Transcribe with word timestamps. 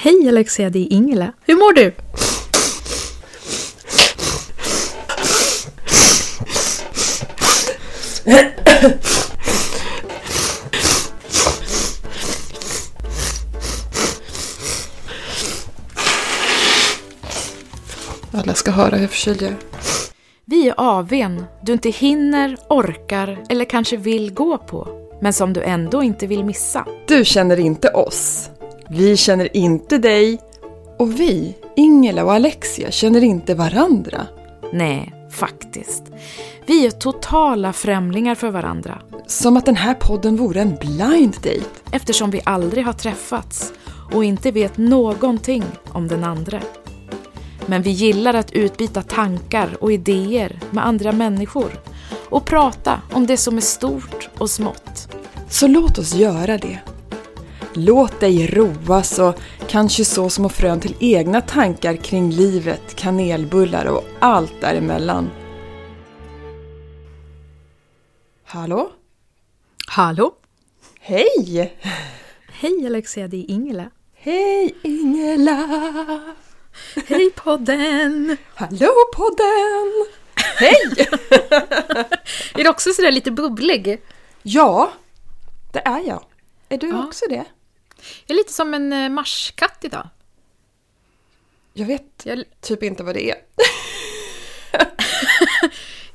Hej 0.00 0.28
Alexia, 0.28 0.70
det 0.70 0.78
är 0.78 0.92
Ingela. 0.92 1.32
Hur 1.46 1.54
mår 1.54 1.72
du? 1.72 1.94
Alla 18.32 18.54
ska 18.54 18.70
höra 18.70 18.96
hur 18.96 19.06
förkyld 19.06 19.42
jag 19.42 19.50
är. 19.50 19.56
Vi 20.44 20.68
är 20.68 20.74
AWn 20.76 21.44
du 21.62 21.72
inte 21.72 21.90
hinner, 21.90 22.56
orkar 22.68 23.38
eller 23.48 23.64
kanske 23.64 23.96
vill 23.96 24.34
gå 24.34 24.58
på, 24.58 24.88
men 25.20 25.32
som 25.32 25.52
du 25.52 25.62
ändå 25.62 26.02
inte 26.02 26.26
vill 26.26 26.44
missa. 26.44 26.86
Du 27.06 27.24
känner 27.24 27.60
inte 27.60 27.88
oss. 27.88 28.50
Vi 28.90 29.16
känner 29.16 29.56
inte 29.56 29.98
dig. 29.98 30.40
Och 30.98 31.20
vi, 31.20 31.56
Ingela 31.76 32.24
och 32.24 32.32
Alexia, 32.32 32.90
känner 32.90 33.24
inte 33.24 33.54
varandra. 33.54 34.26
Nej, 34.72 35.12
faktiskt. 35.30 36.02
Vi 36.66 36.86
är 36.86 36.90
totala 36.90 37.72
främlingar 37.72 38.34
för 38.34 38.50
varandra 38.50 39.02
Som 39.26 39.56
att 39.56 39.66
den 39.66 39.76
här 39.76 39.94
podden 39.94 40.36
vore 40.36 40.60
en 40.60 40.76
blind 40.76 41.34
date. 41.34 41.80
eftersom 41.92 42.30
vi 42.30 42.40
aldrig 42.44 42.84
har 42.84 42.92
träffats 42.92 43.72
och 44.12 44.24
inte 44.24 44.50
vet 44.50 44.76
någonting 44.76 45.64
om 45.92 46.08
den 46.08 46.24
andra. 46.24 46.60
Men 47.66 47.82
vi 47.82 47.90
gillar 47.90 48.34
att 48.34 48.52
utbyta 48.52 49.02
tankar 49.02 49.76
och 49.80 49.92
idéer 49.92 50.60
med 50.70 50.86
andra 50.86 51.12
människor 51.12 51.80
och 52.30 52.44
prata 52.44 53.02
om 53.12 53.26
det 53.26 53.36
som 53.36 53.56
är 53.56 53.60
stort 53.60 54.28
och 54.38 54.50
smått. 54.50 55.08
Så 55.48 55.66
låt 55.66 55.98
oss 55.98 56.14
göra 56.14 56.58
det. 56.58 56.78
Låt 57.80 58.20
dig 58.20 58.46
roas 58.46 59.18
och 59.18 59.34
kanske 59.68 60.04
så 60.04 60.30
små 60.30 60.48
frön 60.48 60.80
till 60.80 60.94
egna 61.00 61.40
tankar 61.40 61.96
kring 61.96 62.30
livet, 62.30 62.94
kanelbullar 62.96 63.84
och 63.86 64.04
allt 64.20 64.60
däremellan. 64.60 65.30
Hallå? 68.44 68.90
Hallå? 69.86 70.34
Hej! 71.00 71.76
Hej 72.48 72.86
Alexia, 72.86 73.28
det 73.28 73.36
är 73.36 73.50
Ingela. 73.50 73.90
Hej 74.14 74.74
Ingela! 74.82 75.66
Hej 77.06 77.30
podden! 77.30 78.36
Hallå 78.54 78.92
podden! 79.16 80.06
Hej! 80.56 80.82
Är 82.54 82.64
du 82.64 82.68
också 82.68 82.90
sådär 82.92 83.12
lite 83.12 83.30
bubblig? 83.30 84.02
Ja, 84.42 84.92
det 85.72 85.78
är 85.84 86.00
jag. 86.06 86.24
Är 86.68 86.78
du 86.78 86.88
Ja. 86.88 87.04
också 87.06 87.24
det? 87.28 87.44
Jag 88.26 88.34
är 88.34 88.38
lite 88.38 88.52
som 88.52 88.74
en 88.74 88.92
eh, 88.92 89.08
marskatt 89.08 89.78
idag. 89.80 90.08
Jag 91.72 91.86
vet 91.86 92.22
Jag, 92.22 92.44
typ 92.60 92.82
inte 92.82 93.02
vad 93.02 93.14
det 93.14 93.30
är. 93.30 93.36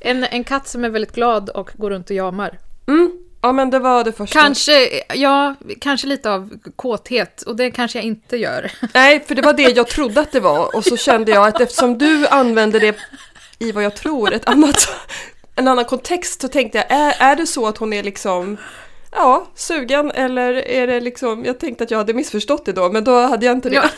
en, 0.00 0.24
en 0.24 0.44
katt 0.44 0.68
som 0.68 0.84
är 0.84 0.88
väldigt 0.88 1.14
glad 1.14 1.50
och 1.50 1.70
går 1.74 1.90
runt 1.90 2.10
och 2.10 2.16
jamar. 2.16 2.58
Mm. 2.86 3.24
Ja 3.44 3.52
men 3.52 3.70
det 3.70 3.78
var 3.78 4.04
det 4.04 4.12
första. 4.12 4.40
Kanske, 4.40 5.02
ja, 5.14 5.54
kanske 5.80 6.06
lite 6.06 6.30
av 6.30 6.58
kåthet 6.76 7.42
och 7.42 7.56
det 7.56 7.70
kanske 7.70 7.98
jag 7.98 8.04
inte 8.04 8.36
gör. 8.36 8.72
Nej, 8.94 9.24
för 9.26 9.34
det 9.34 9.42
var 9.42 9.52
det 9.52 9.62
jag 9.62 9.88
trodde 9.88 10.20
att 10.20 10.32
det 10.32 10.40
var 10.40 10.76
och 10.76 10.84
så 10.84 10.96
kände 10.96 11.32
jag 11.32 11.46
att 11.46 11.60
eftersom 11.60 11.98
du 11.98 12.26
använder 12.26 12.80
det 12.80 12.96
i 13.58 13.72
vad 13.72 13.84
jag 13.84 13.96
tror 13.96 14.32
ett 14.32 14.48
annat, 14.48 14.88
en 15.54 15.68
annan 15.68 15.84
kontext 15.84 16.40
så 16.40 16.48
tänkte 16.48 16.78
jag, 16.78 16.86
är, 16.90 17.14
är 17.18 17.36
det 17.36 17.46
så 17.46 17.66
att 17.66 17.78
hon 17.78 17.92
är 17.92 18.02
liksom 18.02 18.56
Ja, 19.14 19.46
sugen 19.54 20.10
eller 20.10 20.54
är 20.68 20.86
det 20.86 21.00
liksom, 21.00 21.44
jag 21.44 21.60
tänkte 21.60 21.84
att 21.84 21.90
jag 21.90 21.98
hade 21.98 22.14
missförstått 22.14 22.64
det 22.64 22.72
då 22.72 22.92
men 22.92 23.04
då 23.04 23.20
hade 23.20 23.46
jag 23.46 23.52
inte 23.56 23.68
det. 23.68 23.74
Ja. 23.76 23.84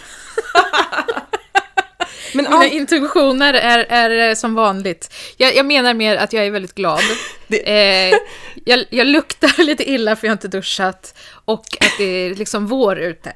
Men 2.35 2.45
Mina 2.45 2.57
allt, 2.57 2.73
intuitioner 2.73 3.55
är, 3.55 3.79
är 3.89 4.35
som 4.35 4.55
vanligt. 4.55 5.15
Jag, 5.37 5.57
jag 5.57 5.67
menar 5.67 5.95
mer 5.95 6.17
att 6.17 6.33
jag 6.33 6.47
är 6.47 6.51
väldigt 6.51 6.75
glad. 6.75 7.01
Det- 7.49 8.11
Eh, 8.11 8.17
jag, 8.65 8.85
jag 8.91 9.07
luktar 9.07 9.63
lite 9.63 9.91
illa 9.91 10.17
för 10.17 10.27
jag 10.27 10.31
har 10.31 10.37
inte 10.37 10.49
duschat 10.49 11.19
och 11.45 11.65
att 11.81 11.93
det 11.99 12.05
är 12.05 12.35
liksom 12.35 12.67
vår 12.67 12.99
ute. 12.99 13.33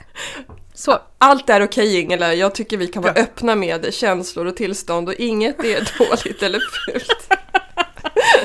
Så. 0.74 0.98
allt 1.18 1.50
är 1.50 1.62
okej 1.62 2.00
Ingela, 2.00 2.34
jag 2.34 2.54
tycker 2.54 2.76
vi 2.76 2.86
kan 2.86 3.02
vara 3.02 3.12
Bra. 3.12 3.22
öppna 3.22 3.54
med 3.54 3.94
känslor 3.94 4.46
och 4.46 4.56
tillstånd 4.56 5.08
och 5.08 5.14
inget 5.14 5.64
är 5.64 5.98
dåligt 5.98 6.42
eller 6.42 6.60
fult. 6.60 7.32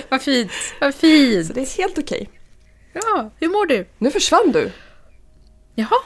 Vad 0.10 0.22
fint, 0.22 0.52
vad 0.82 0.94
Så 0.94 1.00
fint. 1.00 1.56
det 1.56 1.62
är 1.62 1.78
helt 1.78 1.98
okej. 1.98 2.30
Ja, 3.04 3.30
hur 3.40 3.48
mår 3.50 3.66
du? 3.66 3.86
Nu 3.98 4.12
försvann 4.12 4.52
du. 4.52 4.72
Jaha, 5.76 5.98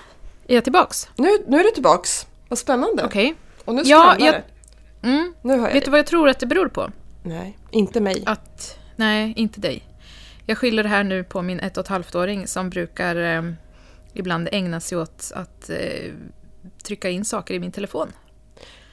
är 0.47 0.55
jag 0.55 0.63
tillbaks? 0.63 1.07
Nu, 1.15 1.29
nu 1.47 1.59
är 1.59 1.63
du 1.63 1.69
tillbaks. 1.71 2.27
Vad 2.47 2.59
spännande. 2.59 3.03
Okej. 3.05 3.35
Och 3.65 3.75
nu 3.75 3.81
Ja, 3.85 4.15
jag- 4.19 4.33
det. 4.33 4.43
Mm. 5.07 5.33
Nu 5.41 5.57
har 5.57 5.67
jag 5.67 5.73
Vet 5.73 5.85
du 5.85 5.91
vad 5.91 5.99
jag 5.99 6.05
tror 6.07 6.29
att 6.29 6.39
det 6.39 6.45
beror 6.45 6.67
på? 6.67 6.91
Nej, 7.23 7.57
inte 7.71 8.01
mig. 8.01 8.23
Att, 8.25 8.79
nej, 8.95 9.33
inte 9.37 9.59
dig. 9.61 9.83
Jag 10.45 10.57
skyller 10.57 10.83
det 10.83 10.89
här 10.89 11.03
nu 11.03 11.23
på 11.23 11.41
min 11.41 11.59
ett 11.59 11.77
och 11.77 11.83
ett 11.83 11.87
halvt-åring 11.87 12.47
som 12.47 12.69
brukar 12.69 13.15
eh, 13.15 13.51
ibland 14.13 14.49
ägna 14.51 14.79
sig 14.79 14.97
åt 14.97 15.31
att 15.35 15.69
eh, 15.69 16.13
trycka 16.83 17.09
in 17.09 17.25
saker 17.25 17.53
i 17.53 17.59
min 17.59 17.71
telefon. 17.71 18.11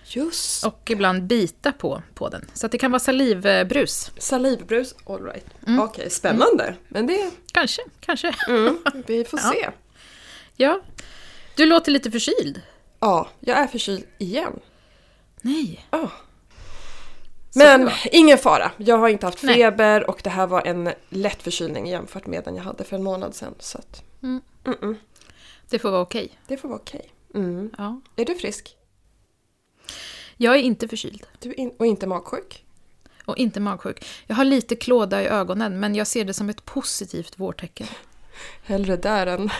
Just. 0.08 0.66
Och 0.66 0.90
ibland 0.90 1.22
bita 1.22 1.72
på, 1.72 2.02
på 2.14 2.28
den. 2.28 2.50
Så 2.54 2.68
det 2.68 2.78
kan 2.78 2.90
vara 2.90 3.00
salivbrus. 3.00 4.10
Salivbrus, 4.18 4.94
alright. 5.06 5.46
Mm. 5.66 5.80
Okej, 5.80 6.10
spännande. 6.10 6.74
Men 6.88 7.06
det, 7.06 7.30
Kanske, 7.52 7.82
kanske. 8.00 8.34
mm, 8.48 8.78
vi 9.06 9.24
får 9.24 9.40
Ja. 9.42 9.52
se. 9.52 9.68
Ja. 10.56 10.80
Du 11.56 11.66
låter 11.66 11.92
lite 11.92 12.10
förkyld. 12.10 12.62
Ja, 13.00 13.28
jag 13.40 13.58
är 13.58 13.66
förkyld 13.66 14.04
igen. 14.18 14.60
Nej. 15.42 15.86
Det 15.90 16.08
Men 17.78 17.90
ingen 18.12 18.38
fara. 18.38 18.70
Jag 18.76 18.98
har 18.98 19.08
inte 19.08 19.26
haft 19.26 19.42
Nej. 19.42 19.54
feber 19.54 20.10
och 20.10 20.20
det 20.24 20.30
här 20.30 20.46
var 20.46 20.62
en 20.66 20.90
lätt 21.08 21.42
förkylning 21.42 21.86
jämfört 21.86 22.26
med 22.26 22.44
den 22.44 22.56
jag 22.56 22.62
hade 22.64 22.84
för 22.84 22.96
en 22.96 23.02
månad 23.02 23.34
sedan. 23.34 23.54
Så 23.58 23.78
att, 23.78 24.02
Mm. 24.22 24.96
Det 25.68 25.78
får 25.78 25.90
vara 25.90 26.00
okej. 26.02 26.38
det 26.46 26.56
får 26.56 26.68
vara 26.68 26.78
okej. 26.78 27.12
Mm. 27.34 27.70
Ja. 27.78 28.00
Är 28.16 28.24
du 28.24 28.34
frisk? 28.34 28.76
Jag 30.36 30.54
är 30.54 30.58
inte 30.58 30.88
förkyld. 30.88 31.26
Du 31.38 31.52
in- 31.54 31.74
och 31.78 31.86
inte 31.86 32.06
magsjuk? 32.06 32.64
Och 33.24 33.36
inte 33.38 33.60
magsjuk. 33.60 34.04
Jag 34.26 34.36
har 34.36 34.44
lite 34.44 34.76
klåda 34.76 35.22
i 35.22 35.26
ögonen, 35.26 35.80
men 35.80 35.94
jag 35.94 36.06
ser 36.06 36.24
det 36.24 36.34
som 36.34 36.48
ett 36.48 36.64
positivt 36.64 37.38
vårtecken. 37.38 37.86
Hellre 38.62 38.96
där 38.96 39.26
än 39.26 39.50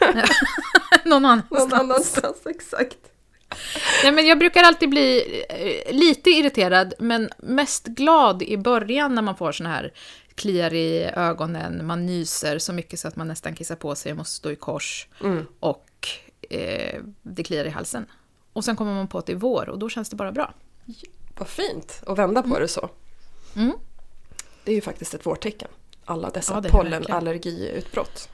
Någon 1.04 1.24
annanstans. 1.24 1.70
någon 1.70 1.80
annanstans. 1.80 2.46
Exakt. 2.46 2.96
Nej, 4.02 4.12
men 4.12 4.26
jag 4.26 4.38
brukar 4.38 4.62
alltid 4.62 4.90
bli 4.90 5.42
eh, 5.48 5.94
lite 5.94 6.30
irriterad, 6.30 6.94
men 6.98 7.30
mest 7.38 7.86
glad 7.86 8.42
i 8.42 8.56
början 8.56 9.14
när 9.14 9.22
man 9.22 9.36
får 9.36 9.52
såna 9.52 9.68
här 9.68 9.92
kliar 10.34 10.74
i 10.74 11.10
ögonen, 11.16 11.86
man 11.86 12.06
nyser 12.06 12.58
så 12.58 12.72
mycket 12.72 13.00
så 13.00 13.08
att 13.08 13.16
man 13.16 13.28
nästan 13.28 13.54
kissar 13.54 13.76
på 13.76 13.94
sig 13.94 14.14
måste 14.14 14.34
stå 14.36 14.50
i 14.50 14.56
kors 14.56 15.08
Mm. 15.24 15.46
och 15.60 16.08
eh, 16.50 17.00
det 17.22 17.42
kliar 17.44 17.64
i 17.64 17.68
halsen. 17.68 18.06
Och 18.52 18.64
sen 18.64 18.76
kommer 18.76 18.94
man 18.94 19.08
på 19.08 19.18
att 19.18 19.26
det 19.26 19.32
är 19.32 19.36
vår 19.36 19.68
och 19.68 19.78
då 19.78 19.88
känns 19.88 20.08
det 20.08 20.16
bara 20.16 20.32
bra. 20.32 20.54
Vad 21.38 21.48
fint 21.48 22.02
att 22.06 22.18
vända 22.18 22.42
på 22.42 22.58
det 22.58 22.68
så. 22.68 22.90
Mm. 23.56 23.72
Det 24.64 24.70
är 24.70 24.74
ju 24.74 24.80
faktiskt 24.80 25.14
ett 25.14 25.26
vårtecken. 25.26 25.68
Alla 26.04 26.30
dessa 26.30 26.62
Ja, 26.64 26.70
pollenallergiutbrott. 26.70 28.28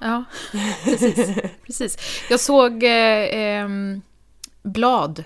Ja, 0.00 0.24
precis. 0.84 1.36
precis. 1.66 1.96
Jag 2.30 2.40
såg 2.40 2.82
eh, 2.82 3.28
ehm, 3.30 4.02
blad 4.62 5.24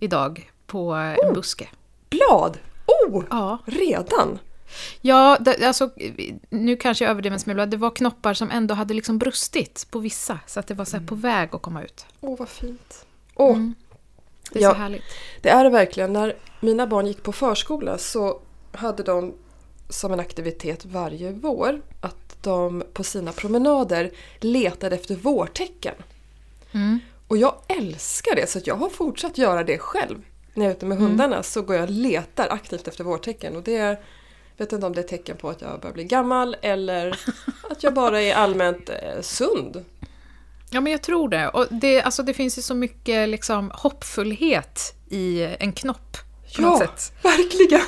idag 0.00 0.52
på 0.66 0.92
en 0.92 1.34
buske. 1.34 1.68
Blad! 2.10 2.58
Oh! 2.86 3.24
Ja, 3.30 3.58
Redan? 3.64 4.38
Ja, 5.00 5.36
det, 5.40 5.66
alltså, 5.66 5.90
nu 6.50 6.76
kanske 6.76 7.04
jag 7.04 7.10
överdriver 7.10 7.34
en 7.34 7.40
smula. 7.40 7.66
Det 7.66 7.76
var 7.76 7.90
knoppar 7.90 8.34
som 8.34 8.50
ändå 8.50 8.74
hade 8.74 8.94
liksom 8.94 9.18
brustit 9.18 9.86
på 9.90 9.98
vissa. 9.98 10.40
Så 10.46 10.60
att 10.60 10.66
det 10.66 10.74
var 10.74 10.84
så 10.84 10.96
här 10.96 11.06
på 11.06 11.14
väg 11.14 11.48
att 11.52 11.62
komma 11.62 11.82
ut. 11.82 12.06
Åh, 12.20 12.38
vad 12.38 12.48
fint. 12.48 13.05
Åh, 13.36 13.50
Mm. 13.56 13.74
Det 14.52 14.58
är 14.58 14.62
Ja. 14.62 14.70
så 14.70 14.76
härligt. 14.76 15.02
det 15.42 15.48
är 15.48 15.64
det 15.64 15.70
verkligen. 15.70 16.12
När 16.12 16.36
mina 16.60 16.86
barn 16.86 17.06
gick 17.06 17.22
på 17.22 17.32
förskola 17.32 17.98
så 17.98 18.40
hade 18.72 19.02
de 19.02 19.34
som 19.88 20.12
en 20.12 20.20
aktivitet 20.20 20.84
varje 20.84 21.32
vår 21.32 21.80
att 22.00 22.36
de 22.42 22.84
på 22.92 23.04
sina 23.04 23.32
promenader 23.32 24.10
letade 24.40 24.94
efter 24.96 25.14
vårtecken. 25.16 25.94
Mm. 26.72 26.98
Och 27.28 27.36
jag 27.36 27.54
älskar 27.68 28.36
det 28.36 28.50
så 28.50 28.60
jag 28.64 28.74
har 28.74 28.88
fortsatt 28.88 29.38
göra 29.38 29.64
det 29.64 29.78
själv. 29.78 30.22
När 30.54 30.64
jag 30.64 30.70
är 30.72 30.76
ute 30.76 30.86
med 30.86 30.98
Mm. 30.98 31.08
hundarna 31.10 31.42
så 31.42 31.62
går 31.62 31.76
jag 31.76 31.82
och 31.82 31.90
letar 31.90 32.48
aktivt 32.48 32.88
efter 32.88 33.04
vårtecken. 33.04 33.56
Och 33.56 33.62
det 33.62 33.76
är, 33.76 33.98
vet 34.56 34.72
inte 34.72 34.86
om 34.86 34.92
det 34.94 35.00
är 35.00 35.08
tecken 35.08 35.36
på 35.36 35.48
att 35.50 35.60
jag 35.60 35.80
börjar 35.80 35.94
bli 35.94 36.04
gammal 36.04 36.56
eller 36.62 37.18
att 37.70 37.82
jag 37.82 37.94
bara 37.94 38.22
är 38.22 38.34
allmänt 38.34 38.88
eh, 38.90 39.20
sund. 39.20 39.84
Ja, 40.76 40.80
men 40.80 40.92
jag 40.92 41.02
tror 41.02 41.28
det. 41.28 41.48
Och 41.48 41.66
det, 41.70 42.02
alltså, 42.02 42.22
det 42.22 42.34
finns 42.34 42.58
ju 42.58 42.62
så 42.62 42.74
mycket 42.74 43.28
liksom, 43.28 43.70
hoppfullhet 43.74 44.94
i 45.10 45.42
en 45.60 45.72
knopp. 45.72 46.16
Ja, 46.58 46.88
verkligen! 47.22 47.80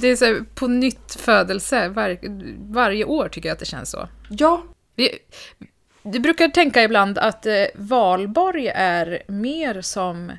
Det- 0.00 0.08
är 0.08 0.16
så 0.16 0.24
här, 0.24 0.44
på 0.54 0.66
nytt 0.66 1.14
födelse 1.14 1.88
var, 1.88 2.18
varje 2.72 3.04
år 3.04 3.28
tycker 3.28 3.48
jag 3.48 3.52
att 3.54 3.58
det 3.58 3.64
känns 3.66 3.90
så. 3.90 4.08
Ja, 4.30 4.62
Vi, 4.96 5.18
Du 6.02 6.20
brukar 6.20 6.48
tänka 6.48 6.82
ibland 6.82 7.18
att 7.18 7.46
eh, 7.46 7.64
valborg 7.74 8.68
är 8.74 9.22
mer 9.28 9.80
som 9.82 10.32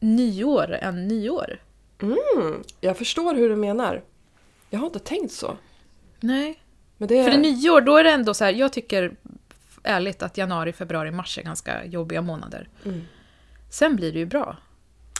nyår 0.00 0.72
än 0.74 1.08
nyår. 1.08 1.62
Mm, 2.02 2.62
jag 2.80 2.98
förstår 2.98 3.34
hur 3.34 3.48
du 3.48 3.56
menar. 3.56 4.02
Jag 4.70 4.78
har 4.80 4.86
inte 4.86 4.98
tänkt 4.98 5.32
så. 5.32 5.56
Nej. 6.20 6.58
Det 6.98 7.24
För 7.24 7.30
det 7.30 7.38
nyår, 7.38 7.80
då 7.80 7.96
är 7.96 8.04
det 8.04 8.10
ändå 8.10 8.34
så 8.34 8.44
här, 8.44 8.52
jag 8.52 8.72
tycker 8.72 9.12
ärligt 9.82 10.22
att 10.22 10.38
januari, 10.38 10.72
februari, 10.72 11.10
mars 11.10 11.38
är 11.38 11.42
ganska 11.42 11.84
jobbiga 11.84 12.22
månader. 12.22 12.68
Mm. 12.84 13.06
Sen 13.70 13.96
blir 13.96 14.12
det 14.12 14.18
ju 14.18 14.26
bra. 14.26 14.56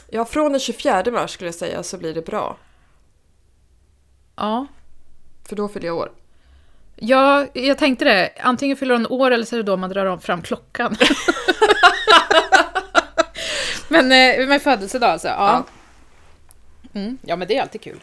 Ja, 0.08 0.24
från 0.24 0.52
den 0.52 0.60
24 0.60 1.02
mars 1.12 1.30
skulle 1.30 1.48
jag 1.48 1.54
säga 1.54 1.82
så 1.82 1.98
blir 1.98 2.14
det 2.14 2.26
bra. 2.26 2.56
Ja. 4.36 4.66
För 5.48 5.56
då 5.56 5.68
fyller 5.68 5.86
jag 5.86 5.96
år. 5.96 6.12
Ja, 6.96 7.46
jag 7.52 7.78
tänkte 7.78 8.04
det. 8.04 8.32
Antingen 8.40 8.76
fyller 8.76 8.94
hon 8.94 9.06
år 9.06 9.30
eller 9.30 9.44
så 9.44 9.56
är 9.56 9.58
det 9.58 9.62
då 9.62 9.76
man 9.76 9.90
drar 9.90 10.06
om 10.06 10.20
fram 10.20 10.42
klockan. 10.42 10.96
men 13.88 14.12
eh, 14.12 14.48
med 14.48 14.62
födelsedag 14.62 15.10
alltså, 15.10 15.28
ja. 15.28 15.64
Mm, 16.94 17.18
ja, 17.22 17.36
men 17.36 17.48
det 17.48 17.56
är 17.56 17.62
alltid 17.62 17.80
kul. 17.80 18.00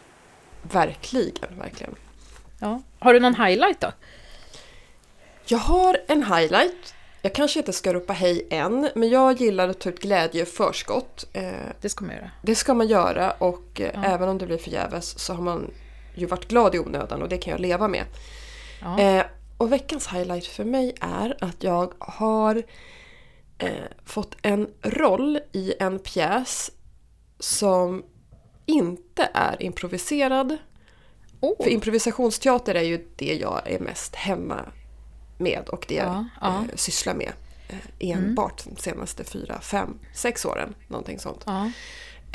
Verkligen, 0.62 1.58
verkligen. 1.58 1.94
Ja. 2.60 2.82
Har 2.98 3.14
du 3.14 3.20
någon 3.20 3.34
highlight 3.34 3.80
då? 3.80 3.92
Jag 5.50 5.58
har 5.58 5.98
en 6.08 6.22
highlight. 6.22 6.94
Jag 7.22 7.32
kanske 7.34 7.58
inte 7.58 7.72
ska 7.72 7.92
ropa 7.94 8.12
hej 8.12 8.46
än, 8.50 8.88
men 8.94 9.08
jag 9.08 9.40
gillar 9.40 9.68
att 9.68 9.80
ta 9.80 9.88
ut 9.88 10.00
glädje 10.00 10.44
förskott. 10.44 11.26
Eh, 11.32 11.52
Det 11.80 11.88
ska 11.88 12.04
man 12.04 12.14
göra. 12.16 12.30
det 12.42 12.54
ska 12.54 12.74
man 12.74 12.86
göra 12.88 13.30
och 13.30 13.80
eh, 13.80 13.90
Ja. 13.94 14.04
även 14.04 14.28
om 14.28 14.38
det 14.38 14.46
blir 14.46 14.58
förgäves 14.58 15.18
så 15.18 15.34
har 15.34 15.42
man 15.42 15.70
ju 16.14 16.26
varit 16.26 16.48
glad 16.48 16.74
i 16.74 16.78
onödan 16.78 17.22
och 17.22 17.28
det 17.28 17.38
kan 17.38 17.50
jag 17.50 17.60
leva 17.60 17.88
med. 17.88 18.04
Ja. 18.82 19.00
Eh, 19.00 19.24
och 19.58 19.72
veckans 19.72 20.08
highlight 20.08 20.46
för 20.46 20.64
mig 20.64 20.94
är 21.00 21.36
att 21.40 21.62
jag 21.62 21.92
har 21.98 22.62
fått 24.04 24.36
en 24.42 24.68
roll 24.82 25.40
i 25.52 25.74
en 25.80 25.98
pjäs 25.98 26.70
som 27.38 28.02
inte 28.66 29.28
är 29.34 29.62
improviserad. 29.62 30.56
Oh. 31.40 31.62
För 31.64 31.70
improvisationsteater 31.70 32.74
är 32.74 32.82
ju 32.82 33.06
det 33.16 33.34
jag 33.34 33.62
är 33.70 33.78
mest 33.78 34.14
hemma 34.14 34.60
med 35.38 35.68
och 35.68 35.84
det 35.88 35.94
jag 35.94 36.06
Ja, 36.06 36.24
ja. 36.40 36.56
Mm. 36.56 36.70
Eh, 36.70 36.76
sysslar 36.76 37.14
med 37.14 37.32
eh, 37.68 37.76
enbart 37.98 38.64
de 38.64 38.76
senaste 38.76 39.24
fyra, 39.24 39.60
fem, 39.60 39.98
sex 40.14 40.44
åren. 40.44 40.74
Någonting 40.88 41.18
sånt. 41.18 41.44
Ja. 41.46 41.70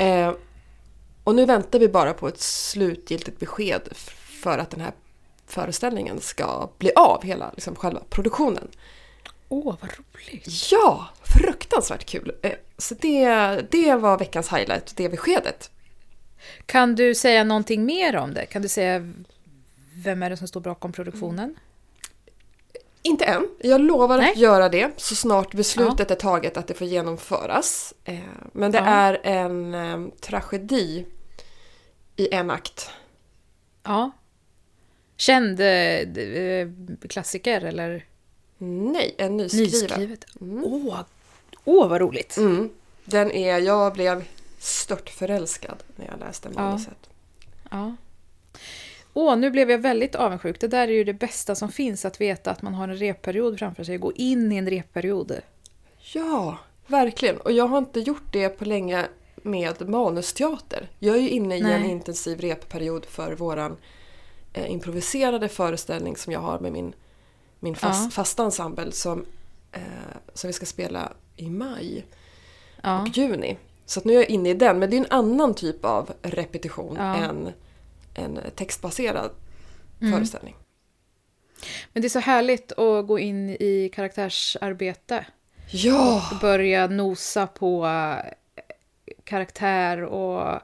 Eh, 0.04 0.32
och 1.24 1.34
nu 1.34 1.46
väntar 1.46 1.78
vi 1.78 1.88
bara 1.88 2.14
på 2.14 2.28
ett 2.28 2.40
slutgiltigt 2.40 3.40
besked 3.40 3.88
för 4.42 4.58
att 4.58 4.70
den 4.70 4.80
här 4.80 4.92
föreställningen 5.46 6.20
ska 6.20 6.70
bli 6.78 6.92
av, 6.96 7.24
hela 7.24 7.50
liksom, 7.50 7.74
själva 7.74 8.00
produktionen. 8.10 8.68
Åh, 9.48 9.76
vad 9.80 9.90
roligt. 9.90 10.72
Ja, 10.72 11.08
fruktansvärt 11.22 12.04
kul! 12.04 12.32
Så 12.78 12.94
det, 12.94 13.26
det 13.70 13.94
var 13.94 14.18
veckans 14.18 14.52
highlight, 14.52 14.96
det 14.96 15.08
beskedet. 15.08 15.70
Kan 16.66 16.94
du 16.94 17.14
säga 17.14 17.44
någonting 17.44 17.84
mer 17.84 18.16
om 18.16 18.34
det? 18.34 18.46
Kan 18.46 18.62
du 18.62 18.68
säga 18.68 19.12
vem 19.94 20.22
är 20.22 20.30
det 20.30 20.36
som 20.36 20.48
står 20.48 20.60
bakom 20.60 20.92
produktionen? 20.92 21.56
Inte 23.06 23.24
än. 23.24 23.48
Jag 23.58 23.80
lovar 23.80 24.18
Nej. 24.18 24.30
att 24.32 24.36
göra 24.38 24.68
det 24.68 24.90
så 24.96 25.14
snart 25.14 25.54
beslutet 25.54 26.10
är 26.10 26.14
taget 26.14 26.56
att 26.56 26.66
det 26.66 26.74
får 26.74 26.86
genomföras. 26.86 27.94
Eh, 28.04 28.18
Men 28.52 28.72
det 28.72 28.78
Ja. 28.78 28.84
är 28.84 29.20
en 29.22 29.74
eh, 29.74 30.08
tragedi 30.20 31.06
i 32.16 32.34
en 32.34 32.50
akt. 32.50 32.90
Ja. 33.82 34.10
Känd 35.16 35.60
eh, 35.60 36.68
klassiker 37.08 37.60
eller 37.60 38.04
Nej, 38.58 39.14
en 39.18 39.36
nyskriven. 39.36 39.70
nyskrivet? 39.72 40.24
Åh, 40.40 41.00
åh, 41.64 41.88
vad 41.88 42.00
roligt. 42.00 42.36
Mm. 42.36 42.70
Den 43.04 43.30
är, 43.32 43.58
jag 43.58 43.92
blev 43.92 44.24
stört 44.58 45.10
förälskad 45.10 45.82
när 45.96 46.06
jag 46.06 46.20
läste 46.20 46.48
manuset. 46.48 47.08
Ja. 47.70 47.96
Åh, 49.16 49.36
nu 49.36 49.50
blev 49.50 49.70
jag 49.70 49.78
väldigt 49.78 50.14
avundsjuk. 50.14 50.60
Det 50.60 50.68
där 50.68 50.88
är 50.88 50.92
ju 50.92 51.04
det 51.04 51.12
bästa 51.14 51.54
som 51.54 51.68
finns, 51.72 52.04
att 52.04 52.20
veta 52.20 52.50
att 52.50 52.62
man 52.62 52.74
har 52.74 52.88
en 52.88 52.96
repperiod 52.96 53.58
framför 53.58 53.84
sig. 53.84 53.98
Gå 53.98 54.12
in 54.12 54.52
i 54.52 54.56
en 54.56 54.70
repperiod. 54.70 55.32
Ja, 56.12 56.58
verkligen. 56.86 57.36
Och 57.36 57.52
jag 57.52 57.66
har 57.66 57.78
inte 57.78 58.00
gjort 58.00 58.32
det 58.32 58.48
på 58.48 58.64
länge 58.64 59.06
med 59.36 59.88
manusteater. 59.88 60.88
Jag 60.98 61.16
är 61.16 61.20
ju 61.20 61.28
inne 61.28 61.56
i 61.56 61.60
en 61.60 61.66
Nej. 61.66 61.90
intensiv 61.90 62.40
repperiod 62.40 63.04
för 63.04 63.32
våran 63.32 63.76
eh, 64.52 64.70
improviserade 64.72 65.48
föreställning 65.48 66.16
som 66.16 66.32
jag 66.32 66.40
har 66.40 66.58
med 66.58 66.72
min, 66.72 66.94
min 67.60 67.76
fast, 67.76 68.04
Ja. 68.04 68.10
fasta 68.10 68.44
ensemble 68.44 68.92
som, 68.92 69.24
eh, 69.72 69.80
som 70.34 70.48
vi 70.48 70.52
ska 70.54 70.66
spela 70.66 71.12
i 71.36 71.50
maj 71.50 72.04
Ja. 72.82 73.02
och 73.02 73.08
juni. 73.08 73.56
Så 73.86 74.00
nu 74.04 74.12
är 74.12 74.16
jag 74.16 74.28
inne 74.30 74.50
i 74.50 74.54
den, 74.54 74.78
men 74.78 74.90
det 74.90 74.96
är 74.96 75.00
en 75.00 75.06
annan 75.10 75.54
typ 75.54 75.84
av 75.84 76.12
repetition 76.22 76.96
Ja. 76.98 77.14
än 77.16 77.52
en 78.14 78.40
textbaserad 78.56 79.30
Mm. 80.00 80.12
föreställning. 80.12 80.54
Men 81.92 82.02
det 82.02 82.06
är 82.06 82.10
så 82.10 82.18
härligt 82.18 82.72
att 82.72 83.06
gå 83.06 83.18
in 83.18 83.50
i 83.50 83.90
karaktärsarbete. 83.94 85.26
Ja! 85.70 86.22
Och 86.32 86.38
börja 86.40 86.86
nosa 86.86 87.46
på 87.46 87.86
eh, 87.86 88.62
karaktär 89.24 90.02
och... 90.04 90.40
Ja, 90.40 90.62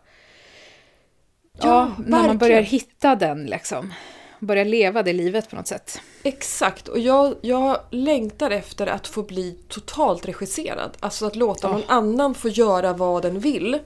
Ja, 1.62 1.86
när 1.98 2.10
man 2.10 2.10
verkligen. 2.10 2.38
börjar 2.38 2.62
hitta 2.62 3.14
den 3.16 3.46
liksom. 3.46 3.92
Börja 4.40 4.64
leva 4.64 5.02
det 5.02 5.12
livet 5.12 5.50
på 5.50 5.56
något 5.56 5.66
sätt. 5.66 6.00
Exakt, 6.22 6.88
och 6.88 6.98
jag, 6.98 7.34
jag 7.42 7.80
längtar 7.90 8.50
efter 8.50 8.86
att 8.86 9.06
få 9.06 9.22
bli 9.22 9.58
totalt 9.68 10.26
regisserad. 10.28 10.96
Alltså 11.00 11.26
att 11.26 11.36
låta 11.36 11.72
någon 11.72 11.82
annan 11.88 12.34
få 12.34 12.48
göra 12.48 12.92
vad 12.92 13.22
den 13.22 13.38
vill 13.40 13.78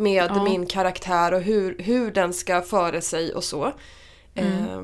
med 0.00 0.30
Ja. 0.34 0.44
min 0.44 0.66
karaktär 0.66 1.34
och 1.34 1.40
hur, 1.42 1.78
hur 1.78 2.10
den 2.10 2.32
ska 2.32 2.62
föra 2.62 3.00
sig 3.00 3.34
och 3.34 3.44
så. 3.44 3.72
Eh, 4.34 4.82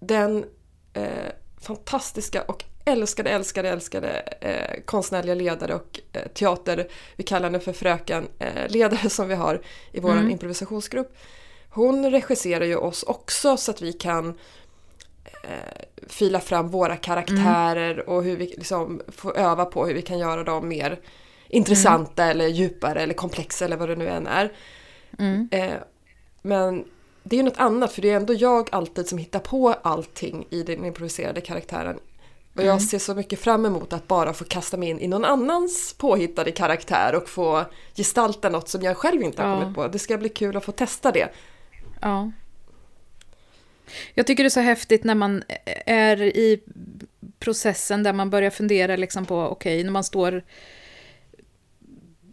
den 0.00 0.44
eh, 0.92 1.08
fantastiska 1.60 2.42
och 2.42 2.64
älskade, 2.84 3.30
älskade, 3.30 3.68
älskade 3.70 4.08
eh, 4.40 4.80
konstnärliga 4.84 5.34
ledare 5.34 5.74
och 5.74 6.00
eh, 6.12 6.28
teater, 6.28 6.88
vi 7.16 7.24
kallar 7.24 7.46
henne 7.46 7.60
för 7.60 7.72
fröken, 7.72 8.28
eh, 8.38 8.68
ledare 8.68 9.10
som 9.10 9.28
vi 9.28 9.34
har 9.34 9.60
i 9.92 10.00
vår 10.00 10.12
Mm. 10.12 10.30
improvisationsgrupp. 10.30 11.16
Hon 11.70 12.10
regisserar 12.10 12.64
ju 12.64 12.76
oss 12.76 13.02
också 13.02 13.56
så 13.56 13.70
att 13.70 13.82
vi 13.82 13.92
kan 13.92 14.28
eh, 15.42 15.82
fila 16.08 16.40
fram 16.40 16.68
våra 16.68 16.96
karaktärer 16.96 18.08
och 18.08 18.22
hur 18.24 18.36
vi 18.36 18.46
liksom 18.46 19.00
får 19.08 19.36
öva 19.38 19.64
på 19.64 19.86
hur 19.86 19.94
vi 19.94 20.02
kan 20.02 20.18
göra 20.18 20.44
dem 20.44 20.68
mer 20.68 20.98
intressanta 21.48 22.24
eller 22.24 22.46
djupare 22.46 23.02
eller 23.02 23.14
komplexa 23.14 23.64
eller 23.64 23.76
vad 23.76 23.88
det 23.88 23.96
nu 23.96 24.08
än 24.08 24.26
är. 24.26 24.52
Mm. 25.18 25.48
Eh, 25.52 25.74
men 26.42 26.84
det 27.22 27.36
är 27.36 27.38
ju 27.38 27.44
något 27.44 27.58
annat 27.58 27.92
för 27.92 28.02
det 28.02 28.10
är 28.10 28.16
ändå 28.16 28.34
jag 28.34 28.68
alltid 28.72 29.08
som 29.08 29.18
hittar 29.18 29.40
på 29.40 29.72
allting 29.82 30.46
i 30.50 30.62
den 30.62 30.84
improviserade 30.84 31.40
karaktären. 31.40 31.98
Och 32.56 32.64
jag 32.64 32.82
ser 32.82 32.98
så 32.98 33.14
mycket 33.14 33.40
fram 33.40 33.66
emot 33.66 33.92
att 33.92 34.08
bara 34.08 34.32
få 34.32 34.44
kasta 34.44 34.76
mig 34.76 34.88
in 34.88 35.00
i 35.00 35.08
någon 35.08 35.24
annans 35.24 35.94
påhittade 35.98 36.50
karaktär 36.50 37.14
och 37.14 37.28
få 37.28 37.64
gestalta 37.96 38.48
något 38.48 38.68
som 38.68 38.82
jag 38.82 38.96
själv 38.96 39.22
inte 39.22 39.42
har 39.42 39.50
Ja. 39.50 39.60
kommit 39.60 39.74
på. 39.74 39.88
Det 39.88 39.98
ska 39.98 40.18
bli 40.18 40.28
kul 40.28 40.56
att 40.56 40.64
få 40.64 40.72
testa 40.72 41.12
det. 41.12 41.28
Ja. 42.00 42.30
Jag 44.14 44.26
tycker 44.26 44.42
det 44.42 44.48
är 44.48 44.50
så 44.50 44.60
häftigt 44.60 45.04
när 45.04 45.14
man 45.14 45.42
är 45.86 46.22
i 46.22 46.60
processen 47.38 48.02
där 48.02 48.12
man 48.12 48.30
börjar 48.30 48.50
fundera 48.50 48.96
liksom 48.96 49.26
på, 49.26 49.40
okej, 49.40 49.84
när 49.84 49.90
man 49.90 50.04
står... 50.04 50.42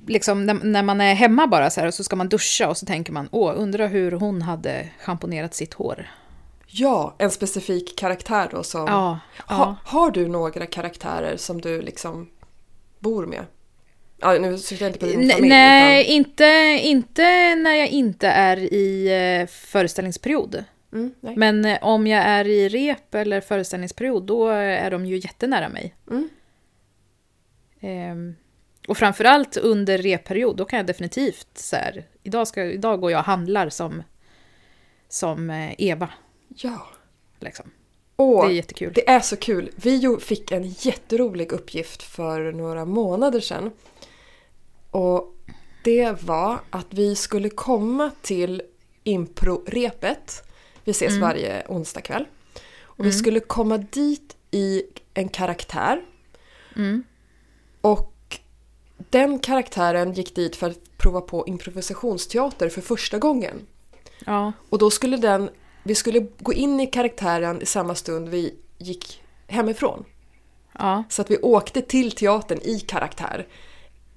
Liksom 0.07 0.45
när, 0.45 0.53
när 0.53 0.83
man 0.83 1.01
är 1.01 1.13
hemma 1.13 1.47
bara 1.47 1.69
så 1.69 1.79
här 1.79 1.87
och 1.87 1.93
så 1.93 2.03
ska 2.03 2.15
man 2.15 2.29
duscha 2.29 2.69
och 2.69 2.77
så 2.77 2.85
tänker 2.85 3.13
man, 3.13 3.29
åh, 3.31 3.53
undrar 3.57 3.87
hur 3.87 4.11
hon 4.11 4.41
hade 4.41 4.89
schamponerat 4.99 5.53
sitt 5.53 5.73
hår. 5.73 6.07
Ja, 6.67 7.15
en 7.17 7.31
specifik 7.31 7.97
karaktär 7.99 8.47
då 8.51 8.63
som... 8.63 8.85
Ja, 8.87 9.19
Ha, 9.47 9.55
ja. 9.57 9.75
har 9.85 10.11
du 10.11 10.27
några 10.27 10.65
karaktärer 10.65 11.37
som 11.37 11.61
du 11.61 11.81
liksom 11.81 12.29
bor 12.99 13.25
med? 13.25 13.45
Ja, 14.17 14.33
nu 14.33 14.57
syftar 14.57 14.85
jag 14.85 14.89
inte 14.89 14.99
på 14.99 15.05
din 15.05 15.29
familj. 15.29 15.49
Nej, 15.49 16.01
Utan, 16.03 16.13
inte, 16.15 16.79
inte 16.83 17.55
när 17.55 17.75
jag 17.75 17.87
inte 17.87 18.27
är 18.27 18.57
i 18.57 19.07
eh, 19.41 19.47
föreställningsperiod. 19.47 20.63
mm. 20.93 21.13
Men 21.21 21.65
eh, 21.65 21.77
om 21.81 22.07
jag 22.07 22.23
är 22.23 22.47
i 22.47 22.69
rep 22.69 23.15
eller 23.15 23.41
föreställningsperiod, 23.41 24.23
då 24.23 24.47
är 24.49 24.91
de 24.91 25.05
ju 25.05 25.17
jättenära 25.17 25.69
mig. 25.69 25.95
Mm. 26.11 26.29
Ehm, 27.81 28.35
och 28.87 28.97
framförallt 28.97 29.57
under 29.57 29.97
repperiod, 29.97 30.57
då 30.57 30.65
kan 30.65 30.77
jag 30.77 30.85
definitivt 30.85 31.47
så 31.53 31.75
här, 31.75 32.05
idag, 32.23 32.47
ska, 32.47 32.63
idag 32.63 33.01
går 33.01 33.11
jag 33.11 33.19
och 33.19 33.25
handlar 33.25 33.69
som, 33.69 34.03
som 35.09 35.49
eh, 35.49 35.73
Eva. 35.77 36.09
Ja. 36.47 36.87
Liksom. 37.39 37.71
Åh, 38.17 38.45
Det 38.45 38.53
är 38.53 38.55
jättekul. 38.55 38.91
Det 38.95 39.09
är 39.09 39.19
så 39.19 39.35
kul. 39.35 39.71
Vi 39.75 40.17
fick 40.21 40.51
en 40.51 40.69
jätterolig 40.69 41.51
uppgift 41.51 42.03
för 42.03 42.51
några 42.51 42.85
månader 42.85 43.39
sedan. 43.39 43.71
Och 44.91 45.35
det 45.83 46.23
var 46.23 46.59
att 46.69 46.87
vi 46.89 47.15
skulle 47.15 47.49
komma 47.49 48.11
till 48.21 48.61
impro-repet. 49.03 50.43
Vi 50.83 50.91
ses 50.91 51.17
varje 51.17 51.67
onsdag 51.67 52.01
kväll. 52.01 52.25
Och 52.81 53.05
vi 53.05 53.11
skulle 53.11 53.39
komma 53.39 53.77
dit 53.77 54.37
i 54.51 54.83
en 55.13 55.29
karaktär 55.29 56.01
Mm. 56.75 57.03
Och 57.81 58.14
den 58.97 59.39
karaktären 59.39 60.13
gick 60.13 60.35
dit 60.35 60.55
för 60.55 60.69
att 60.69 60.97
prova 60.97 61.21
på 61.21 61.47
improvisationsteater 61.47 62.69
för 62.69 62.81
första 62.81 63.17
gången. 63.19 63.67
Ja. 64.25 64.51
Och 64.69 64.77
då 64.77 64.89
skulle 64.89 65.17
den, 65.17 65.49
vi 65.83 65.95
skulle 65.95 66.27
gå 66.39 66.53
in 66.53 66.79
i 66.79 66.87
karaktären 66.87 67.61
i 67.61 67.65
samma 67.65 67.95
stund 67.95 68.29
vi 68.29 68.55
gick 68.77 69.21
hemifrån. 69.47 70.05
Ja. 70.79 71.03
Så 71.09 71.21
att 71.21 71.31
vi 71.31 71.37
åkte 71.37 71.81
till 71.81 72.11
teatern 72.11 72.59
i 72.61 72.79
karaktär. 72.79 73.47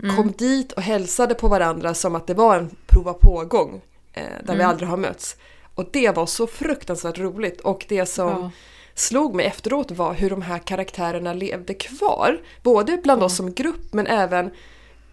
Mm. 0.03 0.17
Kom 0.17 0.33
dit 0.33 0.73
och 0.73 0.83
hälsade 0.83 1.35
på 1.35 1.49
varandra 1.49 1.95
som 1.95 2.15
att 2.15 2.27
det 2.27 2.35
var 2.35 2.57
en 2.57 2.77
prova 2.87 3.13
på-gång. 3.13 3.81
Eh, 4.13 4.23
där 4.23 4.55
vi 4.55 4.61
Mm. 4.61 4.69
aldrig 4.69 4.89
har 4.89 4.97
mötts. 4.97 5.37
Och 5.75 5.89
det 5.93 6.17
var 6.17 6.27
så 6.27 6.47
fruktansvärt 6.47 7.19
roligt. 7.19 7.61
Och 7.61 7.87
det 7.89 8.07
som 8.07 8.29
Ja. 8.29 8.51
Slog 8.99 9.35
mig 9.35 9.47
efteråt 9.47 9.91
var 9.91 10.15
hur 10.15 10.31
de 10.31 10.43
här 10.43 10.59
karaktärerna 10.59 11.33
levde 11.33 11.75
kvar. 11.75 12.41
Både 12.63 12.97
bland 12.97 13.23
Ja. 13.23 13.27
oss 13.27 13.37
som 13.37 13.53
grupp 13.55 13.93
men 13.93 14.07
även 14.07 14.51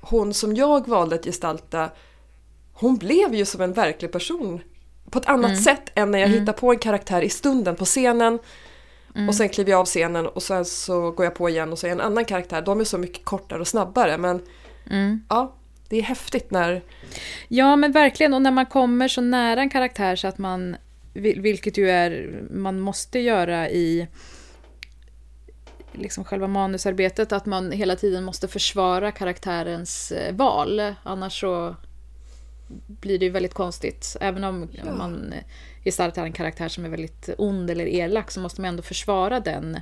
hon 0.01 0.33
som 0.33 0.55
jag 0.55 0.87
valde 0.87 1.15
att 1.15 1.25
gestalta. 1.25 1.89
Hon 2.73 2.97
blev 2.97 3.35
ju 3.35 3.45
som 3.45 3.61
en 3.61 3.73
verklig 3.73 4.11
person. 4.11 4.61
På 5.09 5.19
ett 5.19 5.25
annat 5.25 5.51
Mm. 5.51 5.61
sätt 5.63 5.91
än 5.95 6.11
när 6.11 6.19
jag 6.19 6.27
Mm. 6.29 6.39
hittar 6.39 6.53
på 6.53 6.71
en 6.71 6.77
karaktär 6.79 7.21
i 7.21 7.29
stunden 7.29 7.75
på 7.75 7.85
scenen. 7.85 8.39
Mm. 9.15 9.29
Och 9.29 9.35
sen 9.35 9.49
kliver 9.49 9.71
jag 9.71 9.79
av 9.79 9.85
scenen 9.85 10.27
och 10.27 10.43
sen 10.43 10.65
så 10.65 11.11
går 11.11 11.23
jag 11.25 11.35
på 11.35 11.49
igen 11.49 11.71
och 11.71 11.79
så 11.79 11.87
är 11.87 11.89
jag 11.89 11.99
en 11.99 12.05
annan 12.05 12.25
karaktär. 12.25 12.61
De 12.61 12.79
är 12.79 12.83
så 12.83 12.97
mycket 12.97 13.25
kortare 13.25 13.59
och 13.59 13.67
snabbare 13.67 14.17
men 14.17 14.41
Mm. 14.91 15.23
ja, 15.29 15.53
det 15.89 15.97
är 15.97 16.01
häftigt 16.01 16.51
när... 16.51 16.81
Ja, 17.47 17.75
men 17.75 17.91
verkligen. 17.91 18.33
Och 18.33 18.41
när 18.41 18.51
man 18.51 18.65
kommer 18.65 19.07
så 19.07 19.21
nära 19.21 19.59
en 19.61 19.69
karaktär 19.69 20.15
så 20.15 20.27
att 20.27 20.37
man, 20.37 20.75
vilket 21.15 21.77
ju 21.77 21.89
är, 21.89 22.41
man 22.51 22.79
måste 22.79 23.19
göra 23.19 23.69
i 23.69 24.07
liksom 25.93 26.23
själva 26.23 26.47
manusarbetet, 26.47 27.31
att 27.31 27.45
man 27.45 27.71
hela 27.71 27.95
tiden 27.95 28.23
måste 28.23 28.47
försvara 28.47 29.11
karaktärens 29.11 30.11
eh, 30.11 30.35
val. 30.35 30.93
Annars 31.03 31.39
så 31.39 31.75
blir 32.87 33.19
det 33.19 33.25
ju 33.25 33.31
väldigt 33.31 33.53
konstigt. 33.53 34.17
Även 34.21 34.43
om 34.43 34.69
Ja. 34.71 34.93
man 34.93 35.33
gestaltar 35.83 36.23
en 36.23 36.33
karaktär 36.33 36.67
som 36.67 36.85
är 36.85 36.89
väldigt 36.89 37.29
ond 37.37 37.69
eller 37.69 37.85
elak 37.85 38.31
så 38.31 38.39
måste 38.39 38.61
man 38.61 38.69
ändå 38.69 38.83
försvara 38.83 39.39
den 39.39 39.79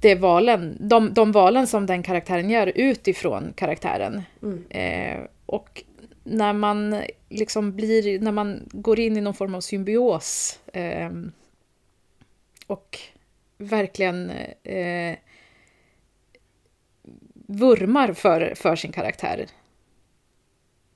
det 0.00 0.14
valen, 0.14 0.76
de, 0.80 1.14
de 1.14 1.32
valen 1.32 1.66
som 1.66 1.86
den 1.86 2.02
karaktären 2.02 2.50
gör 2.50 2.72
utifrån 2.74 3.52
karaktären. 3.56 4.22
Mm. 4.42 4.64
Eh, 4.70 5.26
och 5.46 5.82
när 6.22 6.52
man 6.52 7.02
liksom 7.28 7.76
blir, 7.76 8.20
när 8.20 8.32
man 8.32 8.68
går 8.72 9.00
in 9.00 9.16
i 9.16 9.20
någon 9.20 9.34
form 9.34 9.54
av 9.54 9.60
symbios 9.60 10.60
eh, 10.72 11.10
och 12.66 12.98
verkligen 13.58 14.30
eh, 14.62 15.16
vurmar 17.46 18.12
för, 18.12 18.54
för 18.56 18.76
sin 18.76 18.92
karaktär. 18.92 19.46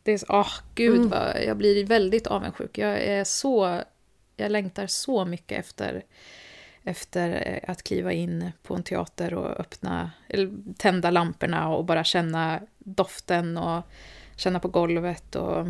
Det 0.03 0.13
är 0.13 0.19
så, 0.19 0.27
åh 0.29 0.53
gud 0.75 0.97
Mm. 0.97 1.09
vad, 1.09 1.45
jag 1.45 1.57
blir 1.57 1.87
väldigt 1.87 2.27
avundsjuk. 2.27 2.79
Jag 2.79 3.03
är 3.03 3.25
så, 3.25 3.83
jag 4.37 4.53
längtar 4.53 4.87
så 4.87 5.25
mycket 5.25 5.59
efter 5.59 6.05
efter 6.85 7.43
eh, 7.47 7.71
att 7.71 7.83
kliva 7.83 8.13
in 8.13 8.53
på 8.63 8.75
en 8.75 8.83
teater 8.83 9.35
och 9.35 9.61
öppna, 9.61 10.11
eller 10.29 10.51
tända 10.79 11.11
lamporna 11.11 11.69
och 11.69 11.85
bara 11.85 12.05
känna 12.05 12.61
doften 12.79 13.57
och 13.57 13.83
känna 14.37 14.61
på 14.61 14.69
golvet 14.69 15.37
och... 15.37 15.67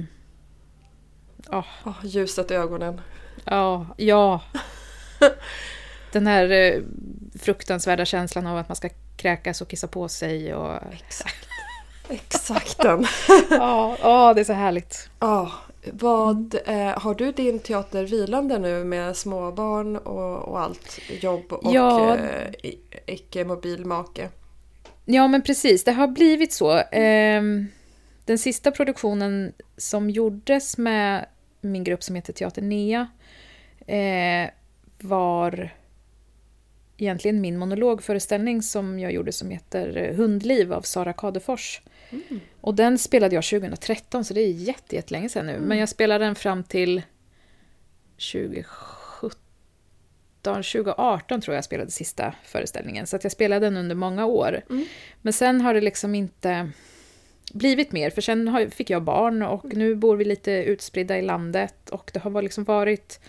Ja, 1.51 1.65
Oh, 1.85 1.97
ljuset 2.05 2.51
i 2.51 2.55
ögonen. 2.55 3.01
ja, 3.45 3.87
ja. 3.97 4.41
Den 6.13 6.27
här 6.27 6.51
eh, 6.51 6.83
fruktansvärda 7.41 8.05
känslan 8.05 8.47
av 8.47 8.57
att 8.59 8.69
man 8.69 8.77
ska 8.77 8.89
kräkas 9.17 9.61
och 9.61 9.69
kissa 9.69 9.87
på 9.87 10.09
sig 10.09 10.55
och... 10.55 10.75
Exakt. 10.93 11.47
Exakt 12.09 12.79
den. 12.83 13.07
Ja, 13.51 13.97
ja, 14.03 14.35
det 14.35 14.41
är 14.41 14.45
så 14.45 14.53
härligt. 14.53 15.11
Ja, 15.21 15.53
vad, 15.93 16.55
eh, 16.67 16.99
har 17.01 17.15
du 17.15 17.33
din 17.33 17.59
teater 17.59 18.05
vilande 18.05 18.59
nu 18.59 18.85
med 18.85 19.17
småbarn 19.17 19.97
och, 19.97 20.49
och 20.49 20.61
allt? 20.61 20.99
Jobb 21.21 21.53
och 21.53 21.75
Ja. 21.75 22.17
eh, 22.17 22.51
icke-mobil 23.07 23.85
make? 23.85 24.29
Ja, 25.05 25.29
men 25.29 25.43
precis. 25.43 25.85
Det 25.85 25.93
har 25.93 26.09
blivit 26.09 26.53
så. 26.53 26.83
Ehm, 26.93 27.67
Den 28.25 28.39
sista 28.39 28.71
produktionen 28.71 29.53
som 29.77 30.11
gjordes 30.11 30.79
med 30.79 31.27
min 31.61 31.85
grupp 31.85 32.03
som 32.03 32.15
heter 32.15 32.33
Teater 32.33 32.63
Nea 32.63 33.09
eh, 33.87 34.51
var 35.01 35.75
egentligen 36.97 37.41
min 37.41 37.59
monologföreställning 37.59 38.63
som 38.63 38.99
jag 38.99 39.13
gjorde 39.13 39.33
som 39.33 39.51
heter 39.51 40.13
Hundliv 40.13 40.73
av 40.73 40.83
Sara 40.83 41.13
Kadefors. 41.13 41.83
Mm. 42.11 42.41
Och 42.61 42.75
den 42.75 42.99
spelade 42.99 43.35
jag 43.35 43.45
2013, 43.45 44.25
så 44.25 44.35
det 44.35 44.41
är 44.41 44.51
jätte, 44.51 44.97
jättelänge 44.97 45.29
sedan 45.29 45.47
nu. 45.47 45.61
Men 45.61 45.79
jag 45.79 45.89
spelade 45.89 46.25
den 46.25 46.35
fram 46.35 46.65
till 46.65 47.03
2017, 48.33 49.41
2018 50.43 51.41
tror 51.41 51.55
jag 51.55 51.59
jag 51.59 51.65
spelade 51.65 51.91
sista 51.91 52.35
föreställningen. 52.45 53.07
Så 53.07 53.17
att 53.17 53.25
jag 53.25 53.33
spelade 53.33 53.67
den 53.67 53.77
under 53.77 53.95
många 53.95 54.27
år. 54.27 54.63
Mm. 54.71 54.85
Men 55.23 55.33
sen 55.33 55.61
har 55.61 55.75
det 55.75 55.81
liksom 55.81 56.15
inte 56.15 56.71
blivit 57.55 57.93
mer, 57.93 58.11
för 58.11 58.21
sen 58.21 58.71
fick 58.71 58.91
jag 58.91 59.03
barn 59.03 59.43
och 59.43 59.65
nu 59.65 59.95
bor 59.95 60.17
vi 60.17 60.25
lite 60.25 60.51
utspridda 60.53 61.19
i 61.19 61.23
landet 61.23 61.91
och 61.91 62.11
det 62.15 62.21
har 62.21 62.43
liksom 62.43 62.65
varit 62.65 63.21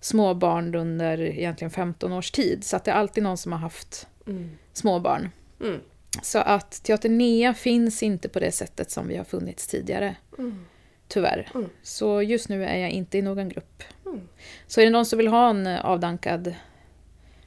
småbarn 0.00 0.74
under 0.74 1.20
egentligen 1.20 1.70
15 1.70 2.12
års 2.12 2.30
tid. 2.30 2.64
Så 2.64 2.76
att 2.76 2.84
det 2.84 2.90
är 2.90 2.94
alltid 2.94 3.22
någon 3.22 3.38
som 3.38 3.52
har 3.52 3.58
haft 3.58 4.06
Mm. 4.26 4.50
småbarn. 4.72 5.30
Mm. 5.60 5.80
Så 6.22 6.38
att 6.38 6.70
Teater 6.82 7.08
Nea 7.08 7.54
finns 7.54 8.02
inte 8.02 8.28
på 8.28 8.40
det 8.40 8.52
sättet 8.52 8.90
som 8.90 9.08
vi 9.08 9.16
har 9.16 9.24
funnits 9.24 9.66
tidigare. 9.66 10.16
Mm. 10.38 10.64
Tyvärr. 11.08 11.48
Mm. 11.54 11.68
Så 11.82 12.22
just 12.22 12.48
nu 12.48 12.64
är 12.64 12.76
jag 12.76 12.90
inte 12.90 13.18
i 13.18 13.22
någon 13.22 13.48
grupp. 13.48 13.82
Mm. 14.06 14.20
Så 14.66 14.80
är 14.80 14.84
det 14.84 14.90
någon 14.90 15.06
som 15.06 15.16
vill 15.16 15.28
ha 15.28 15.50
en 15.50 15.66
avdankad, 15.66 16.54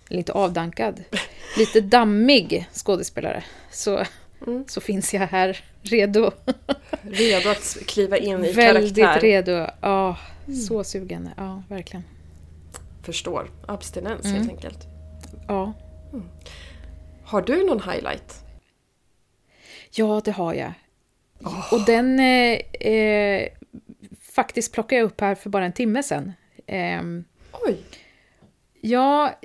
eller 0.10 0.17
inte 0.17 0.34
avdankad, 0.34 1.03
lite 1.58 1.82
dammig 1.82 2.67
skådespelare 2.74 3.44
så, 3.72 4.03
Mm. 4.48 4.63
så 4.67 4.82
finns 4.82 5.13
jag 5.13 5.27
här 5.27 5.60
redo. 5.82 6.32
Redo 7.01 7.50
att 7.50 7.77
kliva 7.88 8.17
in 8.17 8.46
i 8.46 8.51
Väldigt 8.51 8.96
karaktär. 8.96 9.22
redo. 9.22 9.67
Ja, 9.82 10.17
så 10.67 10.84
sugen. 10.84 11.29
Ja, 11.38 11.63
verkligen. 11.70 12.03
Förstår. 13.03 13.51
Abstinens 13.67 14.25
Mm. 14.25 14.38
helt 14.38 14.50
enkelt. 14.50 14.88
Ja. 15.48 15.74
Har 17.24 17.41
du 17.41 17.65
någon 17.65 17.82
highlight? 17.91 18.44
ja, 19.91 20.22
det 20.25 20.32
har 20.32 20.53
jag. 20.53 20.74
Och 21.72 21.86
den 21.86 22.20
eh, 22.20 22.60
eh, 22.91 23.48
faktiskt 24.22 24.74
plockade 24.74 24.96
jag 25.00 25.06
upp 25.06 25.22
här 25.22 25.36
för 25.36 25.50
bara 25.50 25.65
en 25.65 25.72
timme 25.74 26.03
sedan. 26.03 26.34
Ehm, 26.67 27.24
Oj! 27.51 27.77
Ja, 28.82 29.39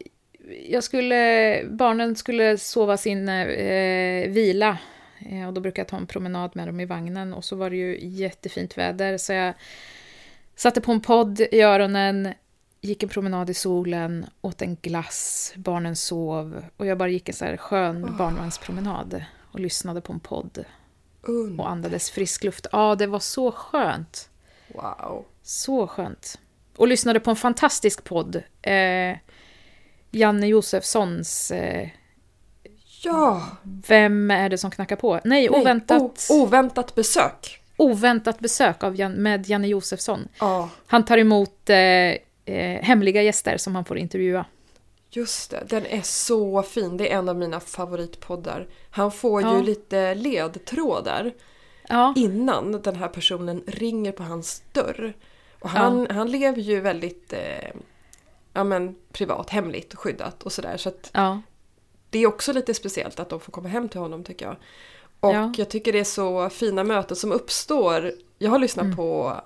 jag 0.69 0.85
skulle, 0.85 1.65
barnen 1.65 2.17
skulle 2.17 2.59
sova 2.59 2.97
sin 2.97 3.29
eh, 3.29 4.29
vila. 4.29 4.79
Eh, 5.19 5.47
och 5.47 5.53
då 5.53 5.61
brukar 5.61 5.81
jag 5.81 5.89
ta 5.89 5.97
en 5.97 6.07
promenad 6.07 6.57
med 6.57 6.69
dem 6.69 6.81
i 6.81 6.85
vagnen. 6.85 7.35
Och 7.35 7.45
så 7.45 7.57
var 7.57 7.71
det 7.71 7.77
ju 7.77 7.99
jättefint 8.01 8.79
väder. 8.79 9.19
Så 9.19 9.33
jag 9.33 9.55
satte 10.57 10.81
på 10.81 10.93
en 10.93 11.01
podd 11.01 11.41
i 11.41 11.61
öronen, 11.61 12.35
gick 12.81 13.03
en 13.03 13.09
promenad 13.09 13.51
i 13.51 13.55
solen, 13.55 14.27
åt 14.41 14.63
en 14.63 14.77
glass, 14.83 15.53
barnen 15.57 15.97
sov. 15.97 16.65
Och 16.77 16.87
jag 16.87 16.99
bara 16.99 17.09
gick 17.09 17.29
en 17.29 17.35
så 17.35 17.45
här 17.45 17.57
skön 17.57 18.17
barnvagnspromenad 18.19 19.25
och 19.53 19.61
lyssnade 19.61 20.01
på 20.01 20.13
en 20.13 20.21
podd. 20.21 20.65
Und. 21.23 21.61
Och 21.61 21.71
andades 21.71 22.11
frisk 22.11 22.45
luft. 22.45 22.67
Ja, 22.73 22.95
det 22.95 23.07
var 23.07 23.21
så 23.21 23.53
skönt. 23.53 24.31
Wow. 24.75 25.25
Så 25.43 25.87
skönt. 25.87 26.39
Och 26.77 26.89
lyssnade 26.89 27.21
på 27.21 27.31
en 27.31 27.37
fantastisk 27.37 28.05
podd. 28.05 28.37
Eh, 28.63 29.17
Janne 30.13 30.47
Josefssons 30.47 31.51
eh, 31.51 31.89
Ja! 33.05 33.47
Vem 33.89 34.31
är 34.31 34.49
det 34.49 34.59
som 34.59 34.71
knackar 34.71 34.97
på? 34.97 35.13
Nej, 35.15 35.21
Nej, 35.25 35.51
oväntat, 35.51 36.27
oväntat 36.31 36.95
besök. 36.95 37.63
oväntat 37.77 38.39
besök 38.41 38.85
av 38.85 38.97
Jan, 38.97 39.13
med 39.13 39.49
Janne 39.49 39.69
Josefsson. 39.69 40.29
Ja, 40.41 40.69
Han 40.87 41.05
tar 41.05 41.19
emot 41.19 41.71
eh, 41.71 41.77
eh, 41.77 42.83
hemliga 42.83 43.23
gäster 43.23 43.57
som 43.57 43.75
han 43.75 43.85
får 43.85 43.99
intervjua. 43.99 44.45
just 45.11 45.51
det. 45.51 45.65
Den 45.69 45.87
är 45.87 46.03
så 46.03 46.63
fin. 46.63 46.97
Det 46.97 47.13
är 47.13 47.19
en 47.19 47.29
av 47.29 47.37
mina 47.37 47.61
favoritpoddar. 47.61 48.67
Han 48.91 49.13
får 49.13 49.43
Ja. 49.43 49.57
ju 49.57 49.63
lite 49.63 50.15
ledtrådar 50.15 51.33
Ja, 51.89 52.15
innan 52.17 52.83
den 52.83 52.97
här 52.97 53.09
personen 53.09 53.63
ringer 53.67 54.13
på 54.13 54.23
hans 54.23 54.63
dörr. 54.73 55.13
Och 55.61 55.69
han, 55.71 56.07
han 56.11 56.31
lever 56.31 56.61
ju 56.63 56.81
väldigt 56.81 57.33
eh, 57.33 57.71
ja, 58.53 58.65
men, 58.65 58.95
privat, 59.13 59.51
hemligt 59.51 59.93
och 59.93 59.99
skyddat 59.99 60.43
och 60.43 60.53
sådär. 60.53 60.77
Så 60.77 60.89
att 60.89 61.11
ja, 61.15 61.43
det 62.11 62.19
är 62.19 62.27
också 62.27 62.53
lite 62.53 62.75
speciellt 62.75 63.21
att 63.21 63.29
de 63.29 63.41
får 63.41 63.53
komma 63.53 63.69
hem 63.69 63.89
till 63.89 64.01
honom 64.01 64.25
tycker 64.25 64.47
jag. 64.47 64.57
Och 65.21 65.35
Ja. 65.35 65.53
jag 65.57 65.71
tycker 65.71 65.93
det 65.93 65.99
är 66.01 66.05
så 66.05 66.51
fina 66.51 66.85
möten 66.85 67.17
som 67.17 67.33
uppstår. 67.33 68.13
Jag 68.39 68.51
har 68.51 68.59
lyssnat 68.59 68.85
Mm. 68.85 68.97
på 68.97 69.41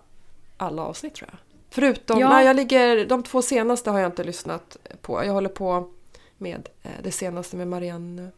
alla 0.57 0.83
avsnitt 0.83 1.15
tror 1.15 1.29
jag. 1.33 1.39
Förutom, 1.71 2.21
Ja. 2.21 2.29
nej 2.29 2.47
jag 2.47 2.57
ligger, 2.57 3.07
de 3.07 3.23
två 3.23 3.43
senaste 3.43 3.91
har 3.91 3.99
jag 3.99 4.09
inte 4.09 4.25
lyssnat 4.25 4.77
på. 5.01 5.25
Jag 5.25 5.33
håller 5.33 5.49
på 5.49 5.91
med 6.39 6.69
eh, 6.83 6.91
det 7.03 7.11
senaste 7.11 7.57
med 7.57 7.69
Marianne 7.69 8.31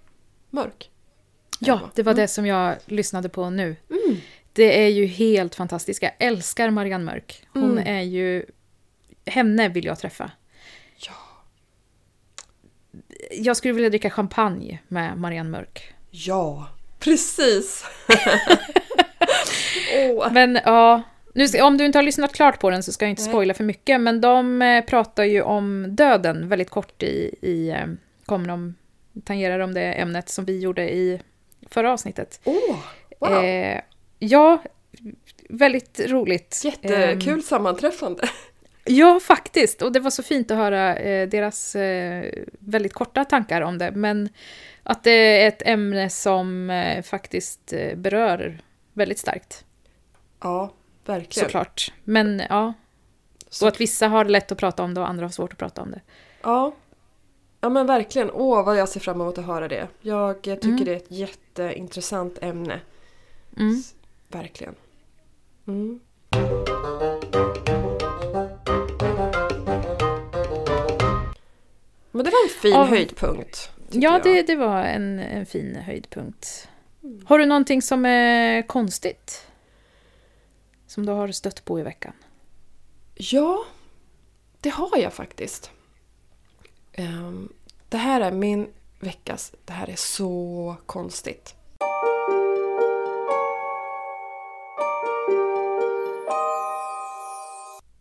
Mörk. 0.51 0.91
Ja, 1.61 1.81
det 1.95 2.03
var 2.03 2.13
Mm. 2.13 2.23
det 2.23 2.29
som 2.29 2.47
jag 2.47 2.77
lyssnade 2.85 3.29
på 3.29 3.51
nu. 3.51 3.77
Det 4.53 4.85
är 4.85 4.89
ju 4.89 5.07
helt 5.07 5.55
fantastiskt. 5.55 6.03
Jag 6.03 6.13
älskar 6.19 6.71
Marianne 6.71 7.05
Mörk. 7.05 7.47
Hon 7.53 7.65
Mm. 7.79 7.97
är 7.97 8.03
ju... 8.03 8.47
Henne 9.27 9.69
vill 9.69 9.85
jag 9.85 9.99
träffa. 9.99 10.31
Ja. 13.31 13.37
Jag 13.37 13.57
skulle 13.57 13.75
vilja 13.75 13.91
dricka 13.91 14.11
champagne 14.11 14.79
med 14.89 15.19
Marianne 15.19 15.51
Mörk. 15.51 15.95
Ja, 16.11 16.67
precis! 16.99 17.85
Åh. 19.97 20.33
Men 20.33 20.59
ja, 20.65 21.03
nu 21.35 21.49
ska, 21.49 21.65
om 21.65 21.79
du 21.79 21.85
inte 21.85 21.99
har 21.99 22.03
lyssnat 22.03 22.33
klart 22.33 22.61
på 22.61 22.71
den 22.71 22.83
så 22.83 22.93
ska 22.93 23.05
jag 23.05 23.11
inte 23.11 23.23
spoila 23.23 23.55
för 23.55 23.65
mycket. 23.65 24.01
Men 24.01 24.21
de 24.21 24.63
eh, 24.63 24.85
pratar 24.85 25.25
ju 25.25 25.43
om 25.43 25.87
döden 25.89 26.49
väldigt 26.49 26.71
kort 26.71 27.03
i... 27.03 27.35
i 27.43 27.71
eh, 27.71 27.87
kommer 28.27 28.49
de 28.49 28.75
tangerar 29.25 29.59
de 29.59 29.75
det 29.75 29.93
ämnet 29.93 30.29
som 30.29 30.45
vi 30.45 30.59
gjorde 30.61 30.91
i 30.91 31.21
förra 31.71 31.93
avsnittet. 31.93 32.41
Åh, 32.45 32.77
wow! 33.19 33.45
Eh, 33.45 33.81
ja, 34.19 34.63
väldigt 35.49 36.01
roligt. 36.07 36.61
Jättekul 36.65 37.33
Ehm, 37.33 37.43
sammanträffande. 37.43 38.29
Ja, 38.89 39.21
faktiskt. 39.21 39.83
Och 39.83 39.93
det 39.93 40.01
var 40.01 40.11
så 40.11 40.23
fint 40.23 40.51
att 40.51 40.57
höra 40.57 40.97
eh, 40.97 41.29
deras 41.29 41.77
eh, 41.77 42.33
väldigt 42.59 42.93
korta 42.93 43.25
tankar 43.25 43.61
om 43.63 43.79
det. 43.79 43.91
Men 43.91 44.29
att 44.83 45.05
det 45.05 45.11
är 45.43 45.49
ett 45.49 45.63
ämne 45.67 46.11
som 46.11 46.71
eh, 46.71 47.03
faktiskt 47.03 47.73
eh, 47.73 47.97
berör 47.97 48.59
väldigt 48.93 49.19
starkt. 49.19 49.65
Ja, 50.41 50.73
verkligen. 51.07 51.47
Såklart. 51.47 51.93
Men 52.05 52.43
ja, 52.49 52.73
Så- 53.49 53.65
och 53.65 53.69
att 53.69 53.81
vissa 53.81 54.09
har 54.09 54.25
lätt 54.25 54.53
att 54.53 54.59
prata 54.59 54.83
om 54.83 54.95
det 54.95 55.01
och 55.01 55.09
andra 55.09 55.25
har 55.25 55.31
svårt 55.31 55.53
att 55.53 55.59
prata 55.59 55.83
om 55.83 55.91
det. 55.91 56.01
Ja. 56.43 56.75
Ja 57.61 57.69
men 57.69 57.87
verkligen. 57.87 58.31
Åh 58.31 58.65
vad 58.65 58.77
jag 58.77 58.89
ser 58.89 59.01
fram 59.01 59.21
emot 59.21 59.39
att 59.39 59.47
höra 59.47 59.69
det. 59.69 59.89
Jag 60.01 60.29
eh, 60.49 60.55
tycker 60.55 60.69
Mm. 60.69 60.85
det 60.85 60.93
är 60.93 60.97
ett 60.97 61.11
jätteintressant 61.11 62.39
ämne. 62.43 62.81
Mm. 63.57 63.83
Verkligen. 64.29 64.75
Mm. 65.67 66.01
Men 72.11 72.25
det 72.25 72.31
var 72.31 72.45
en 72.45 72.61
fin 72.63 72.75
Av- 72.75 72.87
höjdpunkt. 72.87 73.71
Ja, 73.91 74.21
det, 74.23 74.43
det 74.43 74.57
var 74.57 74.83
en, 74.83 75.19
en 75.19 75.47
fin 75.47 75.77
höjdpunkt. 75.77 76.69
Har 77.25 77.39
du 77.39 77.47
någonting 77.47 77.83
som 77.83 78.05
är 78.07 78.63
konstigt? 78.63 79.47
Som 80.87 81.07
du 81.07 81.13
har 81.13 81.29
stött 81.33 81.65
på 81.65 81.81
i 81.81 81.83
veckan? 81.83 82.13
Ja, 83.15 83.65
det 84.61 84.69
har 84.71 84.99
jag 84.99 85.13
faktiskt. 85.13 85.71
Ehm, 86.93 87.53
det 87.89 87.97
här 87.97 88.21
är 88.21 88.31
min 88.33 88.69
veckas... 89.01 89.53
Det 89.65 89.73
här 89.73 89.91
är 89.91 89.97
så 89.97 90.77
konstigt. 90.87 91.55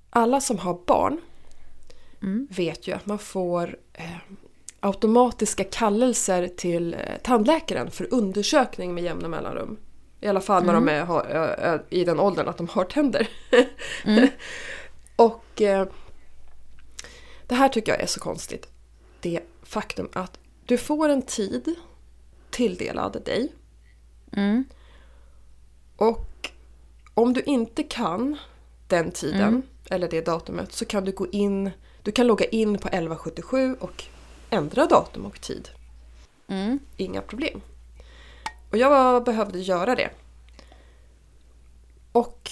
Alla 0.10 0.42
som 0.42 0.60
har 0.60 0.80
barn 0.86 1.22
Mm. 2.22 2.48
vet 2.52 2.88
ju 2.88 2.92
att 2.94 3.06
man 3.06 3.20
får 3.20 3.78
eh, 3.94 4.16
automatiska 4.80 5.64
kallelser 5.64 6.48
till 6.48 6.94
eh, 6.94 7.00
tandläkaren 7.24 7.92
för 7.92 8.14
undersökning 8.14 8.94
med 8.94 9.04
jämna 9.04 9.28
mellanrum. 9.28 9.78
I 10.22 10.28
alla 10.28 10.42
fall 10.42 10.64
när 10.66 10.74
de 10.74 10.90
är 10.90 11.04
har, 11.06 11.26
ö, 11.26 11.80
i 11.90 12.04
den 12.04 12.20
åldern 12.20 12.48
att 12.48 12.58
de 12.58 12.68
har 12.68 12.84
tänder. 12.86 13.30
Mm. 14.06 14.28
Och 15.16 15.62
eh, 15.62 15.88
det 17.48 17.56
här 17.56 17.70
tycker 17.70 17.92
jag 17.92 18.02
är 18.02 18.06
så 18.08 18.20
konstigt. 18.20 18.68
Det 19.20 19.40
faktum 19.64 20.10
att 20.14 20.40
du 20.66 20.78
får 20.78 21.10
en 21.10 21.22
tid 21.22 21.76
tilldelad 22.50 23.22
dig 23.26 23.52
Mm. 24.32 24.66
och 25.96 26.52
om 27.14 27.34
du 27.34 27.42
inte 27.42 27.84
kan 27.84 28.38
den 28.88 29.12
tiden 29.12 29.42
Mm. 29.48 29.62
eller 29.89 30.10
det 30.10 30.26
datumet 30.26 30.72
så 30.72 30.86
kan 30.86 31.06
du 31.06 31.12
gå 31.12 31.28
in, 31.28 31.72
du 32.08 32.12
kan 32.12 32.28
logga 32.28 32.46
in 32.46 32.78
på 32.78 32.88
1177 32.88 33.76
och 33.80 34.04
ändra 34.50 34.86
datum 34.86 35.26
och 35.26 35.41
tid. 35.41 35.70
Mm. 36.48 36.80
Inga 36.98 37.22
problem. 37.22 37.62
Och 38.70 38.78
jag 38.78 39.24
behövde 39.24 39.60
göra 39.60 39.96
det. 39.96 40.10
Och 42.12 42.52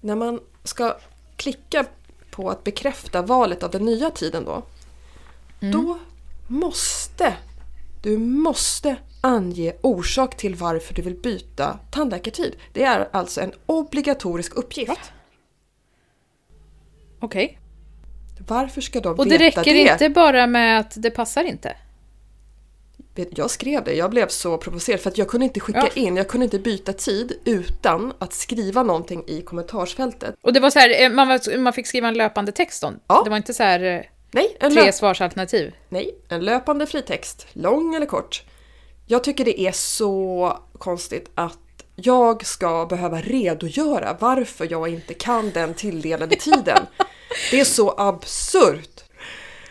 när 0.00 0.16
man 0.16 0.40
ska 0.64 0.96
klicka 1.36 1.86
på 2.30 2.50
att 2.50 2.64
bekräfta 2.64 3.22
valet 3.22 3.62
av 3.62 3.70
den 3.70 3.84
nya 3.84 4.10
tiden 4.10 4.44
då. 4.44 4.62
Då 5.72 5.98
måste 6.48 7.36
du 8.02 8.18
måste 8.18 8.96
ange 9.20 9.72
orsak 9.80 10.36
till 10.36 10.54
varför 10.54 10.94
du 10.94 11.02
vill 11.02 11.16
byta 11.16 11.78
tandläkartid. 11.90 12.56
Det 12.72 12.82
är 12.82 13.08
alltså 13.12 13.40
en 13.40 13.52
obligatorisk 13.66 14.54
uppgift. 14.54 15.12
Okej. 17.20 17.58
Varför 18.48 18.80
ska 18.80 19.00
de 19.00 19.18
Och 19.18 19.26
det 19.28 19.38
veta 19.38 19.60
räcker 19.60 19.74
det? 19.74 19.92
inte 19.92 20.08
bara 20.08 20.46
med 20.46 20.80
att 20.80 20.92
det 20.96 21.10
passar 21.10 21.44
inte? 21.44 21.76
Jag 23.30 23.50
skrev 23.50 23.84
det, 23.84 23.94
jag 23.94 24.10
blev 24.10 24.28
så 24.28 24.58
provocerad 24.58 25.00
för 25.00 25.10
att 25.10 25.18
jag 25.18 25.28
kunde 25.28 25.44
inte 25.46 25.60
skicka 25.60 25.88
Ja. 25.94 26.02
in, 26.02 26.16
jag 26.16 26.28
kunde 26.28 26.44
inte 26.44 26.58
byta 26.58 26.92
tid 26.92 27.32
utan 27.44 28.12
att 28.18 28.32
skriva 28.32 28.82
någonting 28.82 29.24
i 29.26 29.42
kommentarsfältet. 29.42 30.34
Och 30.42 30.52
det 30.52 30.60
var 30.60 30.70
så 30.70 30.78
här, 30.78 31.02
eh, 31.02 31.10
man, 31.10 31.28
var, 31.28 31.58
man 31.58 31.72
fick 31.72 31.86
skriva 31.86 32.08
en 32.08 32.14
löpande 32.14 32.52
text 32.52 32.82
då? 32.82 32.92
Ja. 33.06 33.22
Det 33.24 33.30
var 33.30 33.36
inte 33.36 33.54
så 33.54 33.62
här 33.62 33.80
eh, 33.84 34.00
Nej, 34.30 34.56
en, 34.60 34.72
tre 34.72 34.92
svarsalternativ? 34.92 35.74
nej, 35.88 36.14
en 36.28 36.44
löpande 36.44 36.86
fritext, 36.86 37.46
lång 37.52 37.94
eller 37.94 38.06
kort. 38.06 38.42
Jag 39.06 39.24
tycker 39.24 39.44
det 39.44 39.60
är 39.60 39.72
så 39.72 40.58
konstigt 40.78 41.30
att 41.34 41.58
jag 41.94 42.46
ska 42.46 42.86
behöva 42.86 43.20
redogöra 43.20 44.16
varför 44.20 44.68
jag 44.70 44.88
inte 44.88 45.14
kan 45.14 45.50
den 45.50 45.74
tilldelade 45.74 46.36
tiden. 46.40 46.86
Det 47.50 47.60
är 47.60 47.64
så 47.64 47.94
absurt! 47.98 49.02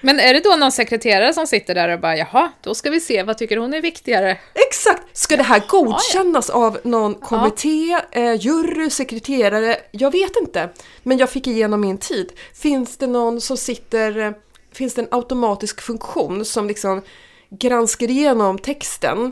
Men 0.02 0.20
är 0.20 0.34
det 0.34 0.39
då 0.39 0.56
någon 0.56 0.72
sekreterare 0.72 1.34
som 1.34 1.48
sitter 1.48 1.76
där 1.76 1.89
och 1.89 2.00
bara 2.00 2.18
jaha, 2.18 2.52
då 2.62 2.76
ska 2.76 2.89
vi 2.89 3.00
se, 3.00 3.24
vad 3.24 3.38
tycker 3.38 3.58
hon 3.58 3.74
är 3.74 3.82
viktigare? 3.82 4.38
Exakt! 4.68 5.18
Ska 5.18 5.38
det 5.38 5.44
här 5.44 5.62
godkännas 5.68 6.50
av 6.50 6.80
någon 6.84 7.15
kommitté, 7.15 7.98
eh, 8.12 8.34
jury, 8.34 8.89
sekreterare? 8.89 9.78
Jag 9.91 10.12
vet 10.12 10.36
inte. 10.41 10.70
Men 11.04 11.18
jag 11.18 11.30
fick 11.30 11.48
igenom 11.48 11.82
min 11.82 11.98
tid. 11.98 12.32
Finns 12.54 12.98
det 12.98 13.08
någon 13.08 13.41
som 13.41 13.58
sitter... 13.58 14.18
eh, 14.20 14.32
Finns 14.74 14.94
det 14.94 15.02
en 15.02 15.08
automatisk 15.12 15.82
funktion 15.82 16.46
som 16.46 16.68
liksom 16.68 17.02
granskar 17.50 18.10
igenom 18.10 18.60
texten 18.60 19.32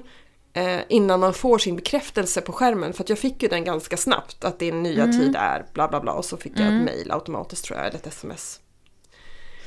eh, 0.53 0.79
innan 0.89 1.19
man 1.19 1.33
får 1.33 1.57
sin 1.57 1.75
bekräftelse 1.75 2.41
på 2.41 2.51
skärmen? 2.51 2.93
För 2.93 3.03
att 3.03 3.09
jag 3.09 3.19
fick 3.19 3.43
ju 3.43 3.49
den 3.49 3.63
ganska 3.63 3.97
snabbt, 3.97 4.43
att 4.43 4.59
din 4.59 4.83
nya 4.83 5.05
tid 5.07 5.35
är 5.39 5.65
bla 5.73 5.87
bla 5.87 5.99
bla 5.99 6.11
och 6.13 6.25
så 6.25 6.37
fick 6.37 6.51
jag 6.59 6.67
ett 6.67 6.83
mail 6.85 7.11
automatiskt 7.11 7.65
tror 7.65 7.77
jag, 7.79 7.87
eller 7.87 7.97
ett 7.97 8.07
sms. 8.07 8.59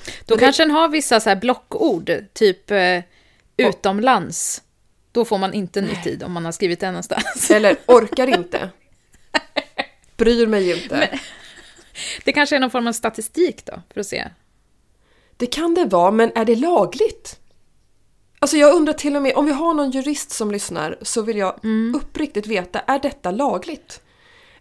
Då 0.06 0.12
Men 0.28 0.38
det- 0.38 0.44
kanske 0.44 0.62
den 0.62 0.70
har 0.70 0.88
vissa 0.88 1.20
så 1.20 1.28
här 1.28 1.36
blockord, 1.36 2.10
typ 2.32 2.70
eh, 2.70 3.00
utomlands. 3.56 4.62
Då 5.12 5.24
får 5.24 5.38
man 5.38 5.54
inte 5.54 5.80
ny 5.80 5.96
tid 6.04 6.22
om 6.22 6.32
man 6.32 6.44
har 6.44 6.52
skrivit 6.52 6.80
det 6.80 6.86
någonstans. 6.90 7.50
Eller 7.50 7.76
orkar 7.86 8.26
inte. 8.26 8.70
Bryr 10.16 10.46
mig 10.46 10.82
inte. 10.82 11.18
Det 12.24 12.32
kanske 12.32 12.56
är 12.56 12.60
någon 12.60 12.70
form 12.70 12.86
av 12.86 12.92
statistik 12.92 13.64
då, 13.66 13.82
för 13.92 14.00
att 14.00 14.06
se. 14.06 14.28
Det 15.36 15.46
kan 15.46 15.74
det 15.74 15.84
vara, 15.84 16.10
men 16.10 16.32
är 16.34 16.44
det 16.44 16.56
lagligt? 16.56 17.38
Alltså 18.46 18.56
jag 18.56 18.74
undrar 18.74 18.92
till 18.92 19.16
och 19.16 19.22
med, 19.22 19.36
om 19.36 19.44
vi 19.46 19.52
har 19.52 19.74
någon 19.74 19.90
jurist 19.90 20.30
som 20.30 20.50
lyssnar 20.50 20.96
så 21.02 21.22
vill 21.22 21.36
jag 21.36 21.60
uppriktigt 21.96 22.46
veta, 22.46 22.78
är 22.78 22.98
detta 22.98 23.30
lagligt? 23.30 24.00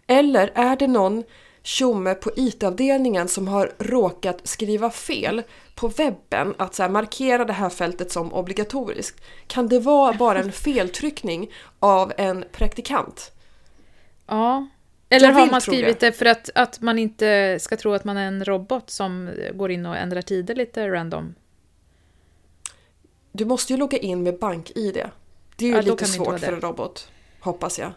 Eller 0.07 0.51
är 0.55 0.75
det 0.75 0.87
någon 0.87 1.23
tjomme 1.63 2.13
på 2.13 2.31
IT-avdelningen 2.35 3.27
som 3.27 3.47
har 3.47 3.71
råkat 3.77 4.47
skriva 4.47 4.89
fel 4.89 5.43
på 5.75 5.87
webben 5.87 6.53
att 6.57 6.75
så 6.75 6.83
här, 6.83 6.89
markera 6.89 7.45
det 7.45 7.53
här 7.53 7.69
fältet 7.69 8.11
som 8.11 8.33
obligatoriskt? 8.33 9.23
Kan 9.47 9.67
det 9.67 9.79
vara 9.79 10.13
bara 10.13 10.39
en 10.39 10.51
feltryckning 10.51 11.51
av 11.79 12.13
en 12.17 12.45
praktikant? 12.51 13.31
Ja. 14.27 14.67
Eller 15.09 15.31
har 15.31 15.51
man 15.51 15.61
skrivit 15.61 15.99
det 15.99 16.11
för 16.11 16.25
att, 16.25 16.49
att 16.55 16.81
man 16.81 16.99
inte 16.99 17.57
ska 17.61 17.77
tro 17.77 17.93
att 17.93 18.03
man 18.03 18.17
är 18.17 18.27
en 18.27 18.45
robot 18.45 18.89
som 18.89 19.29
går 19.53 19.71
in 19.71 19.85
och 19.85 19.97
ändrar 19.97 20.21
tider 20.21 20.55
lite 20.55 20.89
random? 20.89 21.35
Du 23.35 23.45
måste 23.45 23.73
ju 23.73 23.79
logga 23.79 23.97
in 23.97 24.23
med 24.23 24.39
bank-id. 24.39 25.03
Det 25.55 25.65
är 25.65 25.69
ju 25.69 25.75
Ja, 25.75 25.81
lite 25.81 26.05
svårt 26.05 26.39
för 26.39 26.53
en 26.53 26.61
robot, 26.61 27.11
hoppas 27.39 27.79
jag. 27.79 27.91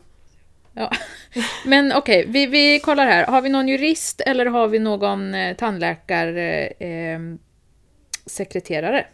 Ja. 0.72 0.90
Men 1.66 1.92
okej, 1.92 2.24
vi, 2.28 2.46
vi 2.46 2.80
kollar 2.80 3.06
här. 3.06 3.26
Har 3.26 3.42
vi 3.42 3.48
någon 3.48 3.68
jurist 3.68 4.20
eller 4.20 4.46
har 4.46 4.68
vi 4.68 4.78
någon 4.78 5.34
eh, 5.34 5.56
tandläkarsekreterare 5.56 6.66
eh, 6.66 7.20
sekreterare 8.26 9.06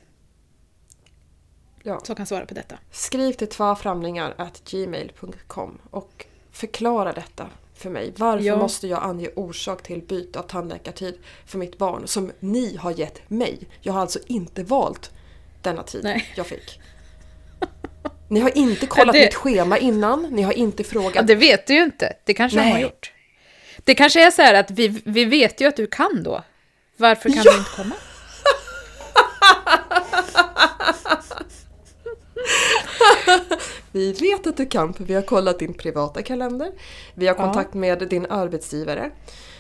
Ja. 1.83 2.01
som 2.05 2.17
kan 2.17 2.27
svara 2.27 2.47
på 2.47 2.55
detta? 2.55 2.79
Skriv 2.91 3.33
till 3.33 3.49
tvaframlingar.gmail.com 3.49 5.79
och 5.91 6.27
förklara 6.51 7.13
detta 7.13 7.47
för 7.75 7.91
mig. 7.91 8.13
Varför 8.17 8.45
Ja. 8.45 8.57
måste 8.57 8.87
jag 8.89 9.03
ange 9.03 9.29
orsak 9.37 9.83
till 9.83 10.03
byte 10.03 10.39
av 10.39 10.43
tandläkartid 10.43 11.19
för 11.47 11.59
mitt 11.59 11.79
barn 11.79 12.03
som 12.07 12.33
ni 12.41 12.77
har 12.77 12.91
gett 12.91 13.31
mig? 13.31 13.59
Jag 13.81 13.93
har 13.93 14.01
alltså 14.01 14.19
inte 14.27 14.63
valt 14.63 15.11
denna 15.65 15.83
tid 15.83 16.05
Nej. 16.05 16.33
jag 16.37 16.47
fick. 16.47 16.81
Ni 18.29 18.41
har 18.41 18.59
inte 18.59 18.87
kollat 18.87 19.13
det- 19.15 19.21
mitt 19.21 19.35
schema 19.35 19.79
innan, 19.79 20.23
ni 20.23 20.43
har 20.43 20.53
inte 20.53 20.85
frågat. 20.85 21.15
Ja, 21.15 21.23
det 21.23 21.35
vet 21.35 21.67
du 21.67 21.75
ju 21.75 21.83
inte. 21.85 22.13
Det 22.25 22.35
kanske 22.35 22.59
de 22.59 22.65
har 22.65 22.73
Nej. 22.73 22.83
gjort. 22.83 23.13
Det 23.85 23.95
kanske 23.95 24.27
är 24.27 24.31
så 24.31 24.43
här 24.43 24.55
att 24.55 24.71
vi, 24.71 24.89
vi 25.05 25.25
vet 25.25 25.61
ju 25.61 25.67
att 25.69 25.77
du 25.77 25.87
kan 25.87 26.23
då. 26.23 26.43
Varför 26.97 27.29
kan 27.31 27.43
Ja. 27.45 27.53
du 27.53 27.59
inte 27.59 27.71
komma? 27.77 27.95
Vi 33.93 34.13
vet 34.13 34.47
att 34.47 34.57
du 34.57 34.67
kan 34.67 34.95
för 34.95 35.05
vi 35.05 35.15
har 35.15 35.23
kollat 35.23 35.59
din 35.59 35.75
privata 35.75 36.23
kalender. 36.23 36.73
Vi 37.15 37.27
har 37.27 37.35
kontakt 37.35 37.75
med 37.75 38.09
din 38.09 38.27
arbetsgivare. 38.27 39.11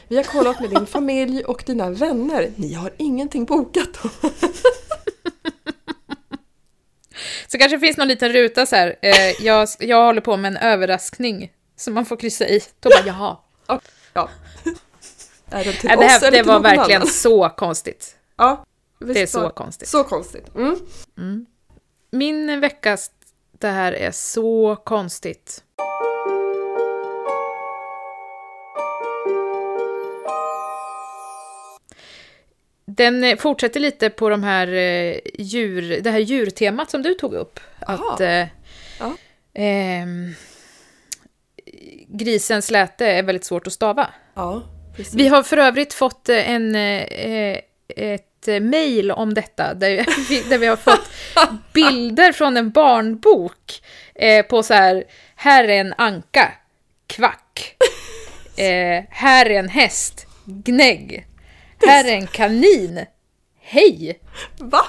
Vi 0.08 0.16
har 0.16 0.24
kollat 0.24 0.60
med 0.60 0.70
din 0.70 0.86
familj 0.86 1.44
och 1.44 1.62
dina 1.66 1.90
vänner. 1.90 2.50
Ni 2.56 2.74
har 2.74 2.90
ingenting 2.96 3.44
bokat. 3.44 3.88
Så 7.46 7.58
kanske 7.58 7.78
finns 7.78 7.96
någon 7.96 8.08
liten 8.08 8.32
ruta 8.32 8.66
så 8.66 8.76
här. 8.76 8.96
Eh, 9.02 9.44
jag, 9.44 9.68
jag 9.78 10.04
håller 10.04 10.20
på 10.20 10.36
med 10.36 10.48
en 10.48 10.56
överraskning 10.56 11.52
som 11.76 11.94
man 11.94 12.04
får 12.04 12.16
kryssa 12.16 12.48
i. 12.48 12.60
Då 12.80 12.88
bara, 12.88 13.06
jaha. 13.06 13.36
Ja. 14.12 14.28
Är 15.50 15.64
den 15.64 15.74
till 15.74 15.88
det, 15.88 15.96
oss 15.96 16.04
här, 16.04 16.28
eller 16.28 16.30
det 16.30 16.42
var 16.42 16.60
verkligen 16.60 17.02
annan? 17.02 17.12
så 17.12 17.48
konstigt. 17.48 18.16
Ja, 18.36 18.64
visst 18.98 19.14
Det 19.14 19.20
är 19.20 19.26
så 19.26 19.50
konstigt. 19.50 19.88
Så 19.88 20.04
konstigt. 20.04 20.54
Mm. 21.16 21.46
Min 22.10 22.60
veckas 22.60 23.10
det 23.58 23.68
här 23.68 23.92
är 23.92 24.10
så 24.10 24.76
konstigt. 24.84 25.62
Den 32.84 33.24
eh, 33.24 33.36
fortsätter 33.36 33.80
lite 33.80 34.10
på 34.10 34.28
de 34.28 34.42
här 34.42 34.66
eh, 34.72 35.16
djur, 35.38 36.00
det 36.00 36.10
här 36.10 36.18
djurtemat 36.18 36.90
som 36.90 37.02
du 37.02 37.14
tog 37.14 37.34
upp. 37.34 37.60
Aha. 37.86 38.12
Att 38.14 38.20
eh, 38.20 38.46
Ja. 39.00 39.16
ehm, 39.54 40.34
grisens 42.08 42.70
läte 42.70 43.06
är 43.06 43.22
väldigt 43.22 43.44
svårt 43.44 43.66
att 43.66 43.72
stava. 43.72 44.10
Ja, 44.34 44.62
precis. 44.96 45.14
Vi 45.14 45.28
har 45.28 45.42
för 45.42 45.56
övrigt 45.56 45.94
fått 45.94 46.28
eh, 46.28 46.50
en, 46.50 46.74
eh, 46.74 47.58
ett 47.88 48.48
eh, 48.48 48.60
mejl 48.60 49.10
om 49.10 49.34
detta, 49.34 49.74
där 49.74 50.06
vi, 50.28 50.42
där 50.42 50.58
vi 50.58 50.66
har 50.66 50.76
fått 50.76 51.08
bilder 51.72 52.32
från 52.32 52.56
en 52.56 52.70
barnbok 52.70 53.82
eh, 54.14 54.46
på 54.46 54.62
så 54.62 54.74
här, 54.74 55.04
här 55.36 55.64
är 55.64 55.80
en 55.80 55.94
anka, 55.98 56.52
kvack. 57.06 57.76
Eh, 58.56 59.04
här 59.10 59.46
är 59.50 59.58
en 59.58 59.68
häst, 59.68 60.26
gnägg. 60.44 61.26
Här 61.86 62.04
är 62.04 62.12
en 62.14 62.26
kanin, 62.26 63.00
hej. 63.60 64.20
Va? 64.58 64.84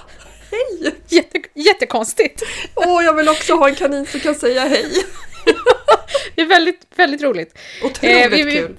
Hej! 0.51 0.95
Jätte, 1.07 1.39
jättekonstigt. 1.53 2.43
Åh, 2.75 3.03
jag 3.05 3.13
vill 3.13 3.29
också 3.29 3.53
ha 3.55 3.69
en 3.69 3.75
kanin 3.75 4.05
som 4.05 4.19
kan 4.19 4.35
säga 4.35 4.61
hej. 4.61 4.85
Det 6.35 6.41
är 6.41 6.45
väldigt, 6.45 6.81
väldigt 6.95 7.21
roligt. 7.21 7.57
Otroligt 7.83 8.15
Eh, 8.17 8.29
vi- 8.29 8.43
vi- 8.43 8.51
kul. 8.57 8.75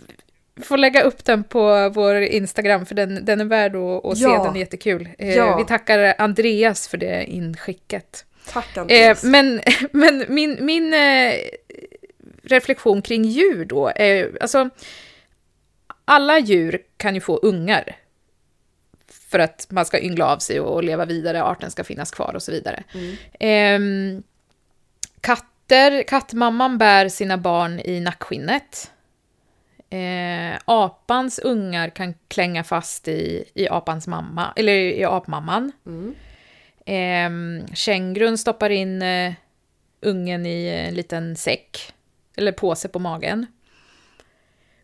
får 0.63 0.77
lägga 0.77 1.03
upp 1.03 1.25
den 1.25 1.45
på 1.45 1.89
vår 1.95 2.15
Instagram, 2.17 2.87
för 2.87 2.95
den, 2.95 3.25
den 3.25 3.41
är 3.41 3.45
värd 3.45 3.77
att, 3.77 4.05
att 4.05 4.19
se, 4.19 4.25
Ja. 4.25 4.45
den 4.45 4.57
är 4.57 4.61
jättekul. 4.61 5.09
Eh, 5.19 5.35
Ja. 5.37 5.57
Vi 5.57 5.65
tackar 5.65 6.15
Andreas 6.19 6.89
för 6.89 6.97
det 6.97 7.25
inskicket. 7.25 8.25
Tack 8.53 8.77
Eh, 8.77 8.81
Andreas. 8.81 9.23
men 9.25 9.61
men 9.93 10.25
min, 10.29 10.57
min 10.61 10.95
eh, 10.95 11.35
reflektion 12.43 13.03
kring 13.03 13.25
djur 13.25 13.65
då 13.65 13.93
är, 13.97 14.39
alltså, 14.41 14.71
alla 16.05 16.39
djur 16.39 16.79
kan 16.97 17.15
ju 17.15 17.21
få 17.21 17.37
ungar. 17.37 17.97
För 19.37 19.41
att 19.41 19.67
man 19.71 19.87
ska 19.87 20.01
yngla 20.01 20.27
av 20.27 20.39
sig 20.39 20.61
och 20.61 20.83
leva 20.83 21.05
vidare, 21.05 21.43
arten 21.43 21.71
ska 21.71 21.85
finnas 21.85 22.11
kvar 22.11 22.35
och 22.35 22.43
så 22.43 22.53
vidare. 22.53 22.85
Mm. 22.95 23.17
Ehm, 23.41 24.23
katter, 25.21 26.03
kattmamman 26.03 26.79
bär 26.79 27.09
sina 27.09 27.39
barn 27.39 27.81
i 27.81 28.01
nackskinnet. 28.01 28.91
Eh, 29.91 30.59
apans 30.65 31.39
ungar 31.39 31.89
kan 31.89 32.15
klänga 32.29 32.65
fast 32.65 33.09
i, 33.09 33.45
i 33.55 33.69
apans 33.69 34.07
mamma, 34.07 34.53
eller 34.57 34.73
i 34.73 35.05
apmamman. 35.05 35.73
Mm. 35.87 36.15
Eh, 36.87 37.67
kängurun 37.75 38.39
stoppar 38.39 38.71
in 38.71 39.03
eh, 39.03 39.33
ungen 40.01 40.47
i 40.47 40.69
en 40.69 40.95
liten 40.95 41.37
säck, 41.37 41.93
eller 42.37 42.53
påse 42.53 42.89
på 42.89 42.99
magen. 42.99 43.47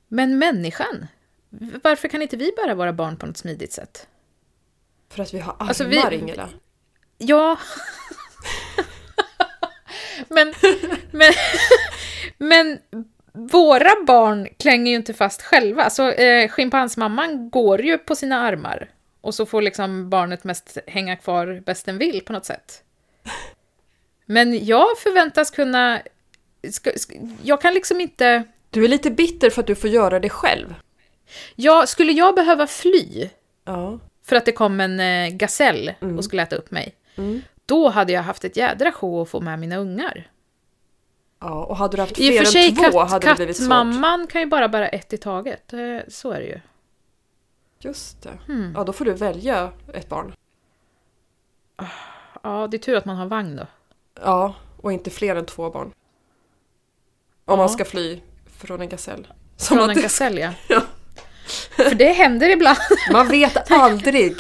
Men 0.09 0.39
människan, 0.39 1.07
varför 1.83 2.09
kan 2.09 2.23
inte 2.23 2.37
vi 2.37 2.53
bära 2.57 2.75
våra 2.75 2.93
barn 2.93 3.17
på 3.17 3.27
något 3.27 3.37
smidigt 3.37 3.73
sätt? 3.73 4.09
För 5.15 5.23
att 5.23 5.35
vi 5.35 5.39
har 5.39 5.53
armar, 5.53 5.69
Alltså, 5.69 5.85
vi- 5.85 6.17
Ingela. 6.17 6.49
Ja. 7.19 7.57
men, 10.29 10.55
men, 11.11 11.33
men 12.39 12.79
våra 13.33 14.05
barn 14.07 14.49
klänger 14.59 14.91
ju 14.91 14.97
inte 14.97 15.15
fast 15.15 15.43
själva. 15.43 15.91
Så 15.91 16.11
eh, 16.11 16.49
schimpansmamman 16.49 17.51
går 17.51 17.83
ju 17.83 17.99
på 17.99 18.15
sina 18.17 18.39
armar. 18.41 18.91
Och 19.21 19.35
så 19.35 19.47
får 19.47 19.63
liksom 19.63 20.11
barnet 20.11 20.45
mest 20.45 20.79
hänga 20.87 21.17
kvar 21.17 21.63
bäst 21.67 21.87
den 21.87 21.99
vill 21.99 22.21
på 22.25 22.33
något 22.33 22.45
sätt. 22.45 22.83
Men 24.27 24.65
jag 24.67 24.99
förväntas 24.99 25.51
kunna... 25.51 26.03
Ska, 26.71 26.91
ska, 26.97 27.15
jag 27.43 27.61
kan 27.61 27.75
liksom 27.75 28.01
inte... 28.01 28.43
Du 28.71 28.85
är 28.85 28.89
lite 28.89 29.11
bitter 29.11 29.51
för 29.51 29.61
att 29.61 29.67
du 29.67 29.75
får 29.75 29.91
göra 29.91 30.21
det 30.21 30.29
själv. 30.31 30.75
Jag, 31.57 31.89
skulle 31.89 32.13
jag 32.13 32.35
behöva 32.35 32.67
fly 32.67 33.29
Ja. 33.65 33.99
För 34.23 34.37
att 34.37 34.45
det 34.45 34.53
kom 34.53 34.81
en 34.81 35.01
eh, 35.01 35.29
gasell 35.37 35.93
Mm. 36.01 36.19
och 36.19 36.25
skulle 36.25 36.43
äta 36.43 36.57
upp 36.57 36.71
mig, 36.71 36.95
Mm. 37.17 37.43
då 37.67 37.89
hade 37.89 38.13
jag 38.13 38.23
haft 38.23 38.45
ett 38.45 38.57
jädra 38.57 38.93
show 38.93 39.23
att 39.23 39.29
få 39.29 39.41
med 39.41 39.59
mina 39.59 39.77
ungar. 39.77 40.31
Ja, 41.41 41.65
och 41.65 41.77
hade 41.77 41.97
du 41.97 42.01
haft 42.03 42.19
I 42.19 42.23
och 42.29 42.33
fler 42.33 42.39
för 42.45 42.53
sig, 42.53 42.69
än 42.69 42.75
två 42.77 43.01
katt, 43.01 43.11
hade 43.11 43.27
det 43.27 43.35
blivit 43.35 43.57
svårt. 43.57 43.63
kattmamman 43.69 44.27
kan 44.27 44.41
ju 44.41 44.47
bara 44.47 44.69
bära 44.69 44.89
ett 44.89 45.13
i 45.13 45.17
taget. 45.19 45.73
Eh, 45.73 45.99
Så 46.09 46.31
är 46.31 46.41
det 46.41 46.47
ju. 46.47 46.61
Just 47.81 48.23
det. 48.23 48.39
Hmm. 48.47 48.73
Ja, 48.77 48.85
då 48.85 48.93
får 48.93 49.05
du 49.05 49.13
välja 49.13 49.73
ett 49.95 50.09
barn. 50.09 50.33
Ja, 52.43 52.69
det 52.71 52.77
är 52.77 52.79
tur 52.79 52.97
att 52.97 53.05
man 53.05 53.17
har 53.17 53.27
vagn 53.27 53.57
då. 53.57 53.67
Ja, 54.23 54.55
och 54.81 54.93
inte 54.93 55.11
fler 55.11 55.37
än 55.37 55.47
två 55.47 55.71
barn. 55.71 55.87
Om 55.87 55.93
Ja. 57.45 57.57
man 57.57 57.69
ska 57.69 57.85
fly 57.85 58.21
från 58.57 58.81
en 58.81 58.89
gasell. 58.89 59.27
Som 59.57 59.77
Från 59.77 59.91
en 59.91 60.03
gasell, 60.03 60.39
ja. 60.39 60.53
Ja. 60.69 60.83
För 61.77 61.95
det 61.95 62.13
händer 62.13 62.51
ibland. 62.51 62.79
Man 63.13 63.29
vet 63.29 63.71
aldrig. 63.71 64.37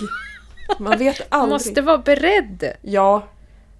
Man 0.78 0.98
vet 0.98 1.18
Man 1.30 1.40
aldrig. 1.40 1.52
måste 1.54 1.80
vara 1.82 1.98
beredd. 1.98 2.72
Ja, 2.82 3.22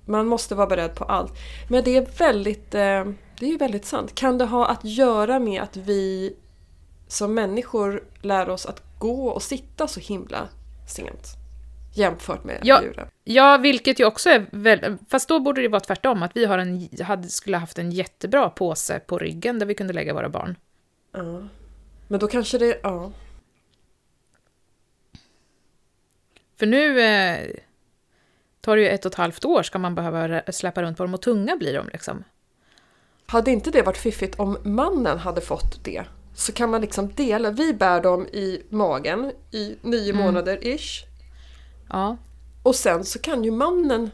man 0.06 0.26
måste 0.26 0.54
vara 0.54 0.66
beredd 0.66 0.94
på 0.94 1.04
allt. 1.04 1.32
Men 1.68 1.84
det 1.84 1.96
är 1.96 2.06
väldigt, 2.18 2.74
eh, 2.74 3.04
det 3.38 3.46
är 3.54 3.58
väldigt 3.58 3.84
sant. 3.86 4.14
Kan 4.14 4.38
det 4.38 4.44
ha 4.44 4.66
att 4.66 4.84
göra 4.84 5.38
med 5.38 5.62
att 5.62 5.76
vi 5.76 6.36
som 7.08 7.34
människor 7.34 8.04
lär 8.22 8.48
oss 8.50 8.66
att 8.66 8.82
gå 8.98 9.26
och 9.28 9.42
sitta 9.42 9.86
så 9.88 10.00
himla 10.00 10.48
sent? 10.88 11.26
Jämfört 11.94 12.44
med 12.44 12.58
Ja. 12.62 12.82
djuren. 12.82 13.06
Ja, 13.24 13.56
vilket 13.56 14.00
ju 14.00 14.04
också 14.04 14.30
är 14.30 14.46
väl... 14.50 14.96
Fast 15.10 15.28
då 15.28 15.40
borde 15.40 15.62
det 15.62 15.68
vara 15.68 15.80
tvärtom, 15.80 16.22
att 16.22 16.30
vi 16.34 16.44
har 16.44 16.58
en, 16.58 16.88
hade, 17.04 17.28
skulle 17.28 17.56
haft 17.56 17.78
en 17.78 17.92
jättebra 17.92 18.50
påse 18.50 18.98
på 19.00 19.18
ryggen 19.18 19.58
där 19.58 19.66
vi 19.66 19.74
kunde 19.74 19.92
lägga 19.92 20.14
våra 20.14 20.28
barn. 20.28 20.56
Ja. 21.12 21.42
Men 22.08 22.20
då 22.20 22.26
kanske 22.28 22.58
det, 22.58 22.80
ja. 22.82 23.12
För 26.62 26.66
nu 26.66 27.00
eh, 27.00 27.46
tar 28.60 28.76
det 28.76 28.82
ju 28.82 28.88
ett 28.88 29.04
och 29.04 29.12
ett 29.12 29.18
halvt 29.18 29.44
år, 29.44 29.62
ska 29.62 29.78
man 29.78 29.94
behöva 29.94 30.42
släppa 30.52 30.82
runt 30.82 30.96
på 30.96 31.02
dem, 31.02 31.14
och 31.14 31.22
tunga 31.22 31.56
blir 31.56 31.74
de 31.74 31.88
liksom. 31.88 32.24
Hade 33.26 33.50
inte 33.50 33.70
det 33.70 33.82
varit 33.82 33.96
fiffigt 33.96 34.38
om 34.40 34.58
mannen 34.62 35.18
hade 35.18 35.40
fått 35.40 35.84
det? 35.84 36.04
Så 36.34 36.52
kan 36.52 36.70
man 36.70 36.80
liksom 36.80 37.12
dela, 37.14 37.50
vi 37.50 37.74
bär 37.74 38.00
dem 38.00 38.26
i 38.26 38.62
magen 38.68 39.32
i 39.50 39.76
nio 39.82 40.12
Mm. 40.12 40.24
månader 40.24 40.58
ish. 40.66 41.04
Ja, 41.88 42.16
Och 42.62 42.74
sen 42.74 43.04
så 43.04 43.18
kan 43.18 43.44
ju 43.44 43.50
mannen, 43.50 44.10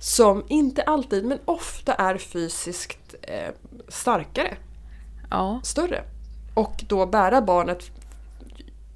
som 0.00 0.44
inte 0.48 0.82
alltid 0.82 1.24
men 1.24 1.38
ofta 1.44 1.94
är 1.94 2.18
fysiskt 2.18 3.14
eh, 3.22 3.50
starkare, 3.88 4.56
ja. 5.30 5.60
större. 5.64 6.04
Och 6.54 6.84
då 6.88 7.06
bära 7.06 7.42
barnet 7.42 7.90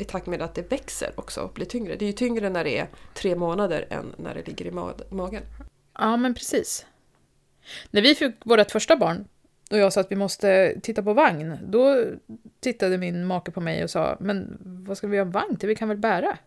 i 0.04 0.06
takt 0.06 0.26
med 0.26 0.42
att 0.42 0.54
det 0.54 0.70
växer 0.70 1.12
också 1.16 1.40
och 1.40 1.52
blir 1.52 1.66
tyngre. 1.66 1.96
Det 1.96 2.04
är 2.04 2.06
ju 2.06 2.12
tyngre 2.12 2.50
när 2.50 2.64
det 2.64 2.78
är 2.78 2.86
tre 3.14 3.36
månader 3.36 3.86
än 3.90 4.14
när 4.16 4.34
det 4.34 4.46
ligger 4.46 4.64
i 4.66 4.70
ma- 4.70 5.14
magen. 5.14 5.42
Ja, 5.98 6.16
men 6.16 6.34
precis. 6.34 6.86
När 7.90 8.02
vi 8.02 8.14
fick 8.14 8.34
vårt 8.44 8.70
första 8.70 8.96
barn 8.96 9.24
och 9.70 9.78
jag 9.78 9.92
sa 9.92 10.00
att 10.00 10.10
vi 10.10 10.16
måste 10.16 10.80
titta 10.82 11.02
på 11.02 11.12
vagn, 11.12 11.58
då 11.68 12.04
tittade 12.60 12.98
min 12.98 13.26
make 13.26 13.50
på 13.50 13.60
mig 13.60 13.84
och 13.84 13.90
sa 13.90 14.16
Men 14.20 14.58
vad 14.60 14.96
ska 14.98 15.06
vi 15.06 15.18
ha 15.18 15.24
vagn 15.24 15.56
till? 15.56 15.68
Vi 15.68 15.74
kan 15.76 15.88
väl 15.88 15.98
bära? 15.98 16.38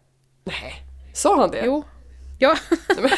Nej, 0.43 0.73
sa 1.13 1.39
han 1.39 1.51
det? 1.51 1.61
Jo. 1.65 1.83
Ja. 2.39 2.57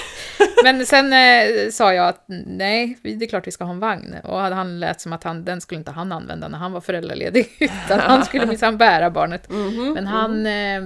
men 0.64 0.86
sen 0.86 1.14
eh, 1.14 1.70
sa 1.72 1.94
jag 1.94 2.08
att 2.08 2.24
nej, 2.46 2.98
det 3.04 3.26
är 3.26 3.30
klart 3.30 3.48
vi 3.48 3.52
ska 3.52 3.64
ha 3.64 3.72
en 3.72 3.80
vagn. 3.80 4.16
Och 4.24 4.40
han 4.40 4.80
lät 4.80 5.02
som 5.02 5.14
att 5.14 5.24
han, 5.24 5.46
den 5.46 5.62
skulle 5.62 5.80
inte 5.80 5.92
han 5.92 6.12
använda 6.12 6.48
när 6.48 6.58
han 6.58 6.72
var 6.72 6.82
föräldraledig, 6.82 7.50
utan 7.60 8.00
han 8.00 8.26
skulle 8.26 8.46
minsann 8.46 8.78
bära 8.78 9.10
barnet. 9.10 9.50
Mhm, 9.50 9.92
Men 9.94 10.08
han, 10.08 10.46
eh, 10.46 10.82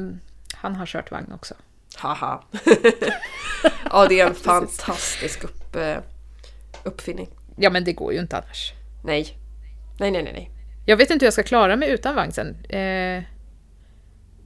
han 0.56 0.76
har 0.76 0.86
kört 0.86 1.12
vagn 1.12 1.32
också. 1.32 1.54
Haha. 1.98 2.44
ja, 3.92 4.06
det 4.10 4.20
är 4.20 4.28
en 4.28 4.36
fantastisk 4.36 5.44
upp, 5.44 5.76
eh, 5.76 5.98
uppfinning. 6.84 7.30
Ja, 7.58 7.70
men 7.70 7.84
det 7.84 7.94
går 7.94 8.14
ju 8.14 8.20
inte 8.20 8.38
annars. 8.38 8.74
Nej. 9.04 9.38
Nej, 10.00 10.12
nej, 10.12 10.24
nej, 10.24 10.34
nej. 10.34 10.50
Jag 10.86 10.98
vet 10.98 11.10
inte 11.10 11.24
hur 11.24 11.28
jag 11.28 11.34
ska 11.34 11.44
klara 11.44 11.76
mig 11.76 11.90
utan 11.90 12.16
vagn 12.16 12.32
sen. 12.32 12.66
Eh, 12.70 13.24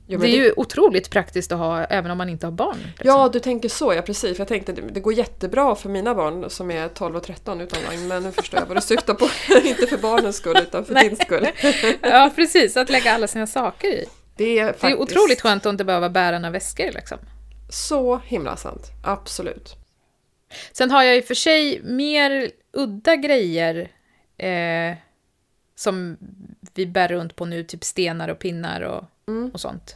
Jo, 0.10 0.20
det 0.20 0.28
är 0.28 0.36
ju 0.36 0.54
otroligt 0.58 1.10
praktiskt 1.10 1.52
att 1.52 1.58
ha 1.58 1.84
även 1.84 2.12
om 2.12 2.17
man 2.17 2.30
inte 2.30 2.48
har 2.48 2.52
barn. 2.52 2.78
liksom. 2.78 3.08
Ja, 3.08 3.30
du 3.34 3.39
tänker 3.39 3.70
så, 3.70 3.93
ja 3.93 4.02
precis. 4.02 4.38
För 4.38 4.41
jag 4.41 4.48
tänkte 4.48 4.72
det, 4.72 4.82
det 4.82 5.00
går 5.00 5.13
jättebra 5.13 5.76
för 5.76 5.89
mina 5.89 6.15
barn 6.15 6.50
som 6.50 6.72
är 6.72 6.88
12 6.88 7.15
och 7.15 7.24
13 7.24 7.62
utan 7.62 7.80
vagn. 7.88 8.08
Men 8.08 8.24
nu 8.24 8.32
förstår 8.32 8.60
jag 8.60 8.67
vad 8.67 8.78
du 8.78 8.82
syftar 8.82 9.13
på. 9.13 9.30
inte 9.67 9.88
för 9.88 9.98
barnens 9.98 10.36
skull 10.36 10.58
utan 10.58 10.86
för 10.86 10.93
din 10.93 11.15
skull. 11.15 11.48
ja, 12.02 12.32
precis. 12.36 12.78
Att 12.78 12.89
lägga 12.89 13.12
alla 13.13 13.28
sina 13.28 13.48
saker 13.48 13.88
i. 13.88 14.06
Det 14.36 14.60
är, 14.60 14.63
Det 14.63 14.70
är 14.70 14.74
faktiskt 14.74 15.00
otroligt 15.00 15.41
skönt 15.41 15.65
att 15.65 15.72
inte 15.72 15.84
behöva 15.84 16.10
bära 16.10 16.39
några 16.39 16.52
väskor 16.52 16.91
liksom. 16.91 17.17
så 17.70 18.22
himla 18.26 18.56
sant. 18.56 18.91
Absolut. 19.04 19.76
Sen 20.72 20.91
har 20.91 21.04
jag 21.04 21.17
i 21.17 21.22
och 21.22 21.26
för 21.26 21.34
sig 21.34 21.82
mer 21.84 22.52
udda 22.74 23.15
grejer 23.15 23.91
eh, 24.38 24.98
som 25.76 26.17
vi 26.74 26.86
bär 26.86 27.08
runt 27.08 27.36
på 27.36 27.46
nu, 27.46 27.63
typ 27.63 27.84
stenar 27.84 28.30
och 28.30 28.39
pinnar 28.39 28.82
och, 28.82 29.04
Mm. 29.28 29.52
och 29.54 29.60
sånt. 29.60 29.96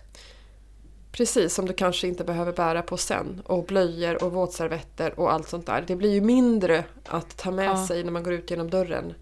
Precis, 1.12 1.54
som 1.54 1.66
du 1.66 1.74
kanske 1.74 2.08
inte 2.08 2.24
behöver 2.24 2.52
bära 2.54 2.82
på 2.82 2.98
sen. 2.98 3.42
Och 3.46 3.66
blöjor 3.66 4.24
och 4.24 4.32
våtservetter 4.32 5.20
och 5.20 5.34
allt 5.34 5.50
sånt 5.50 5.66
där. 5.66 5.84
Det 5.88 5.96
blir 5.96 6.14
ju 6.14 6.22
mindre 6.22 6.84
att 7.06 7.38
ta 7.38 7.52
med 7.52 7.66
Ja. 7.66 7.88
sig 7.88 8.04
när 8.04 8.12
man 8.12 8.24
går 8.24 8.34
ut 8.34 8.52
genom 8.52 8.70
dörren. 8.70 9.14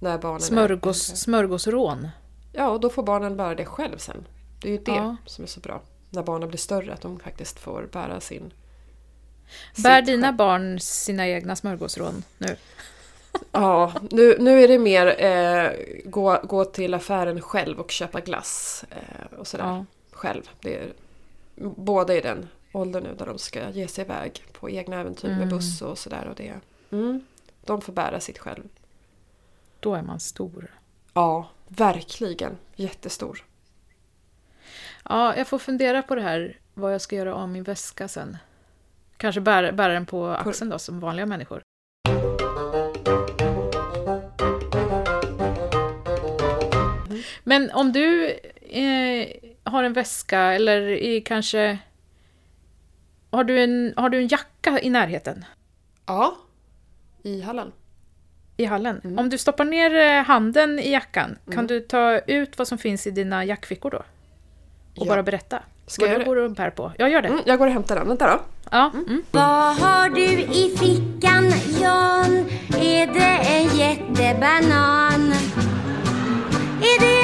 När 0.00 0.18
barnen 0.18 0.40
Smörgås, 0.40 1.12
är... 1.12 1.16
smörgåsrån. 1.16 2.08
Ja, 2.52 2.68
och 2.70 2.80
då 2.80 2.90
får 2.90 3.02
barnen 3.02 3.36
bära 3.36 3.54
det 3.54 3.64
själv 3.64 3.98
sen. 3.98 4.26
Det 4.62 4.68
är 4.68 4.72
ju 4.72 4.78
det 4.78 4.92
Ja. 4.92 5.16
som 5.26 5.44
är 5.44 5.48
så 5.48 5.60
bra. 5.60 5.82
När 6.10 6.22
barnen 6.22 6.48
blir 6.48 6.58
större, 6.58 6.92
att 6.92 7.00
de 7.00 7.18
faktiskt 7.20 7.58
får 7.58 7.88
bära 7.92 8.20
sin... 8.20 8.52
Bär 9.82 10.02
dina 10.02 10.26
själv. 10.26 10.36
barn 10.36 10.80
sina 10.80 11.28
egna 11.28 11.56
smörgåsrån 11.56 12.22
nu? 12.38 12.56
Ja, 13.52 13.92
nu, 14.10 14.36
nu 14.38 14.62
är 14.62 14.68
det 14.68 14.78
mer 14.78 15.24
eh, 15.24 15.70
gå, 16.04 16.40
gå 16.44 16.64
till 16.64 16.94
affären 16.94 17.40
själv 17.40 17.80
och 17.80 17.90
köpa 17.90 18.20
glass 18.20 18.84
eh, 18.90 19.38
och 19.38 19.46
sådär. 19.46 19.64
Ja. 19.64 19.84
Själv. 20.12 20.50
Det 20.60 20.76
är, 20.78 20.92
båda 21.76 22.14
i 22.16 22.20
den 22.20 22.48
åldern 22.72 23.02
nu 23.02 23.14
där 23.18 23.26
de 23.26 23.38
ska 23.38 23.70
ge 23.70 23.88
sig 23.88 24.04
iväg 24.04 24.44
på 24.52 24.70
egna 24.70 25.00
äventyr 25.00 25.28
med 25.28 25.36
Mm. 25.36 25.48
buss 25.48 25.82
och 25.82 25.98
sådär. 25.98 26.26
Och 26.28 26.34
det, 26.34 26.54
mm, 26.90 27.24
de 27.64 27.80
får 27.80 27.92
bära 27.92 28.20
sitt 28.20 28.38
själv. 28.38 28.62
Då 29.80 29.94
är 29.94 30.02
man 30.02 30.20
stor. 30.20 30.70
Ja, 31.14 31.48
verkligen. 31.68 32.56
Jättestor. 32.76 33.44
Ja, 35.04 35.36
jag 35.36 35.46
får 35.48 35.58
fundera 35.58 36.02
på 36.02 36.14
det 36.14 36.22
här, 36.22 36.56
vad 36.74 36.94
jag 36.94 37.00
ska 37.00 37.16
göra 37.16 37.34
av 37.34 37.48
min 37.48 37.62
väska 37.62 38.08
sen. 38.08 38.36
Kanske 39.16 39.40
bära, 39.40 39.72
bära 39.72 39.92
den 39.92 40.06
på 40.06 40.26
axeln 40.26 40.70
då, 40.70 40.78
som 40.78 41.00
vanliga 41.00 41.26
människor. 41.26 41.62
Men 47.44 47.70
om 47.70 47.92
du 47.92 48.30
eh, 48.70 49.28
har 49.64 49.82
en 49.84 49.92
väska 49.92 50.40
eller 50.40 50.80
i 50.88 51.20
kanske... 51.20 51.78
Har 53.30 53.44
du, 53.44 53.60
en, 53.64 53.94
har 53.96 54.08
du 54.10 54.18
en 54.18 54.28
jacka 54.28 54.80
i 54.80 54.90
närheten? 54.90 55.44
Ja, 56.06 56.36
i 57.22 57.40
hallen. 57.42 57.72
I 58.56 58.64
hallen? 58.64 59.00
Mm. 59.04 59.18
Om 59.18 59.30
du 59.30 59.38
stoppar 59.38 59.64
ner 59.64 59.94
eh, 59.94 60.24
handen 60.24 60.78
i 60.78 60.90
jackan, 60.90 61.38
kan 61.52 61.66
du 61.66 61.80
ta 61.80 62.18
ut 62.18 62.58
vad 62.58 62.68
som 62.68 62.78
finns 62.78 63.06
i 63.06 63.10
dina 63.10 63.44
jackfickor 63.44 63.90
då? 63.90 63.98
Och 63.98 64.04
Ja. 64.94 65.04
bara 65.06 65.22
berätta? 65.22 65.62
Ska 65.86 66.02
jag 66.02 66.08
du 66.08 66.12
göra 66.12 66.18
det? 66.18 66.24
går 66.24 66.36
och 66.36 66.50
bär 66.50 66.70
på. 66.70 66.92
Ja, 66.98 67.08
gör 67.08 67.22
det. 67.22 67.28
Mm, 67.28 67.40
jag 67.46 67.58
går 67.58 67.66
och 67.66 67.72
hämtar 67.72 67.96
den. 67.96 68.08
Vänta 68.08 68.26
då. 68.30 68.40
Ja. 68.70 68.90
Mm. 68.94 69.22
Vad 69.30 69.76
har 69.76 70.08
du 70.08 70.24
i 70.40 70.76
fickan 70.78 71.52
Jan? 71.82 72.36
Är 72.80 73.06
det 73.06 73.38
en 73.48 73.76
jättebanan? 73.78 75.32
Är 76.80 77.00
det 77.00 77.17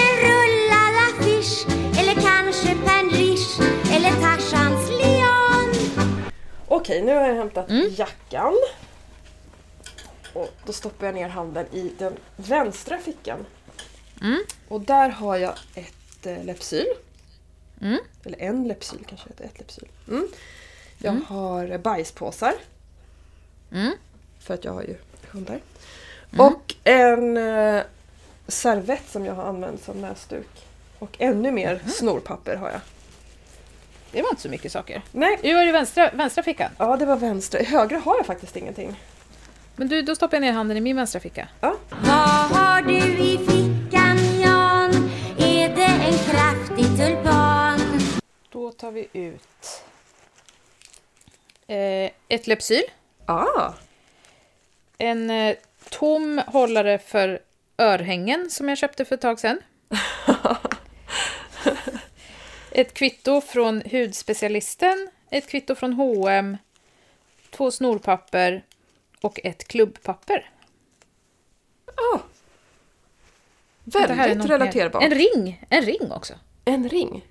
Okej, 6.84 7.02
nu 7.02 7.14
har 7.14 7.28
jag 7.28 7.34
hämtat 7.34 7.70
Mm. 7.70 7.88
jackan. 7.94 8.54
Och 10.32 10.50
då 10.66 10.72
stoppar 10.72 11.06
jag 11.06 11.14
ner 11.14 11.28
handen 11.28 11.66
i 11.72 11.92
den 11.98 12.16
vänstra 12.36 12.98
fickan. 12.98 13.46
Mm. 14.22 14.44
Och 14.68 14.80
där 14.80 15.08
har 15.08 15.36
jag 15.36 15.54
ett 15.74 16.26
eh, 16.26 16.44
Lepsyl. 16.44 16.86
Mm. 17.80 17.98
Eller 18.24 18.40
en 18.40 18.68
Lepsyl 18.68 19.04
kanske 19.08 19.28
heter, 19.28 19.44
ett 19.44 19.58
Lepsyl. 19.58 19.88
Mm. 20.08 20.28
Jag 20.98 21.12
har 21.26 21.70
eh, 21.70 21.78
bajspåsar. 21.78 22.54
Mm. 23.72 23.92
För 24.40 24.54
att 24.54 24.64
jag 24.64 24.72
har 24.72 24.82
ju 24.82 24.96
hundar. 25.30 25.60
Och 26.38 26.74
en 26.84 27.36
eh, 27.36 27.82
servett 28.48 29.08
som 29.10 29.24
jag 29.24 29.34
har 29.34 29.44
använt 29.44 29.84
som 29.84 30.00
näsduk. 30.00 30.66
Och 30.98 31.16
ännu 31.18 31.50
mer 31.52 31.70
Mm. 31.74 31.88
snorpapper 31.88 32.56
har 32.56 32.70
jag. 32.70 32.80
Det 34.14 34.22
var 34.22 34.30
inte 34.30 34.42
så 34.42 34.48
mycket 34.48 34.72
saker. 34.72 35.02
Nej, 35.12 35.38
Du 35.42 35.54
har 35.54 35.66
i 35.66 35.72
vänstra, 35.72 36.10
vänstra 36.10 36.42
fickan. 36.42 36.70
ja 36.78 36.96
det 36.96 37.06
var 37.06 37.16
vänstra. 37.16 37.60
I 37.60 37.64
högra 37.64 37.98
har 37.98 38.16
jag 38.16 38.26
faktiskt 38.26 38.56
ingenting. 38.56 39.00
Men 39.76 39.88
du, 39.88 40.02
då 40.02 40.14
stoppar 40.14 40.36
jag 40.36 40.40
ner 40.42 40.52
handen 40.52 40.76
i 40.76 40.80
min 40.80 40.96
vänstra 40.96 41.20
ficka. 41.20 41.48
Ja. 41.60 41.76
Vad 41.90 42.58
har 42.58 42.82
du 42.82 42.96
i 42.98 43.38
fickan 43.38 44.40
Jan? 44.40 45.10
Är 45.38 45.68
det 45.76 45.84
en 45.84 46.18
kraftig 46.18 46.86
tulpan? 46.98 47.80
Då 48.52 48.70
tar 48.72 48.90
vi 48.90 49.08
ut 49.12 49.82
eh, 51.66 52.10
ett 52.28 52.46
Lepsyl, 52.46 52.82
Ah, 53.26 53.72
en 54.98 55.30
eh, 55.30 55.56
tom 55.90 56.42
hållare 56.46 56.98
för 56.98 57.38
örhängen 57.78 58.50
som 58.50 58.68
jag 58.68 58.78
köpte 58.78 59.04
för 59.04 59.14
ett 59.14 59.20
tag 59.20 59.40
sedan. 59.40 59.58
ett 62.74 62.94
kvitto 62.94 63.40
från 63.40 63.82
hudspecialisten, 63.90 65.08
ett 65.30 65.48
kvitto 65.48 65.74
från 65.74 65.92
H&M, 65.92 66.56
två 67.50 67.70
snorpapper 67.70 68.64
och 69.20 69.40
ett 69.44 69.68
klubbpapper. 69.68 70.50
är 73.94 74.06
Väldigt 74.08 74.50
relaterbart. 74.50 75.02
En 75.02 75.10
ring, 75.14 75.64
en 75.68 75.82
ring 75.82 76.12
också. 76.12 76.34
En 76.64 76.88
ring. 76.88 77.24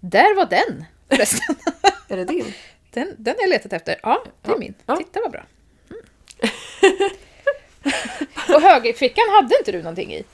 Där 0.00 0.36
var 0.36 0.46
den 0.46 0.84
förresten. 1.08 1.56
Är 2.08 2.16
det 2.16 2.24
din? 2.24 2.52
Den, 2.90 3.14
den 3.18 3.34
har 3.34 3.42
jag 3.42 3.50
letat 3.50 3.72
efter. 3.72 4.00
Ja, 4.02 4.24
det 4.42 4.48
är 4.48 4.52
Ja, 4.52 4.58
min. 4.58 4.74
ja. 4.86 4.96
Titta 4.96 5.20
vad 5.20 5.30
bra. 5.30 5.46
Mm. 5.90 6.02
och 8.54 8.62
högerfickan 8.62 9.24
hade 9.34 9.58
inte 9.58 9.72
du 9.72 9.78
någonting 9.78 10.14
i? 10.14 10.24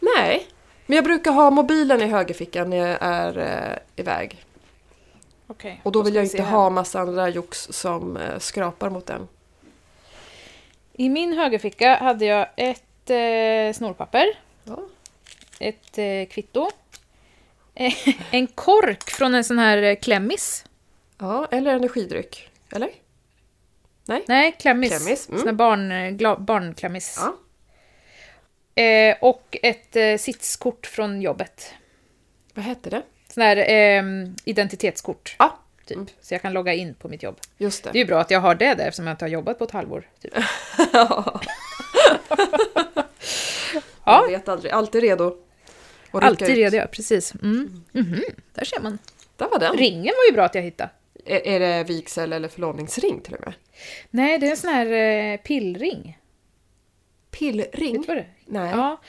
Nej. 0.00 0.46
Men 0.88 0.96
jag 0.96 1.04
brukar 1.04 1.32
ha 1.32 1.50
mobilen 1.50 2.00
i 2.00 2.06
högerfickan 2.06 2.70
när 2.70 2.76
jag 2.76 2.98
är 3.00 3.38
eh, 3.38 4.00
iväg. 4.02 4.44
Okej. 5.46 5.80
Och 5.84 5.92
då 5.92 6.02
vill 6.02 6.14
jag 6.14 6.24
inte 6.24 6.42
ha 6.42 6.70
massa 6.70 7.00
andra 7.00 7.28
jox 7.28 7.68
som 7.70 8.16
eh, 8.16 8.38
skrapar 8.38 8.90
mot 8.90 9.06
den. 9.06 9.28
I 10.92 11.08
min 11.08 11.32
högerficka 11.32 11.96
hade 11.96 12.24
jag 12.24 12.46
ett 12.56 13.10
eh, 13.10 13.76
snorpapper, 13.78 14.26
Ja. 14.64 14.78
ett 15.60 15.98
eh, 15.98 16.28
kvitto, 16.34 16.70
eh, 17.74 17.92
en 18.30 18.46
kork 18.46 19.10
från 19.10 19.34
en 19.34 19.44
sån 19.44 19.58
här 19.58 19.82
eh, 19.82 19.96
klämmis. 19.96 20.64
ja, 21.18 21.46
eller 21.50 21.74
energidryck. 21.74 22.50
Eller? 22.72 22.90
Nej, 24.26 24.56
klämmis. 24.60 24.88
Klämmis, 24.98 25.28
mm. 25.28 25.38
Sån 25.38 25.48
här 25.48 25.54
barn, 25.54 25.92
eh, 25.92 26.38
barnklämmis. 26.38 27.18
Ja. 27.20 27.34
Eh, 28.78 29.16
och 29.20 29.56
ett 29.62 29.96
eh, 29.96 30.16
sitskort 30.16 30.86
från 30.86 31.22
jobbet. 31.22 31.74
Vad 32.54 32.64
hette 32.64 32.90
det? 32.90 33.02
Sån 33.28 33.42
här 33.42 33.56
eh, 33.56 34.02
identitetskort, 34.44 35.36
Ja, 35.38 35.58
typ. 35.86 35.96
Mm. 35.96 36.08
Så 36.20 36.34
jag 36.34 36.42
kan 36.42 36.52
logga 36.52 36.74
in 36.74 36.94
på 36.94 37.08
mitt 37.08 37.22
jobb. 37.22 37.36
just 37.58 37.84
Det 37.84 37.88
är 37.88 37.92
det. 37.92 37.98
ju 37.98 38.04
bra 38.04 38.20
att 38.20 38.30
jag 38.30 38.40
har 38.40 38.54
det 38.54 38.74
där 38.74 38.86
eftersom 38.88 39.06
jag 39.06 39.14
inte 39.14 39.24
har 39.24 39.30
jobbat 39.30 39.58
på 39.58 39.64
ett 39.64 39.70
halvår. 39.70 40.08
Typ. 40.22 40.32
Ja. 44.04 44.22
Jag 44.22 44.28
vet 44.28 44.48
aldrig. 44.48 44.72
Alltid 44.72 45.02
redo. 45.02 45.36
Alltid 46.10 46.48
ut. 46.50 46.56
redo, 46.56 46.76
ja. 46.76 46.86
Precis. 46.86 47.34
Mm. 47.34 47.84
Mhm. 47.92 48.22
Där 48.54 48.64
ser 48.64 48.80
man. 48.80 48.98
Där 49.36 49.48
var 49.50 49.58
den. 49.58 49.76
Ringen 49.76 50.14
var 50.16 50.24
ju 50.30 50.32
bra 50.32 50.44
att 50.44 50.54
jag 50.54 50.62
hittade. 50.62 50.90
Är, 51.26 51.46
är 51.46 51.60
det 51.60 51.84
vigsel 51.84 52.32
eller 52.32 52.48
förlovningsring 52.48 53.20
till 53.20 53.34
och 53.34 53.40
med? 53.40 53.52
Nej, 54.10 54.38
det 54.38 54.46
är 54.46 54.50
en 54.50 54.56
sån 54.56 54.70
här 54.70 54.86
eh, 54.92 55.36
pillring. 55.36 56.18
Pillring? 57.30 57.92
Vet 57.92 58.02
du 58.02 58.06
vad 58.06 58.16
det 58.16 58.20
är? 58.20 58.32
Nej. 58.48 58.70
Ja. 58.70 59.00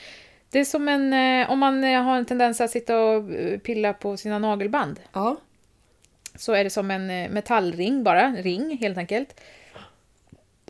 Det 0.50 0.58
är 0.60 0.64
som 0.64 0.88
en... 0.88 1.12
Eh, 1.12 1.50
om 1.50 1.58
man 1.58 1.84
eh, 1.84 2.02
har 2.02 2.16
en 2.16 2.26
tendens 2.26 2.60
att 2.60 2.70
sitta 2.70 2.98
och 3.00 3.30
eh, 3.32 3.58
pilla 3.58 3.92
på 3.92 4.16
sina 4.16 4.38
nagelband 4.38 5.00
Ja. 5.12 5.36
så 6.34 6.52
är 6.52 6.64
det 6.64 6.70
som 6.70 6.90
en 6.90 7.06
metallring 7.32 8.02
bara. 8.04 8.20
En 8.22 8.36
ring, 8.36 8.78
helt 8.80 8.98
enkelt. 8.98 9.40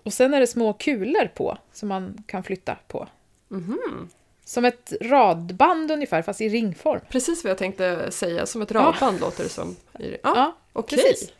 Och 0.02 0.12
sen 0.12 0.35
är 0.35 0.40
det 0.40 0.46
små 0.46 0.72
kulor 0.72 1.28
på 1.35 1.59
som 1.72 1.88
man 1.88 2.22
kan 2.26 2.42
flytta 2.42 2.76
på. 2.88 3.09
Mhm. 3.48 4.09
Som 4.44 4.64
ett 4.64 4.92
radband 5.00 5.90
ungefär, 5.90 6.22
fast 6.22 6.40
i 6.40 6.48
ringform. 6.48 7.00
Precis 7.09 7.44
vad 7.44 7.50
jag 7.50 7.59
tänkte 7.59 8.11
säga. 8.11 8.46
Som 8.46 8.62
ett 8.62 8.72
radband 8.72 9.20
låter 9.20 9.42
det 9.42 9.48
som. 9.50 9.76
Ja, 9.98 10.00
Ja, 10.22 10.56
okej. 10.72 10.98
precis. 10.98 11.33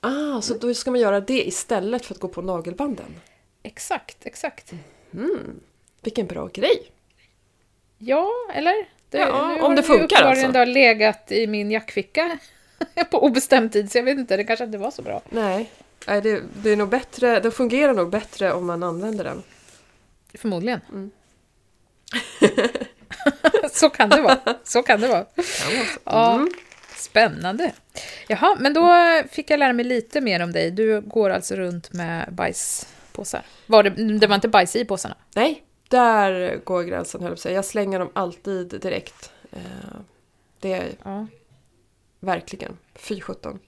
Ah, 0.00 0.40
så 0.40 0.54
då 0.54 0.74
ska 0.74 0.90
man 0.90 1.00
göra 1.00 1.20
det 1.20 1.48
istället 1.48 2.06
för 2.06 2.14
att 2.14 2.20
gå 2.20 2.28
på 2.28 2.42
nagelbanden? 2.42 3.14
exakt, 3.62 4.26
exakt. 4.26 4.72
Vilken 6.04 6.26
bra 6.26 6.46
grej! 6.54 6.90
Ja, 7.98 8.30
eller? 8.54 8.74
Det, 9.10 9.18
Ja, 9.18 9.48
nu 9.48 9.54
om 9.54 9.60
har 9.60 9.76
det 9.76 9.82
funkar 9.82 10.22
alltså. 10.22 10.48
då 10.48 10.64
legat 10.64 11.32
i 11.32 11.46
min 11.46 11.70
jackficka 11.70 12.38
på 13.10 13.22
obestämd 13.24 13.72
tid, 13.72 13.92
så 13.92 13.98
jag 13.98 14.02
vet 14.02 14.18
inte, 14.18 14.36
det 14.36 14.44
kanske 14.44 14.64
inte 14.64 14.78
var 14.78 14.90
så 14.90 15.02
bra. 15.02 15.22
Nej, 15.30 15.70
Nej 16.06 16.20
det, 16.20 16.42
det 16.62 16.70
är 16.70 16.76
nog 16.76 16.88
bättre, 16.88 17.40
det 17.40 17.50
fungerar 17.50 17.94
nog 17.94 18.10
bättre 18.10 18.52
om 18.52 18.66
man 18.66 18.82
använder 18.82 19.24
den. 19.24 19.42
Förmodligen. 20.34 20.80
Mm. 20.92 21.10
så 23.72 23.90
kan 23.90 24.08
det 24.08 24.20
vara. 24.20 24.38
Så 24.64 24.82
kan 24.82 25.00
det 25.00 25.08
vara. 25.08 25.26
Ja, 26.04 26.34
Mm. 26.34 26.50
spännande. 26.96 27.72
Jaha, 28.28 28.56
men 28.60 28.74
då 28.74 28.92
fick 29.30 29.50
jag 29.50 29.58
lära 29.58 29.72
mig 29.72 29.84
lite 29.84 30.20
mer 30.20 30.42
om 30.42 30.52
dig. 30.52 30.70
Du 30.70 31.00
går 31.00 31.30
alltså 31.30 31.54
runt 31.56 31.92
med 31.92 32.28
bajspåsar. 32.32 33.42
Var 33.66 33.82
det, 33.82 34.18
det 34.18 34.26
var 34.26 34.34
inte 34.34 34.48
bajs 34.48 34.76
i 34.76 34.84
påsarna? 34.84 35.14
Nej, 35.34 35.63
där 35.88 36.56
går 36.64 36.82
gränsen 36.82 37.20
höll 37.22 37.30
jag 37.30 37.42
på. 37.42 37.48
Jag 37.50 37.64
slänger 37.64 37.98
dem 37.98 38.10
alltid 38.12 38.66
direkt. 38.80 39.32
Eh, 39.52 39.60
Det 40.60 40.72
är 40.72 40.92
Ja. 41.04 41.26
verkligen 42.20 42.78
fy 42.94 43.20
sjutton. 43.20 43.58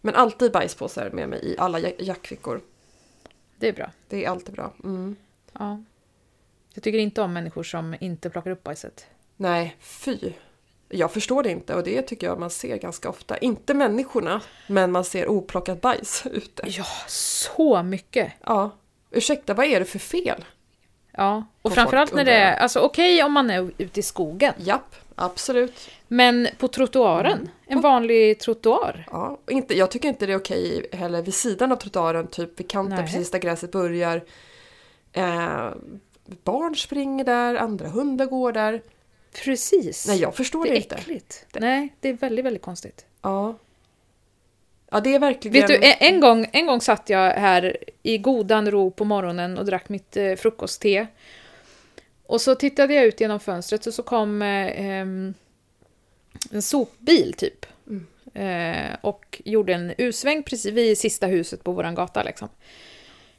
Men 0.00 0.14
alltid 0.14 0.52
bajspåsar 0.52 1.10
med 1.10 1.28
mig 1.28 1.40
i 1.44 1.58
alla 1.58 1.78
ja- 1.78 1.92
jackfickor. 1.98 2.60
Det 3.58 3.68
är 3.68 3.72
bra. 3.72 3.90
Det 4.08 4.24
är 4.24 4.28
alltid 4.30 4.54
bra. 4.54 4.72
Mm. 4.84 5.16
Ja. 5.52 5.82
Jag 6.74 6.82
tycker 6.82 6.98
inte 6.98 7.22
om 7.22 7.32
människor 7.32 7.62
som 7.62 7.96
inte 8.00 8.30
plockar 8.30 8.50
upp 8.50 8.62
bajset. 8.62 9.06
Nej, 9.36 9.76
fy. 9.80 10.32
Jag 10.88 11.12
förstår 11.12 11.42
det 11.42 11.50
inte 11.50 11.74
och 11.74 11.82
det 11.84 12.02
tycker 12.02 12.26
jag 12.26 12.38
man 12.40 12.50
ser 12.50 12.76
ganska 12.76 13.08
ofta. 13.08 13.38
Inte 13.38 13.74
människorna, 13.74 14.40
men 14.66 14.92
man 14.92 15.04
ser 15.04 15.28
oplockat 15.28 15.80
bajs 15.80 16.22
ute. 16.32 16.62
Ja, 16.66 16.86
så 17.08 17.82
mycket. 17.82 18.32
Ja. 18.44 18.70
Ursäkta, 19.10 19.54
vad 19.54 19.66
är 19.66 19.78
det 19.80 19.86
för 19.86 19.98
fel? 19.98 20.44
Ja, 21.12 21.44
och 21.62 21.72
framförallt 21.72 22.14
när 22.14 22.24
det 22.24 22.32
är, 22.34 22.56
alltså 22.56 22.80
okej 22.80 23.22
om 23.22 23.32
man 23.32 23.50
är 23.50 23.70
ute 23.78 24.00
i 24.00 24.02
skogen, 24.02 24.54
Japp, 24.58 24.94
absolut. 25.14 25.90
men 26.08 26.48
på 26.58 26.68
trottoaren, 26.68 27.48
en 27.66 27.80
vanlig 27.80 28.40
trottoar. 28.40 29.06
Ja, 29.10 29.38
inte, 29.50 29.78
jag 29.78 29.90
tycker 29.90 30.08
inte 30.08 30.26
det 30.26 30.32
är 30.32 30.38
okej 30.38 30.86
heller 30.92 31.22
vid 31.22 31.34
sidan 31.34 31.72
av 31.72 31.76
trottoaren, 31.76 32.26
typ 32.26 32.60
vid 32.60 32.70
kanten 32.70 32.96
Nej. 32.96 33.04
precis 33.04 33.30
där 33.30 33.38
gräset 33.38 33.72
börjar. 33.72 34.24
Eh, 35.12 35.70
barn 36.44 36.76
springer 36.76 37.24
där, 37.24 37.54
andra 37.54 37.88
hundar 37.88 38.26
går 38.26 38.52
där. 38.52 38.82
Precis. 39.44 40.06
Nej, 40.08 40.20
jag 40.20 40.34
förstår 40.34 40.64
det 40.64 40.70
det, 40.70 40.76
är 40.76 40.82
inte. 40.82 40.94
äckligt. 40.94 41.46
Nej, 41.58 41.94
det 42.00 42.08
är 42.08 42.12
väldigt, 42.12 42.44
väldigt 42.44 42.62
konstigt. 42.62 43.04
Ja. 43.22 43.58
Ja, 44.90 45.00
det 45.00 45.14
är 45.14 45.18
verkligen... 45.18 45.52
Vet 45.52 45.68
du, 45.68 45.78
en, 45.82 46.20
gång, 46.20 46.50
en 46.52 46.66
gång 46.66 46.80
satt 46.80 47.10
jag 47.10 47.30
här 47.30 47.76
i 48.02 48.18
godan 48.18 48.70
ro 48.70 48.90
på 48.90 49.04
morgonen 49.04 49.58
och 49.58 49.64
drack 49.64 49.88
mitt 49.88 50.16
eh, 50.16 50.34
frukostte. 50.34 51.06
Och 52.26 52.40
så 52.40 52.54
tittade 52.54 52.94
jag 52.94 53.04
ut 53.04 53.20
genom 53.20 53.40
fönstret 53.40 53.86
och 53.86 53.94
så 53.94 54.02
kom 54.02 54.42
eh, 54.42 54.90
em, 54.90 55.34
en 56.50 56.62
sopbil 56.62 57.32
typ. 57.32 57.66
Eh, 58.34 58.96
och 59.00 59.42
gjorde 59.44 59.74
en 59.74 59.92
U-sväng 59.98 60.42
precis 60.42 60.72
vid 60.72 60.98
sista 60.98 61.26
huset 61.26 61.64
på 61.64 61.72
våran 61.72 61.94
gata. 61.94 62.22
Liksom. 62.22 62.48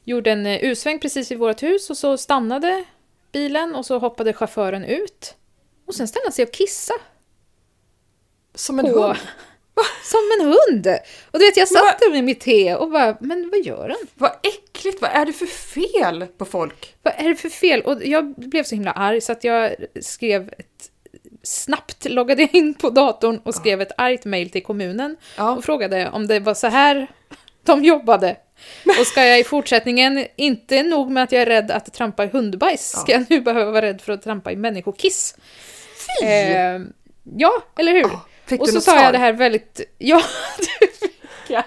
Gjorde 0.04 0.30
en 0.30 0.46
eh, 0.46 0.64
U-sväng 0.64 0.98
precis 0.98 1.30
vid 1.30 1.38
vårt 1.38 1.62
hus 1.62 1.90
och 1.90 1.96
så 1.96 2.16
stannade 2.16 2.84
bilen 3.32 3.74
och 3.74 3.86
så 3.86 3.98
hoppade 3.98 4.32
chauffören 4.32 4.84
ut. 4.84 5.34
Och 5.86 5.94
sen 5.94 6.08
ställde 6.08 6.26
han 6.26 6.32
sig 6.32 6.44
och 6.44 6.52
kissade 6.52 7.00
Som 8.54 8.78
en 8.78 8.84
på... 8.84 9.00
hund. 9.00 9.18
Som 10.04 10.20
en 10.40 10.46
hund! 10.46 10.86
Och 11.30 11.38
du 11.38 11.44
vet, 11.46 11.56
jag 11.56 11.68
satt 11.68 11.98
där 12.00 12.10
med 12.10 12.24
mitt 12.24 12.40
te 12.40 12.74
och 12.74 12.90
bara, 12.90 13.16
men 13.20 13.50
vad 13.50 13.60
gör 13.60 13.88
han? 13.88 14.08
Vad 14.14 14.30
äckligt, 14.42 15.02
vad 15.02 15.10
är 15.10 15.26
det 15.26 15.32
för 15.32 15.46
fel 15.46 16.26
på 16.38 16.44
folk? 16.44 16.94
Vad 17.02 17.14
är 17.16 17.28
det 17.28 17.36
för 17.36 17.48
fel? 17.48 17.80
Och 17.82 18.04
jag 18.04 18.34
blev 18.34 18.64
så 18.64 18.74
himla 18.74 18.92
arg 18.92 19.20
så 19.20 19.32
att 19.32 19.44
jag 19.44 19.74
skrev 20.00 20.48
ett... 20.58 20.88
Snabbt 21.44 22.10
loggade 22.10 22.42
jag 22.42 22.54
in 22.54 22.74
på 22.74 22.90
datorn 22.90 23.40
och 23.44 23.54
skrev 23.54 23.80
ett 23.80 23.92
argt 23.96 24.24
mejl 24.24 24.50
till 24.50 24.62
kommunen 24.62 25.16
Ja. 25.36 25.50
och 25.56 25.64
frågade 25.64 26.10
om 26.10 26.26
det 26.26 26.40
var 26.40 26.54
så 26.54 26.66
här 26.66 27.06
de 27.64 27.84
jobbade. 27.84 28.36
Och 29.00 29.06
ska 29.06 29.24
jag 29.24 29.40
i 29.40 29.44
fortsättningen, 29.44 30.26
inte 30.36 30.82
nog 30.82 31.10
med 31.10 31.22
att 31.22 31.32
jag 31.32 31.42
är 31.42 31.46
rädd 31.46 31.70
att 31.70 31.92
trampa 31.94 32.24
i 32.24 32.28
hundbajs, 32.28 32.90
ska 32.90 33.12
jag 33.12 33.24
nu 33.30 33.40
behöva 33.40 33.70
vara 33.70 33.82
rädd 33.86 34.00
för 34.00 34.12
att 34.12 34.22
trampa 34.22 34.52
i 34.52 34.56
människokiss? 34.56 35.34
Fy! 36.20 36.26
Eh, 36.26 36.80
ja, 37.36 37.52
eller 37.78 37.92
hur? 37.92 38.00
Ja, 38.00 38.26
fick 38.46 38.60
och 38.60 38.68
så 38.68 38.80
sa 38.80 38.92
svar? 38.92 39.02
jag 39.02 39.14
det 39.14 39.18
här 39.18 39.32
väldigt... 39.32 39.80
Ja, 39.98 40.22
det 40.58 40.86
fick 40.86 41.20
jag. 41.48 41.64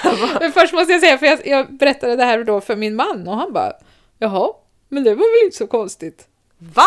Men 0.40 0.52
först 0.52 0.72
måste 0.72 0.92
jag 0.92 1.00
säga, 1.00 1.18
för 1.18 1.26
jag, 1.26 1.46
jag 1.46 1.72
berättade 1.72 2.16
det 2.16 2.24
här 2.24 2.44
då 2.44 2.60
för 2.60 2.76
min 2.76 2.96
man 2.96 3.28
och 3.28 3.36
han 3.36 3.52
bara 3.52 3.72
Jaha, 4.18 4.52
men 4.88 5.04
det 5.04 5.14
var 5.14 5.40
väl 5.40 5.46
inte 5.46 5.56
så 5.56 5.66
konstigt? 5.66 6.26
Va? 6.58 6.86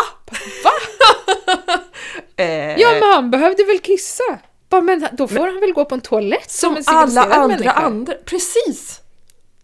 Va? 0.64 0.70
eh, 2.44 2.80
Ja, 2.80 2.92
men 2.92 3.02
han 3.02 3.30
behövde 3.30 3.64
väl 3.64 3.78
kissa? 3.78 4.38
Bara, 4.68 4.80
men 4.80 5.08
då 5.12 5.28
får 5.28 5.46
han 5.46 5.60
väl 5.60 5.72
gå 5.72 5.84
på 5.84 5.94
en 5.94 6.00
toalett 6.00 6.50
som, 6.50 6.82
som 6.82 6.94
en 6.94 6.98
alla 6.98 7.22
andra 7.22 7.46
människa. 7.48 7.70
andra. 7.70 8.14
Precis! 8.24 9.00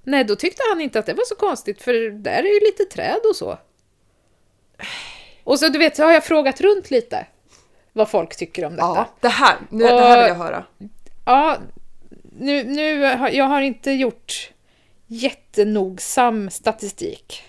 Nej, 0.03 0.25
då 0.25 0.37
tyckte 0.37 0.62
han 0.71 0.81
inte 0.81 0.99
att 0.99 1.07
det 1.07 1.15
var 1.15 1.25
så 1.25 1.35
konstigt, 1.35 1.83
för 1.83 2.11
där 2.11 2.38
är 2.43 2.55
ju 2.55 2.61
lite 2.61 2.85
träd 2.85 3.21
och 3.31 3.37
så. 3.37 3.59
Och 5.45 5.59
så 5.59 5.69
du 5.69 5.79
vet, 5.79 5.97
så 5.97 6.03
har 6.03 6.12
jag 6.12 6.25
frågat 6.25 6.61
runt 6.61 6.91
lite 6.91 7.27
vad 7.92 8.09
folk 8.09 8.37
tycker 8.37 8.64
om 8.64 8.72
detta. 8.72 8.87
Ja, 8.87 9.09
det 9.20 9.28
här, 9.28 9.57
nu, 9.70 9.85
det 9.85 9.90
här 9.90 10.18
vill 10.22 10.28
jag 10.28 10.35
höra. 10.35 10.64
Ja, 11.24 11.57
nu, 12.38 12.64
nu 12.64 13.00
jag 13.33 13.44
har 13.44 13.61
inte 13.62 13.90
gjort 13.90 14.50
jättenogsam 15.07 16.50
statistik. 16.50 17.42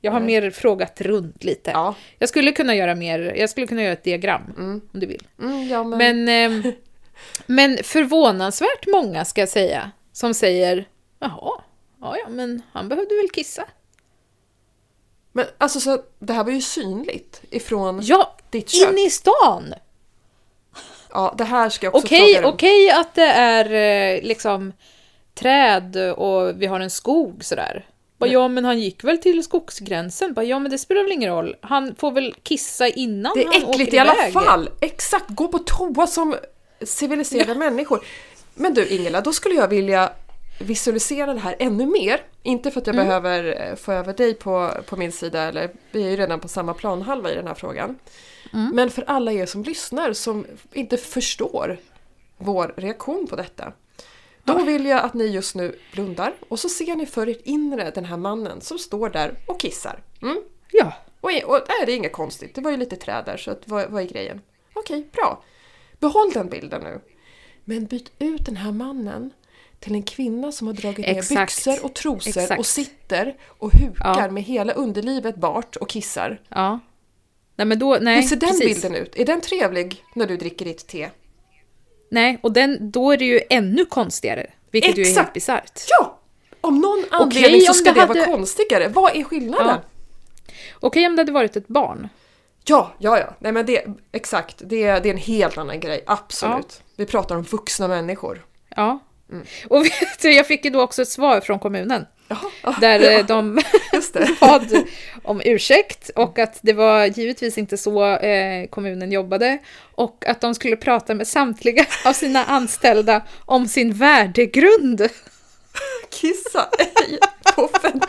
Jag 0.00 0.12
har 0.12 0.20
Nej. 0.20 0.42
mer 0.42 0.50
frågat 0.50 1.00
runt 1.00 1.44
lite. 1.44 1.70
Ja, 1.70 1.94
Jag 2.18 2.28
skulle 2.28 2.52
kunna 2.52 2.74
göra 2.74 2.94
mer, 2.94 3.34
jag 3.36 3.50
skulle 3.50 3.66
kunna 3.66 3.82
göra 3.82 3.92
ett 3.92 4.04
diagram 4.04 4.54
om 4.58 4.80
du 4.92 5.06
vill. 5.06 5.26
mm, 5.42 5.68
ja 5.68 5.84
men... 5.84 5.98
Men, 5.98 6.28
ehm, 6.28 6.72
men 7.46 7.78
förvånansvärt 7.84 8.86
många 8.86 9.24
ska 9.24 9.40
jag 9.40 9.48
säga, 9.48 9.90
som 10.12 10.34
säger 10.34 10.88
jaha, 11.18 11.62
ja, 12.00 12.16
ja 12.24 12.28
men 12.28 12.62
han 12.72 12.88
behövde 12.88 13.14
väl 13.14 13.30
kissa. 13.32 13.64
Men 15.32 15.46
alltså 15.58 15.80
så, 15.80 16.02
det 16.18 16.32
här 16.32 16.44
var 16.44 16.52
ju 16.52 16.60
synligt 16.60 17.42
ifrån 17.50 18.00
Ja, 18.02 18.36
ditt 18.52 18.70
kök. 18.70 18.90
inne 18.90 19.06
i 19.06 19.10
stan! 19.10 19.74
Ja, 21.12 21.34
det 21.38 21.44
här 21.44 21.68
ska 21.70 21.86
jag 21.86 21.94
också 21.94 22.06
Okej, 22.06 22.34
fråga 22.34 22.40
dig 22.40 22.52
okej 22.52 22.90
att 22.90 23.14
det 23.14 23.22
är 23.26 23.64
eh, 24.16 24.22
liksom 24.22 24.72
träd 25.34 25.96
och 26.16 26.62
vi 26.62 26.66
har 26.66 26.80
en 26.80 26.90
skog 26.90 27.44
sådär. 27.44 27.86
Bara, 28.18 28.30
ja, 28.30 28.48
men 28.48 28.64
han 28.64 28.80
gick 28.80 29.04
väl 29.04 29.18
till 29.18 29.42
skogsgränsen. 29.44 30.34
Bara, 30.34 30.44
ja, 30.44 30.58
men 30.58 30.70
det 30.70 30.78
spelar 30.78 31.02
väl 31.02 31.12
ingen 31.12 31.30
roll. 31.30 31.56
Han 31.60 31.94
får 31.94 32.12
väl 32.12 32.34
kissa 32.42 32.88
innan 32.88 33.32
Det 33.36 33.44
han 33.44 33.54
är 33.54 33.62
åker 33.64 33.70
äckligt 33.74 33.94
i 33.94 33.98
alla 33.98 34.14
iväg. 34.14 34.32
fall! 34.32 34.70
Exakt, 34.80 35.24
gå 35.28 35.48
på 35.48 35.58
toa 35.58 36.06
som 36.06 36.36
civiliserade 36.82 37.54
människor. 37.54 38.04
Men 38.54 38.74
du 38.74 38.86
Ingela, 38.88 39.20
då 39.20 39.32
skulle 39.32 39.54
jag 39.54 39.68
vilja 39.68 40.12
visualisera 40.60 41.34
det 41.34 41.40
här 41.40 41.56
ännu 41.58 41.86
mer. 41.86 42.20
Inte 42.42 42.70
för 42.70 42.80
att 42.80 42.86
jag 42.86 42.96
behöver 42.96 43.68
eh, 43.70 43.76
få 43.76 43.92
över 43.92 44.12
dig 44.12 44.34
på, 44.34 44.70
på 44.86 44.96
min 44.96 45.12
sida, 45.12 45.42
eller 45.42 45.70
vi 45.90 46.04
är 46.06 46.10
ju 46.10 46.16
redan 46.16 46.40
på 46.40 46.48
samma 46.48 46.74
planhalva 46.74 47.30
i 47.30 47.34
den 47.34 47.46
här 47.46 47.54
frågan. 47.54 47.98
Men 48.52 48.90
för 48.90 49.02
alla 49.06 49.32
er 49.32 49.46
som 49.46 49.62
lyssnar 49.62 50.12
som 50.12 50.46
inte 50.72 50.96
förstår 50.96 51.78
vår 52.38 52.74
reaktion 52.76 53.26
på 53.26 53.36
detta. 53.36 53.72
Då 54.44 54.64
vill 54.64 54.86
jag 54.86 55.00
att 55.04 55.14
ni 55.14 55.24
just 55.26 55.54
nu 55.54 55.78
blundar 55.92 56.34
och 56.48 56.58
så 56.58 56.68
ser 56.68 56.96
ni 56.96 57.06
för 57.06 57.26
ert 57.26 57.40
inre 57.44 57.90
den 57.90 58.04
här 58.04 58.16
mannen 58.16 58.60
som 58.60 58.78
står 58.78 59.10
där 59.10 59.34
och 59.46 59.60
kissar. 59.60 60.02
Mm? 60.22 60.42
Ja, 60.72 60.92
Och, 61.20 61.30
och 61.44 61.60
nej, 61.68 61.86
det 61.86 61.92
är 61.92 61.96
inget 61.96 62.12
konstigt, 62.12 62.54
det 62.54 62.60
var 62.60 62.70
ju 62.70 62.76
lite 62.76 62.96
träd 62.96 63.22
där 63.26 63.36
så 63.36 63.50
att, 63.50 63.62
vad, 63.68 63.90
vad 63.90 64.02
är 64.02 64.06
grejen? 64.06 64.40
Okej, 64.74 65.08
bra. 65.12 65.42
Behåll 66.00 66.30
den 66.34 66.48
bilden 66.48 66.82
nu. 66.82 67.00
Men 67.64 67.86
byt 67.86 68.12
ut 68.18 68.46
den 68.46 68.56
här 68.56 68.72
mannen 68.72 69.30
till 69.80 69.94
en 69.94 70.02
kvinna 70.02 70.52
som 70.52 70.66
har 70.66 70.74
dragit 70.74 70.98
ner 71.06 71.18
Exakt. 71.18 71.40
byxor 71.64 71.84
och 71.84 71.94
trosor 71.94 72.40
Exakt. 72.42 72.58
och 72.58 72.66
sitter 72.66 73.36
och 73.46 73.72
hukar 73.72 74.16
Ja. 74.22 74.30
med 74.30 74.42
hela 74.42 74.72
underlivet 74.72 75.36
bart 75.36 75.76
och 75.76 75.88
kissar. 75.88 76.40
ja. 76.48 76.80
Nej, 77.56 77.66
men 77.66 77.78
då, 77.78 77.98
nej, 78.00 78.14
Hur 78.16 78.22
ser 78.22 78.36
den 78.36 78.48
precis. 78.48 78.82
bilden 78.82 78.94
ut? 79.02 79.16
Är 79.16 79.24
den 79.24 79.40
trevlig 79.40 80.04
när 80.14 80.26
du 80.26 80.36
dricker 80.36 80.64
ditt 80.64 80.86
te? 80.86 81.10
Nej, 82.10 82.38
och 82.42 82.52
den, 82.52 82.90
då 82.90 83.10
är 83.12 83.16
det 83.16 83.24
ju 83.24 83.40
ännu 83.50 83.84
konstigare. 83.84 84.46
Vilket 84.70 84.98
ju 84.98 85.02
är 85.02 85.06
helt 85.06 85.18
Exakt. 85.18 85.32
bisarrt. 85.34 85.80
Ja! 85.88 86.18
Om 86.60 86.78
någon 86.80 87.04
anledning 87.10 87.60
så 87.60 87.70
om 87.70 87.74
ska 87.74 87.92
det 87.92 88.00
det, 88.00 88.06
vara 88.06 88.18
hade- 88.18 88.32
konstigare. 88.32 88.88
Vad 88.88 89.16
är 89.16 89.22
skillnaden? 89.24 89.66
Ja. 89.66 90.52
Okej 90.80 91.06
om 91.06 91.16
det 91.16 91.20
hade 91.20 91.32
varit 91.32 91.56
ett 91.56 91.68
barn. 91.68 92.08
Ja, 92.64 92.92
ja, 92.98 93.18
ja. 93.18 93.34
Nej 93.38 93.52
men 93.52 93.66
det, 93.66 93.86
exakt. 94.12 94.56
Det, 94.64 94.82
är- 94.82 95.00
det 95.00 95.08
är 95.08 95.12
en 95.12 95.18
helt 95.18 95.58
annan 95.58 95.80
grej. 95.80 96.04
Absolut. 96.06 96.82
Vi 96.96 97.06
pratar 97.06 97.36
om 97.36 97.42
vuxna 97.42 97.88
människor. 97.88 98.46
Ja. 98.76 98.98
Mm. 99.32 99.46
Och 99.68 99.84
vet 99.84 100.22
du, 100.22 100.32
jag 100.34 100.46
fick 100.46 100.64
ju 100.64 100.70
då 100.70 100.82
också 100.82 101.02
ett 101.02 101.08
svar 101.08 101.40
från 101.40 101.58
kommunen. 101.58 102.06
Jaha, 102.62 102.76
Där 102.80 103.00
ja, 103.00 103.10
eh, 103.10 103.26
de 103.26 103.60
bad 104.40 104.76
om 105.24 105.42
ursäkt 105.44 106.10
och 106.16 106.38
att 106.38 106.58
det 106.62 106.72
var 106.72 107.04
givetvis 107.06 107.58
inte 107.58 107.76
så 107.76 108.04
eh, 108.16 108.66
kommunen 108.70 109.12
jobbade 109.12 109.58
och 109.94 110.24
att 110.26 110.40
de 110.40 110.54
skulle 110.54 110.76
prata 110.76 111.14
med 111.14 111.26
samtliga 111.28 111.84
av 112.04 112.12
sina 112.12 112.44
anställda 112.44 113.22
om 113.46 113.68
sin 113.68 113.92
värdegrund. 113.92 115.08
Kissa! 116.20 116.68
på 117.56 117.62
offent- 117.62 118.04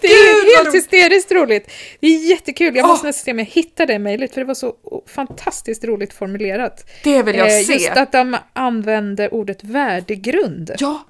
Det 0.00 0.08
Gud, 0.08 0.12
är 0.16 0.56
vad 0.56 0.64
helt 0.64 0.74
hysteriskt 0.76 1.32
roligt. 1.32 1.70
Det 2.00 2.06
är 2.06 2.30
jättekul. 2.30 2.76
Jag 2.76 2.86
måste 2.88 3.04
Åh. 3.04 3.08
nästan 3.08 3.24
se 3.24 3.30
om 3.30 3.38
jag 3.38 3.46
hittar 3.46 3.86
det 3.86 3.98
mejlet 3.98 4.34
för 4.34 4.40
det 4.40 4.46
var 4.46 4.54
så 4.54 4.74
fantastiskt 5.14 5.84
roligt 5.84 6.12
formulerat. 6.12 6.90
Det 7.04 7.22
vill 7.22 7.36
jag 7.36 7.46
Eh, 7.58 7.64
se. 7.64 7.72
Just 7.72 7.88
att 7.90 8.12
de 8.12 8.36
använde 8.52 9.28
ordet 9.28 9.64
värdegrund. 9.64 10.70
Ja, 10.78 11.04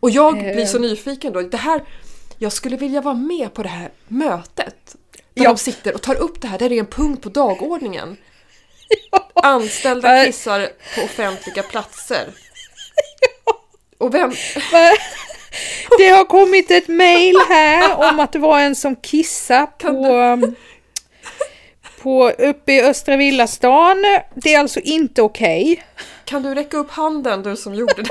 och 0.00 0.10
jag 0.10 0.34
blir 0.38 0.58
Eh. 0.60 0.66
så 0.66 0.78
nyfiken 0.78 1.32
då. 1.32 1.40
Det 1.42 1.56
här, 1.56 1.82
jag 2.38 2.52
skulle 2.52 2.76
vilja 2.76 3.00
vara 3.00 3.14
med 3.14 3.54
på 3.54 3.62
det 3.62 3.68
här 3.68 3.90
mötet. 4.08 4.96
Där 5.34 5.44
Ja. 5.44 5.50
de 5.50 5.56
sitter 5.58 5.94
och 5.94 6.02
tar 6.02 6.14
upp 6.14 6.40
det 6.40 6.48
här, 6.48 6.58
där 6.58 6.68
det 6.68 6.74
är 6.74 6.80
en 6.80 6.86
punkt 6.86 7.22
på 7.22 7.28
dagordningen. 7.28 8.16
Anställda 9.34 10.08
Vad- 10.08 10.26
kissar 10.26 10.68
på 10.94 11.02
offentliga 11.04 11.62
platser. 11.62 12.26
Och 13.98 14.14
vem... 14.14 14.32
Det 15.98 16.08
har 16.08 16.24
kommit 16.24 16.70
ett 16.70 16.88
mejl 16.88 17.36
här 17.48 17.96
om 18.10 18.20
att 18.20 18.32
det 18.32 18.38
var 18.38 18.60
en 18.60 18.74
som 18.74 18.96
kissade 18.96 19.66
på, 19.78 19.88
um, 20.08 20.54
på 22.02 22.30
uppe 22.30 22.72
i 22.72 22.82
Östra 22.82 23.16
Villastan. 23.16 23.96
Det 24.34 24.54
är 24.54 24.58
alltså 24.60 24.80
inte 24.80 25.22
okej. 25.22 25.84
Kan 26.24 26.42
du 26.42 26.54
räcka 26.54 26.76
upp 26.76 26.90
handen 26.90 27.42
du 27.42 27.56
som 27.56 27.74
gjorde 27.74 28.02
det? 28.02 28.08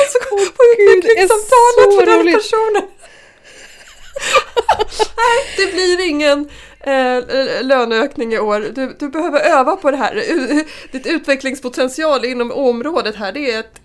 Och 0.00 0.06
så 0.12 0.36
på 0.36 0.36
Gud, 0.78 1.02
det 1.02 1.08
är 1.08 1.24
utvecklingssamtalet 1.24 1.98
för 2.00 2.06
den 2.06 2.20
roligt. 2.20 2.36
personen. 2.36 2.82
Nej, 5.16 5.38
det 5.56 5.72
blir 5.72 6.08
ingen 6.08 6.50
eh, 6.80 7.62
löneökning 7.66 8.32
i 8.34 8.38
år. 8.38 8.60
Du, 8.74 8.96
du 8.98 9.08
behöver 9.08 9.40
öva 9.40 9.76
på 9.76 9.90
det 9.90 9.96
här. 9.96 10.14
Ditt 10.92 11.06
utvecklingspotential 11.06 12.24
inom 12.24 12.52
området 12.52 13.16
här 13.16 13.32
det 13.32 13.52
är 13.52 13.58
att 13.58 13.80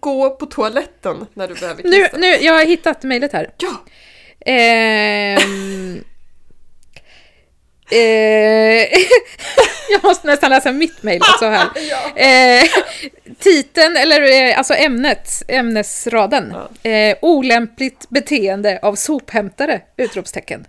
gå 0.00 0.30
på 0.30 0.46
toaletten 0.46 1.26
när 1.34 1.48
du 1.48 1.54
behöver 1.54 1.82
Nu, 1.82 2.04
kissa. 2.04 2.16
nu, 2.16 2.26
jag 2.26 2.52
har 2.54 2.64
hittat 2.64 3.02
mejlet 3.02 3.32
här. 3.32 3.50
Ja! 3.58 3.72
Ehm, 4.52 6.04
eh, 7.92 7.98
jag 9.90 10.02
måste 10.04 10.26
nästan 10.26 10.50
läsa 10.50 10.72
mitt 10.72 11.02
mejl 11.02 11.20
också 11.22 11.46
här. 11.46 11.68
Eh, 12.16 12.64
titeln, 13.38 13.96
eller 13.96 14.48
eh, 14.50 14.58
alltså 14.58 14.74
ämnet, 14.74 15.42
ämnesraden. 15.48 16.54
Eh, 16.82 17.16
olämpligt 17.22 18.08
beteende 18.08 18.78
av 18.82 18.94
sophämtare! 18.94 19.80
Utropstecken. 19.96 20.66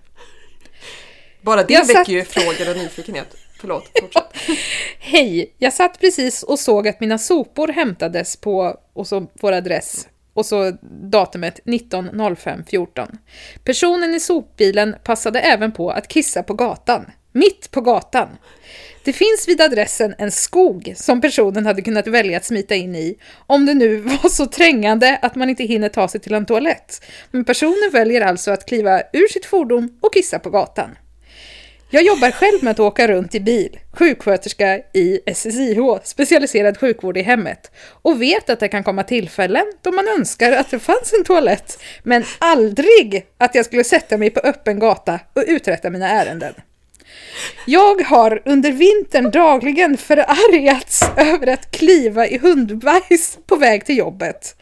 Bara 1.42 1.64
det 1.64 1.74
Jag 1.74 1.82
väcker 1.86 1.94
satt- 2.00 2.08
ju 2.10 2.24
frågor 2.26 2.70
och 2.72 2.78
nyfikenhet. 2.78 3.36
Förlåt, 3.62 3.90
fortsätt. 4.02 4.24
Hej! 5.00 5.54
Jag 5.58 5.74
satt 5.74 6.00
precis 6.00 6.44
och 6.44 6.60
såg 6.60 6.88
att 6.88 7.00
mina 7.00 7.18
sopor 7.18 7.68
hämtades 7.68 8.36
på, 8.36 8.78
och 8.94 9.08
så 9.08 9.28
vår 9.34 9.52
adress, 9.52 10.08
och 10.40 10.46
så 10.46 10.72
datumet 11.12 11.60
19.05.14. 11.66 13.18
Personen 13.64 14.16
i 14.16 14.20
sopbilen 14.20 14.96
passade 15.04 15.40
även 15.40 15.72
på 15.72 15.92
att 15.92 16.08
kissa 16.08 16.44
på 16.44 16.54
gatan. 16.54 17.06
Mitt 17.32 17.72
på 17.72 17.82
gatan. 17.82 18.28
Det 19.04 19.14
finns 19.14 19.48
vid 19.48 19.62
adressen 19.62 20.16
en 20.18 20.32
skog 20.32 20.94
som 20.96 21.22
personen 21.22 21.66
hade 21.66 21.82
kunnat 21.82 22.08
välja 22.08 22.38
att 22.38 22.46
smita 22.46 22.76
in 22.76 22.96
i 22.96 23.18
om 23.48 23.66
det 23.66 23.74
nu 23.74 23.98
var 24.24 24.30
så 24.30 24.46
trängande 24.46 25.20
att 25.22 25.36
man 25.36 25.50
inte 25.50 25.64
hinner 25.64 25.90
ta 25.90 26.08
sig 26.08 26.22
till 26.22 26.34
en 26.34 26.46
toalett. 26.46 27.06
Men 27.32 27.46
personen 27.46 27.90
väljer 27.92 28.22
alltså 28.22 28.52
att 28.52 28.66
kliva 28.66 29.02
ur 29.14 29.28
sitt 29.28 29.46
fordon 29.46 29.98
och 30.02 30.14
kissa 30.14 30.40
på 30.40 30.50
gatan. 30.50 30.90
Jag 31.92 32.04
jobbar 32.04 32.32
själv 32.32 32.64
med 32.64 32.72
att 32.72 32.80
åka 32.80 33.08
runt 33.08 33.36
i 33.36 33.40
bil, 33.40 33.80
sjuksköterska 33.94 34.78
i 34.94 35.20
SSIH, 35.36 35.80
specialiserad 36.04 36.78
sjukvård 36.78 37.18
i 37.18 37.22
hemmet, 37.22 37.72
och 38.02 38.22
vet 38.22 38.50
att 38.50 38.60
det 38.60 38.68
kan 38.68 38.84
komma 38.84 39.04
tillfällen 39.04 39.66
då 39.82 39.92
man 39.92 40.08
önskar 40.08 40.52
att 40.52 40.72
det 40.72 40.80
fanns 40.80 41.14
en 41.18 41.24
toalett, 41.24 41.80
men 42.04 42.24
aldrig 42.40 43.26
att 43.38 43.56
jag 43.56 43.66
skulle 43.66 43.84
sätta 43.84 44.18
mig 44.18 44.30
på 44.30 44.40
öppen 44.40 44.80
gata 44.80 45.20
och 45.34 45.44
uträtta 45.48 45.90
mina 45.90 46.10
ärenden. 46.10 46.54
Jag 47.66 48.02
har 48.02 48.42
under 48.46 48.72
vintern 48.72 49.32
dagligen 49.32 49.98
förargats 49.98 51.04
över 51.18 51.48
att 51.48 51.72
kliva 51.72 52.28
i 52.28 52.38
hundbajs 52.38 53.38
på 53.46 53.56
väg 53.56 53.86
till 53.86 53.98
jobbet. 53.98 54.56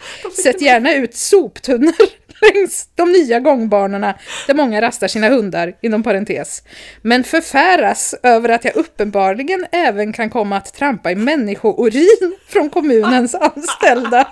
Sätt 0.44 0.62
gärna 0.62 0.94
ut 0.94 1.16
soptunnor 1.16 2.08
längs 2.42 2.90
de 2.96 3.12
nya 3.12 3.40
gångbanorna 3.40 4.16
där 4.48 4.54
många 4.54 4.82
rastar 4.82 5.08
sina 5.08 5.30
hundar, 5.30 5.74
inom 5.82 6.04
parentes. 6.04 6.64
Men 7.02 7.24
förfäras 7.24 8.16
över 8.24 8.50
att 8.50 8.66
jag 8.66 8.76
uppenbarligen 8.76 9.66
även 9.72 10.14
kan 10.14 10.30
komma 10.30 10.58
att 10.58 10.74
trampa 10.74 11.12
i 11.12 11.16
människourin 11.16 12.36
från 12.48 12.70
kommunens 12.70 13.36
anställda. 13.36 14.28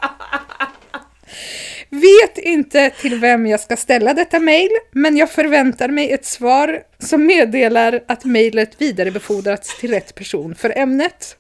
Vet 1.89 2.37
inte 2.37 2.89
till 2.89 3.19
vem 3.19 3.47
jag 3.47 3.59
ska 3.59 3.77
ställa 3.77 4.13
detta 4.13 4.39
mejl, 4.39 4.71
men 4.91 5.17
jag 5.17 5.31
förväntar 5.31 5.89
mig 5.89 6.11
ett 6.11 6.25
svar 6.25 6.81
som 6.99 7.25
meddelar 7.25 8.03
att 8.07 8.25
mejlet 8.25 8.81
vidarebefordrats 8.81 9.79
till 9.79 9.91
rätt 9.91 10.15
person 10.15 10.55
för 10.55 10.77
ämnet. 10.77 11.37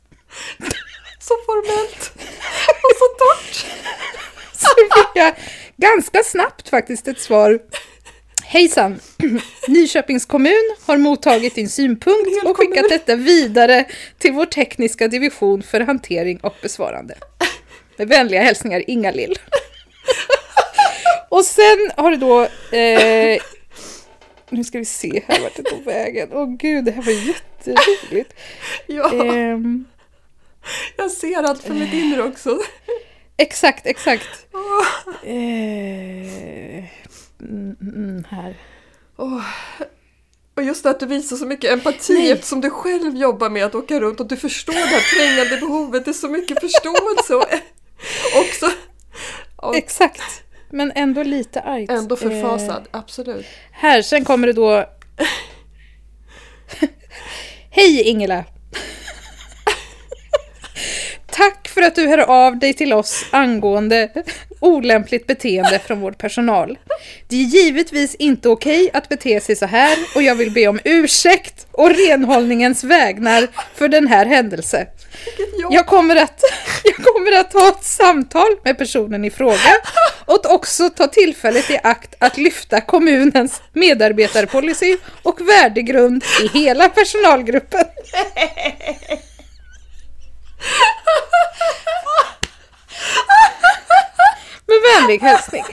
Så 1.19 1.33
formellt 1.45 2.11
och 2.67 2.95
så 2.97 3.05
torrt. 3.17 3.65
Jag 5.15 5.33
ganska 5.77 6.23
snabbt 6.23 6.69
faktiskt 6.69 7.07
ett 7.07 7.19
svar. 7.19 7.59
Hejsan! 8.43 8.99
Nyköpings 9.67 10.25
kommun 10.25 10.75
har 10.85 10.97
mottagit 10.97 11.55
din 11.55 11.69
synpunkt 11.69 12.45
och 12.45 12.57
skickat 12.57 12.89
detta 12.89 13.15
vidare 13.15 13.85
till 14.17 14.31
vår 14.33 14.45
tekniska 14.45 15.07
division 15.07 15.63
för 15.63 15.79
hantering 15.81 16.37
och 16.37 16.55
besvarande. 16.61 17.15
Med 17.97 18.07
vänliga 18.07 18.41
hälsningar 18.41 18.83
Inga-Lill. 18.87 19.35
Och 21.29 21.45
sen 21.45 21.91
har 21.97 22.11
det 22.11 22.17
då... 22.17 22.41
Eh, 22.77 23.41
nu 24.49 24.63
ska 24.63 24.79
vi 24.79 24.85
se 24.85 25.23
här 25.27 25.41
vart 25.41 25.55
det 25.55 25.63
tog 25.63 25.83
vägen. 25.83 26.29
Åh 26.31 26.49
gud, 26.49 26.85
det 26.85 26.91
här 26.91 27.01
var 27.01 27.11
jätteroligt. 27.11 28.33
Ja, 28.87 29.11
Ehm, 29.13 29.85
jag 30.97 31.11
ser 31.11 31.43
allt 31.43 31.63
från 31.63 31.79
mitt 31.79 31.93
inre 31.93 32.23
också. 32.23 32.59
Exakt, 33.37 33.85
exakt. 33.85 34.47
Eh, 35.23 35.33
mm, 37.41 37.75
mm, 37.81 38.23
här. 38.29 38.57
Åh. 39.17 39.45
Och 40.55 40.63
just 40.63 40.85
att 40.85 40.99
du 40.99 41.05
visar 41.05 41.35
så 41.35 41.45
mycket 41.45 41.71
empati 41.71 42.13
Nej. 42.13 42.31
eftersom 42.31 42.61
du 42.61 42.69
själv 42.69 43.15
jobbar 43.15 43.49
med 43.49 43.65
att 43.65 43.75
åka 43.75 43.99
runt 43.99 44.19
och 44.19 44.27
du 44.27 44.37
förstår 44.37 44.73
det 44.73 44.79
här 44.79 45.01
trängande 45.15 45.57
behovet. 45.57 46.05
Det 46.05 46.11
är 46.11 46.13
så 46.13 46.29
mycket 46.29 46.59
förståelse 46.59 47.35
och 47.35 47.47
också 48.41 48.71
och 49.55 49.75
Exakt. 49.75 50.43
Men 50.69 50.91
ändå 50.95 51.23
lite 51.23 51.61
argt. 51.61 51.91
ändå 51.91 52.15
Eh, 52.15 52.19
förfasad. 52.19 52.87
Absolut. 52.91 53.45
här, 53.71 54.01
sen 54.01 54.25
kommer 54.25 54.47
det 54.47 54.53
då... 54.53 54.85
Hej 57.69 58.01
Ingela! 58.01 58.45
Tack 61.35 61.67
för 61.67 61.81
att 61.81 61.95
du 61.95 62.07
hör 62.07 62.17
av 62.17 62.59
dig 62.59 62.73
till 62.73 62.93
oss 62.93 63.25
angående 63.31 64.09
olämpligt 64.59 65.27
beteende 65.27 65.79
från 65.79 65.99
vår 65.99 66.11
personal. 66.11 66.77
Det 67.27 67.35
är 67.35 67.43
givetvis 67.43 68.15
inte 68.15 68.49
okej 68.49 68.89
att 68.93 69.09
bete 69.09 69.39
sig 69.39 69.55
så 69.55 69.65
här 69.65 69.97
och 70.15 70.23
jag 70.23 70.35
vill 70.35 70.51
be 70.51 70.67
om 70.67 70.79
ursäkt 70.83 71.67
och 71.71 71.89
renhållningens 71.89 72.83
vägnar 72.83 73.47
för 73.75 73.87
den 73.87 74.07
här 74.07 74.25
händelsen. 74.25 74.85
Jag 75.69 75.85
kommer, 75.85 76.15
att, 76.15 76.41
jag 76.83 76.95
kommer 76.95 77.39
att 77.39 77.53
ha 77.53 77.69
ett 77.69 77.83
samtal 77.83 78.49
med 78.63 78.77
personen 78.77 79.25
i 79.25 79.29
fråga 79.29 79.75
och 80.25 80.53
också 80.53 80.89
ta 80.89 81.07
tillfället 81.07 81.69
i 81.69 81.79
akt 81.83 82.15
att 82.19 82.37
lyfta 82.37 82.81
kommunens 82.81 83.61
medarbetarpolicy 83.73 84.97
och 85.23 85.41
värdegrund 85.49 86.23
i 86.43 86.57
hela 86.57 86.89
personalgruppen. 86.89 87.85
Med 94.67 94.81
vänlig 94.81 95.19
hälsning. 95.19 95.63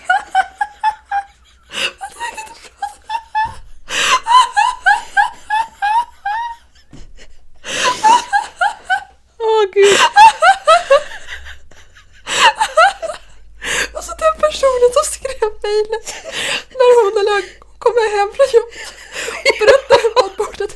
Åh 9.39 9.65
gud. 9.73 9.99
Och 13.95 14.05
så 14.05 14.11
den 14.11 14.35
personen 14.41 14.91
som 14.93 15.05
skrev 15.13 15.51
mejlet 15.63 16.15
när 16.71 17.05
hon 17.05 17.13
eller 17.21 17.33
han 17.33 17.43
kommer 17.79 18.17
hem 18.19 18.31
från 18.37 18.51
jobbet 18.53 18.89
och 19.49 19.57
berättar 19.61 19.97
hur 20.03 20.13
matbordet 20.23 20.73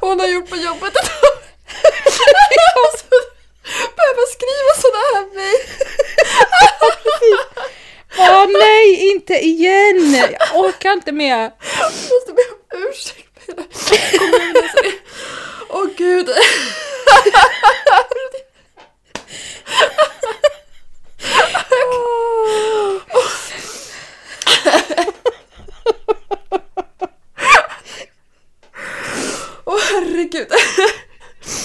hon 0.00 0.20
har 0.20 0.26
gjort 0.26 0.50
på 0.50 0.56
jobbet 0.56 0.92
idag. 0.96 1.32
Och 2.84 2.92
så 2.98 3.06
behöver 3.96 4.26
skriva 4.36 4.72
sådana 4.82 5.08
här 5.14 5.26
mejl. 5.34 5.62
Åh 8.18 8.46
nej, 8.60 9.10
inte 9.10 9.34
igen! 9.34 10.14
Jag 10.54 10.78
orkar 11.28 11.44
inte 11.44 11.56
mer. 11.64 11.78
Jag 11.78 11.92
måste 11.92 12.32
be 12.32 12.42
om 12.52 12.82
ursäkt 12.90 13.46
med 13.46 13.56
hela 13.56 14.18
kommunen. 14.18 14.68
så 14.76 14.82
det- 14.82 14.98
Åh 15.68 15.86
gud. 15.96 16.28
herregud. 29.92 30.48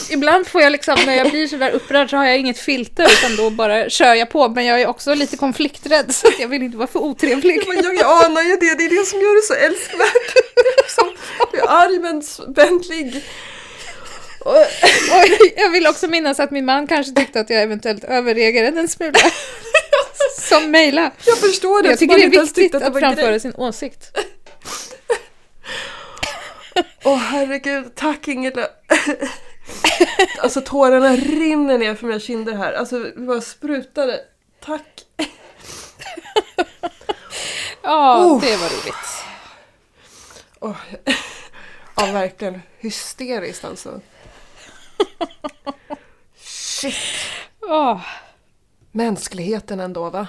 Ibland 0.10 0.48
får 0.48 0.53
jag 0.64 0.72
liksom, 0.72 0.96
när 1.06 1.16
jag 1.16 1.30
blir 1.32 1.48
sådär 1.48 1.72
upprörd 1.72 2.10
så 2.10 2.18
har 2.18 2.26
jag 2.26 2.38
inget 2.38 2.60
filter 2.60 3.04
utan 3.04 3.36
då 3.36 3.50
bara 3.50 3.90
kör 3.90 4.14
jag 4.14 4.30
på. 4.30 4.50
Men 4.50 4.66
jag 4.66 4.82
är 4.82 4.88
också 4.88 5.14
lite 5.14 5.38
konflikträdd 5.38 6.16
så 6.16 6.28
att 6.28 6.40
jag 6.40 6.48
vill 6.48 6.64
inte 6.64 6.78
vara 6.78 6.88
för 6.88 7.00
otrevlig. 7.00 7.64
Men 7.68 7.84
jag, 7.84 7.96
jag 7.96 8.26
anar 8.26 8.42
ju 8.42 8.50
det, 8.56 8.76
det 8.76 8.84
är 8.84 9.00
det 9.00 9.06
som 9.06 9.20
gör 9.20 9.36
det 9.36 9.48
så 9.48 9.54
älskvärt. 9.54 10.36
Är 10.56 10.84
liksom, 10.84 11.10
jag 11.54 11.62
är 11.62 11.86
arg 11.86 12.00
men 12.00 12.24
vänlig. 12.56 13.24
Och, 14.40 14.56
Och 15.12 15.52
jag 15.56 15.70
vill 15.70 15.88
också 15.88 16.08
minnas 16.08 16.40
att 16.40 16.52
min 16.52 16.66
man 16.66 16.88
kanske 16.88 17.14
tyckte 17.14 17.40
att 17.40 17.50
jag 17.50 17.62
eventuellt 17.62 18.04
överreagerade 18.04 18.80
en 18.80 18.88
smula. 18.88 19.20
Som 20.40 20.72
mejla. 20.72 21.12
jag 21.26 21.38
förstår 21.38 21.84
det. 21.84 21.90
Jag 21.90 22.00
tycker 22.00 22.16
det 22.16 22.24
är 22.24 22.42
viktigt 22.42 22.76
att 22.76 22.92
grej. 22.92 23.02
framföra 23.02 23.40
sin 23.40 23.54
åsikt. 23.56 24.18
Åh 27.04 27.18
herregud, 27.18 27.96
tack 27.96 28.28
Ingela. 28.28 28.68
Alltså 30.42 30.62
tårarna 30.62 31.16
rinner 31.16 31.78
ner 31.78 31.96
för 31.96 32.08
mina 32.08 32.20
kinder 32.20 32.54
här. 32.54 32.74
Alltså 32.74 33.00
det 33.00 33.14
bara 33.22 33.42
sprutade. 33.42 34.22
Tack. 34.60 34.88
Ja, 37.84 38.26
Oh. 38.26 38.42
det 38.42 38.58
var 38.58 38.70
roligt. 38.70 39.26
Åh, 40.60 40.78
ja, 41.96 42.06
verkligen 42.06 42.62
hysteriskt 42.80 43.66
alltså. 43.66 44.02
Shit. 46.38 46.96
Åh. 47.62 48.02
Mänskligheten 48.92 49.80
ändå 49.80 50.10
va? 50.10 50.28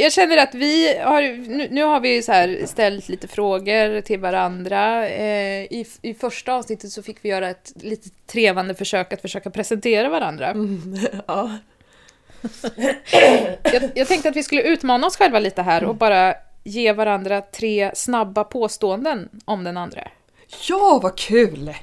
Jag 0.00 0.12
känner 0.12 0.36
att 0.36 0.54
vi 0.54 0.98
har, 0.98 1.22
nu, 1.48 1.68
nu 1.70 1.82
har 1.82 2.00
vi 2.00 2.22
så 2.22 2.32
här 2.32 2.66
ställt 2.66 3.08
lite 3.08 3.28
frågor 3.28 4.00
till 4.00 4.20
varandra. 4.20 5.08
Eh, 5.08 5.62
i, 5.62 5.86
I 6.02 6.14
första 6.14 6.54
avsnittet 6.54 6.92
så 6.92 7.02
fick 7.02 7.24
vi 7.24 7.28
göra 7.28 7.50
ett 7.50 7.72
lite 7.74 8.08
trevande 8.26 8.74
försök 8.74 9.12
att 9.12 9.20
försöka 9.20 9.50
presentera 9.50 10.08
varandra. 10.08 10.54
Ja. 11.26 11.58
Jag, 13.62 13.90
jag 13.94 14.08
tänkte 14.08 14.28
att 14.28 14.36
vi 14.36 14.42
skulle 14.42 14.62
utmana 14.62 15.06
oss 15.06 15.16
själva 15.16 15.38
lite 15.38 15.62
här 15.62 15.84
och 15.84 15.94
bara 15.94 16.34
ge 16.64 16.92
varandra 16.92 17.40
tre 17.40 17.90
snabba 17.94 18.44
påståenden 18.44 19.28
om 19.44 19.64
den 19.64 19.76
andra. 19.76 20.08
ja, 20.68 21.00
vad 21.02 21.18
kul! 21.18 21.74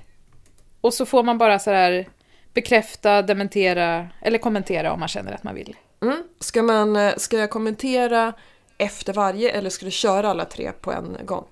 Och 0.81 0.93
så 0.93 1.05
får 1.05 1.23
man 1.23 1.37
bara 1.37 1.59
så 1.59 1.71
här 1.71 2.07
bekräfta, 2.53 3.21
dementera 3.21 4.07
eller 4.21 4.37
kommentera 4.37 4.93
om 4.93 4.99
man 4.99 5.09
känner 5.09 5.31
att 5.31 5.43
man 5.43 5.55
vill. 5.55 5.75
Mm. 6.01 6.23
Ska, 6.39 6.63
man, 6.63 6.95
eh, 6.95 7.15
ska 7.17 7.37
jag 7.37 7.49
kommentera 7.49 8.33
efter 8.77 9.13
varje 9.13 9.51
eller 9.51 9.69
ska 9.69 9.85
du 9.85 9.91
köra 9.91 10.29
alla 10.29 10.45
tre 10.45 10.71
på 10.71 10.91
en 10.91 11.17
gång? 11.25 11.45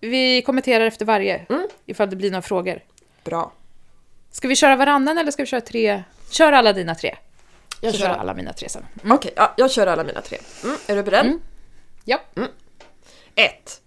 Vi 0.00 0.42
kommenterar 0.42 0.84
efter 0.86 1.04
varje, 1.04 1.46
Mm. 1.48 1.68
ifall 1.86 2.10
det 2.10 2.16
blir 2.16 2.30
några 2.30 2.42
frågor. 2.42 2.80
Bra. 3.24 3.52
Ska 4.30 4.48
vi 4.48 4.56
köra 4.56 4.76
varannan 4.76 5.18
eller 5.18 5.30
ska 5.30 5.42
vi 5.42 5.46
köra 5.46 5.60
tre? 5.60 6.02
Kör 6.30 6.52
alla 6.52 6.72
dina 6.72 6.94
tre. 6.94 7.16
Jag 7.80 7.94
kör 7.94 8.06
alla. 8.08 8.18
alla 8.18 8.34
mina 8.34 8.52
tre 8.52 8.68
sen. 8.68 8.86
Okej, 9.10 9.32
ja, 9.36 9.54
jag 9.56 9.70
kör 9.70 9.86
alla 9.86 10.04
mina 10.04 10.20
tre. 10.20 10.38
Mm. 10.64 10.76
Är 10.86 10.96
du 10.96 11.02
beredd? 11.02 11.26
Mm. 11.26 11.40
Ja. 12.04 12.18
1. 13.34 13.80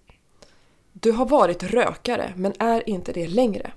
Du 0.92 1.12
har 1.12 1.26
varit 1.26 1.62
rökare 1.62 2.32
men 2.36 2.52
är 2.58 2.88
inte 2.88 3.12
det 3.12 3.26
längre. 3.26 3.70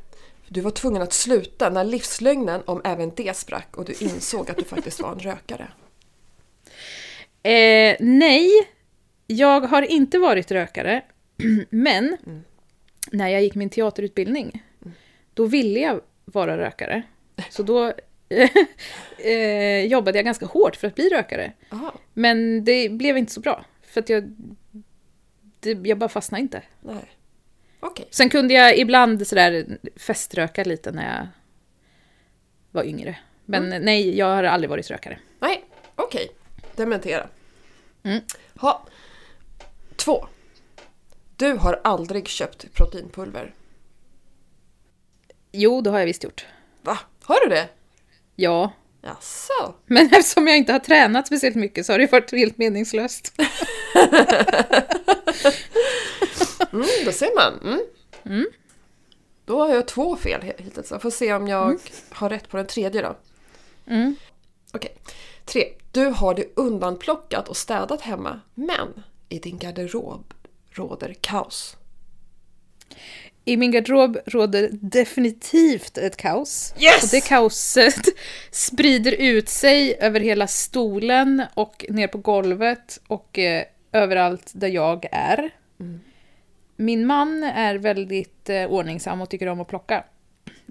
Du 0.47 0.62
var 0.62 0.72
tvungen 0.72 1.02
att 1.02 1.14
sluta 1.14 1.70
när 1.70 1.84
livslögnen 1.84 2.62
om 2.66 2.82
även 2.84 3.12
det 3.16 3.38
sprack 3.38 3.78
och 3.78 3.86
du 3.86 3.93
insåg 4.00 4.50
att 4.52 4.58
du 4.58 4.64
faktiskt 4.64 5.00
var 5.02 5.12
en 5.12 5.20
rökare. 5.20 5.68
Eh, 7.43 7.95
nej, 7.99 8.49
jag 9.27 9.61
har 9.61 9.81
inte 9.81 10.19
varit 10.19 10.51
rökare. 10.51 11.01
Men 11.69 12.17
när 13.11 13.27
jag 13.27 13.41
gick 13.43 13.55
min 13.55 13.69
teaterutbildning, 13.69 14.63
då 15.33 15.45
ville 15.45 15.79
jag 15.79 16.01
vara 16.25 16.57
rökare. 16.57 17.03
Så 17.49 17.63
då 17.63 17.93
eh, 19.17 19.85
jobbade 19.85 20.17
jag 20.17 20.25
ganska 20.25 20.45
hårt 20.45 20.75
för 20.75 20.87
att 20.87 20.95
bli 20.95 21.09
rökare. 21.09 21.51
Aha, 21.71 21.93
Men 22.13 22.63
det 22.63 22.89
blev 22.89 23.17
inte 23.17 23.31
så 23.31 23.39
bra, 23.39 23.65
för 23.83 24.01
att 24.01 24.09
jag, 24.09 24.35
det, 25.59 25.71
jag 25.83 25.97
bara 25.97 26.09
fastnade 26.09 26.41
inte. 26.41 26.61
nej. 26.81 26.95
Okej. 27.81 28.07
Sen 28.11 28.29
kunde 28.29 28.53
jag 28.53 28.77
ibland 28.77 29.27
sådär 29.27 29.77
feströka 29.95 30.63
lite 30.63 30.91
när 30.91 31.17
jag 31.17 31.27
var 32.71 32.83
yngre. 32.83 33.17
Men 33.45 33.69
nej, 33.69 34.17
jag 34.17 34.25
har 34.25 34.43
aldrig 34.43 34.69
varit 34.69 34.91
rökare. 34.91 35.19
Nej, 35.39 35.63
okej. 35.95 36.31
Dementera. 36.80 37.27
Mm. 38.03 38.19
Ha. 38.55 38.86
Två. 39.95 40.27
Du 41.36 41.53
har 41.53 41.82
aldrig 41.84 42.27
köpt 42.27 42.73
proteinpulver. 42.73 43.53
Jo, 45.51 45.82
det 45.82 45.89
har 45.89 45.99
jag 45.99 46.05
visst 46.05 46.23
gjort. 46.23 46.45
Va? 46.82 46.99
Har 47.23 47.39
du 47.43 47.49
det? 47.49 47.69
Ja, 48.36 48.73
Jaså? 49.01 49.73
Men 49.86 50.05
eftersom 50.11 50.47
jag 50.47 50.57
inte 50.57 50.71
har 50.71 50.80
tränat 50.80 51.27
speciellt 51.27 51.55
mycket 51.55 51.86
så 51.86 51.93
har 51.93 51.99
det 51.99 52.11
varit 52.11 52.32
helt 52.32 52.57
meningslöst. 52.57 53.34
Mm, 56.71 56.88
då 57.05 57.11
ser 57.11 57.36
man. 57.36 57.59
Mm. 57.63 57.86
Mm. 58.25 58.45
Då 59.45 59.59
har 59.59 59.75
jag 59.75 59.88
två 59.88 60.15
fel 60.15 60.41
hittills. 60.57 60.91
Jag 60.91 61.01
får 61.01 61.09
se 61.09 61.34
om 61.34 61.47
jag 61.47 61.80
har 62.09 62.30
rätt 62.30 62.49
på 62.49 62.57
den 62.57 62.67
tredje 62.67 63.01
då. 63.01 63.15
Mm. 63.88 64.15
Okej. 64.73 64.95
Tre. 65.45 65.73
Du 65.91 66.05
har 66.05 66.33
det 66.33 66.45
undanplockat 66.55 67.49
och 67.49 67.57
städat 67.57 68.01
hemma, 68.01 68.39
men 68.55 69.03
i 69.29 69.39
din 69.39 69.57
garderob 69.57 70.33
råder 70.71 71.15
kaos. 71.21 71.77
I 73.45 73.57
min 73.57 73.71
garderob 73.71 74.17
råder 74.25 74.69
definitivt 74.71 75.97
ett 75.97 76.17
kaos. 76.17 76.73
Yes! 76.79 77.03
Och 77.03 77.09
det 77.11 77.21
kaoset 77.21 78.05
sprider 78.51 79.11
ut 79.11 79.49
sig 79.49 79.97
över 79.99 80.19
hela 80.19 80.47
stolen 80.47 81.43
och 81.53 81.85
ner 81.89 82.07
på 82.07 82.17
golvet 82.17 83.01
och 83.07 83.39
eh, 83.39 83.63
överallt 83.91 84.51
där 84.53 84.67
jag 84.67 85.05
är. 85.11 85.49
Min 86.75 87.05
man 87.05 87.43
är 87.43 87.75
väldigt 87.75 88.49
eh, 88.49 88.65
ordningsam 88.65 89.21
och 89.21 89.29
tycker 89.29 89.47
om 89.47 89.59
att 89.59 89.67
plocka. 89.67 90.03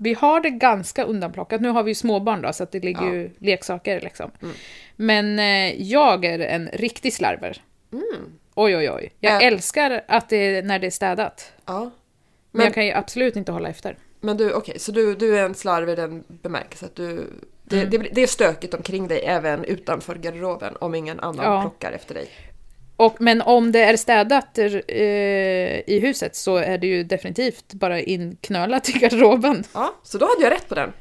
Vi 0.01 0.15
har 0.15 0.41
det 0.41 0.51
ganska 0.51 1.05
undanplockat. 1.05 1.61
Nu 1.61 1.69
har 1.69 1.83
vi 1.83 1.91
ju 1.91 1.95
småbarn 1.95 2.43
då, 2.43 2.53
så 2.53 2.63
att 2.63 2.73
det 2.73 2.81
ligger 2.85 3.07
Ja. 3.07 3.13
ju 3.15 3.31
leksaker 3.39 4.01
liksom. 4.01 4.31
Men 4.97 5.39
eh, 5.39 5.83
jag 5.83 6.25
är 6.25 6.39
en 6.39 6.69
riktig 6.73 7.13
slarver. 7.13 7.63
Oj, 8.55 8.77
oj, 8.77 8.91
oj. 8.91 9.11
Jag 9.21 9.43
Äh. 9.43 9.47
älskar 9.49 10.03
att 10.09 10.29
det, 10.29 10.63
när 10.65 10.79
det 10.79 10.87
är 10.87 10.91
städat. 10.91 11.53
Ja. 11.67 11.81
Men, 11.81 11.91
Men- 12.53 12.65
jag 12.65 12.75
kan 12.75 12.87
ju 12.87 12.93
absolut 12.93 13.37
inte 13.37 13.53
hålla 13.53 13.69
efter. 13.69 13.97
Men 14.21 14.37
du, 14.37 14.53
okej, 14.53 14.79
så 14.79 14.93
du, 14.93 15.15
du 15.15 15.39
är 15.39 15.45
en 15.45 15.55
slarv 15.55 15.89
i 15.89 15.95
den 15.95 16.25
bemärkelsen 16.29 16.87
att 16.89 16.95
du... 16.97 17.25
Det, 17.65 17.85
det, 17.85 17.99
det 17.99 18.23
är 18.23 18.27
stökigt 18.27 18.75
omkring 18.75 19.09
dig 19.09 19.21
även 19.25 19.65
utanför 19.65 20.15
garderoben 20.15 20.77
om 20.81 20.95
ingen 20.95 21.21
annan 21.21 21.45
Ja. 21.53 21.61
plockar 21.63 21.93
efter 21.93 22.15
dig. 22.15 22.29
Och, 22.99 23.21
men 23.21 23.43
om 23.43 23.73
det 23.73 23.83
är 23.83 23.97
städat 23.97 24.59
eh, 24.59 24.67
i 25.87 26.01
huset 26.03 26.37
så 26.37 26.57
är 26.57 26.79
det 26.79 26.87
ju 26.87 27.05
definitivt 27.05 27.73
bara 27.73 28.01
inknölat 28.01 28.89
i 28.89 28.93
garderoben. 28.93 29.65
Ja, 29.75 29.95
så 30.03 30.19
då 30.19 30.27
hade 30.27 30.43
jag 30.43 30.53
rätt 30.53 30.69
på 30.69 30.75
den. 30.75 30.93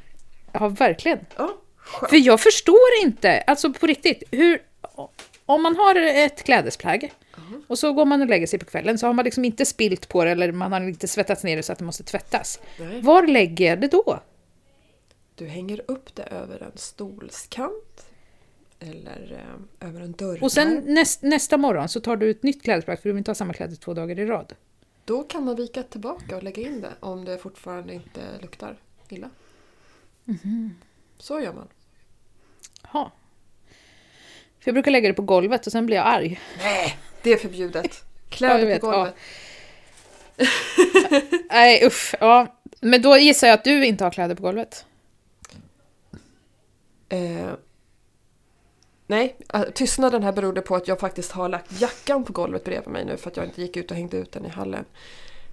Ja, 0.52 0.68
verkligen. 0.68 1.18
Ja, 1.36 1.56
skönt. 1.76 2.10
För 2.10 2.16
jag 2.16 2.40
förstår 2.40 2.88
inte, 3.02 3.40
alltså 3.40 3.72
på 3.72 3.86
riktigt, 3.86 4.22
hur... 4.30 4.62
Om 5.46 5.62
man 5.62 5.76
har 5.76 5.94
ett 5.94 6.42
klädesplagg 6.42 7.12
och 7.66 7.78
så 7.78 7.92
går 7.92 8.04
man 8.04 8.22
och 8.22 8.28
lägger 8.28 8.46
sig 8.46 8.58
på 8.58 8.64
kvällen 8.64 8.98
så 8.98 9.06
har 9.06 9.14
man 9.14 9.24
liksom 9.24 9.44
inte 9.44 9.66
spilt 9.66 10.08
på 10.08 10.24
det 10.24 10.30
eller 10.30 10.52
man 10.52 10.72
har 10.72 10.80
inte 10.80 11.08
svettats 11.08 11.44
ner 11.44 11.56
det 11.56 11.62
så 11.62 11.72
att 11.72 11.78
det 11.78 11.84
måste 11.84 12.04
tvättas. 12.04 12.60
Nej. 12.78 13.00
Var 13.00 13.26
lägger 13.26 13.66
jag 13.66 13.80
det 13.80 13.88
då? 13.88 14.20
Du 15.34 15.46
hänger 15.46 15.80
upp 15.86 16.14
det 16.14 16.22
över 16.22 16.62
en 16.62 16.78
stolskant. 16.78 18.07
Eller 18.80 19.32
eh, 19.80 19.88
över 19.88 20.00
en 20.00 20.12
dörr. 20.12 20.42
Och 20.42 20.52
sen 20.52 20.82
näst, 20.86 21.22
nästa 21.22 21.56
morgon 21.56 21.88
så 21.88 22.00
tar 22.00 22.16
du 22.16 22.30
ett 22.30 22.42
nytt 22.42 22.62
klädesplagg 22.62 22.98
för 22.98 23.08
du 23.08 23.12
vill 23.12 23.18
inte 23.18 23.30
ha 23.30 23.34
samma 23.34 23.52
kläder 23.54 23.76
två 23.76 23.94
dagar 23.94 24.18
i 24.18 24.26
rad. 24.26 24.54
Då 25.04 25.22
kan 25.22 25.44
man 25.44 25.56
vika 25.56 25.82
tillbaka 25.82 26.36
och 26.36 26.42
lägga 26.42 26.62
in 26.62 26.80
det 26.80 26.92
om 27.00 27.24
det 27.24 27.38
fortfarande 27.38 27.94
inte 27.94 28.20
luktar 28.40 28.76
illa. 29.08 29.30
Mhm. 30.24 30.74
Så 31.18 31.40
gör 31.40 31.52
man. 31.52 31.68
Jaha. 32.82 33.10
För 34.60 34.68
jag 34.68 34.74
brukar 34.74 34.90
lägga 34.90 35.08
det 35.08 35.14
på 35.14 35.22
golvet 35.22 35.66
och 35.66 35.72
sen 35.72 35.86
blir 35.86 35.96
jag 35.96 36.06
arg. 36.06 36.40
Nej, 36.58 36.98
det 37.22 37.32
är 37.32 37.36
förbjudet. 37.36 38.04
Ja, 38.30 38.36
Kläder 38.36 38.66
vet, 38.66 38.80
på 38.80 38.90
golvet. 38.90 39.14
Nej 41.50 41.86
usch, 41.86 42.14
ja. 42.20 42.58
Men 42.80 43.02
då 43.02 43.16
gissar 43.16 43.46
jag 43.46 43.54
att 43.54 43.64
du 43.64 43.86
inte 43.86 44.04
har 44.04 44.10
kläder 44.10 44.34
på 44.34 44.42
golvet. 44.42 44.84
Eh, 47.08 47.50
nej, 49.08 49.36
eh, 49.54 49.62
tystnaden 49.62 50.22
här 50.22 50.32
berodde 50.32 50.60
på 50.60 50.76
att 50.76 50.88
jag 50.88 51.00
faktiskt 51.00 51.32
har 51.32 51.48
lagt 51.48 51.80
jackan 51.80 52.24
på 52.24 52.32
golvet 52.32 52.64
bredvid 52.64 52.88
mig 52.88 53.04
nu 53.04 53.16
för 53.16 53.30
att 53.30 53.36
jag 53.36 53.46
inte 53.46 53.62
gick 53.62 53.76
ut 53.76 53.90
och 53.90 53.96
hängde 53.96 54.16
ut 54.16 54.32
den 54.32 54.46
i 54.46 54.48
hallen. 54.48 54.84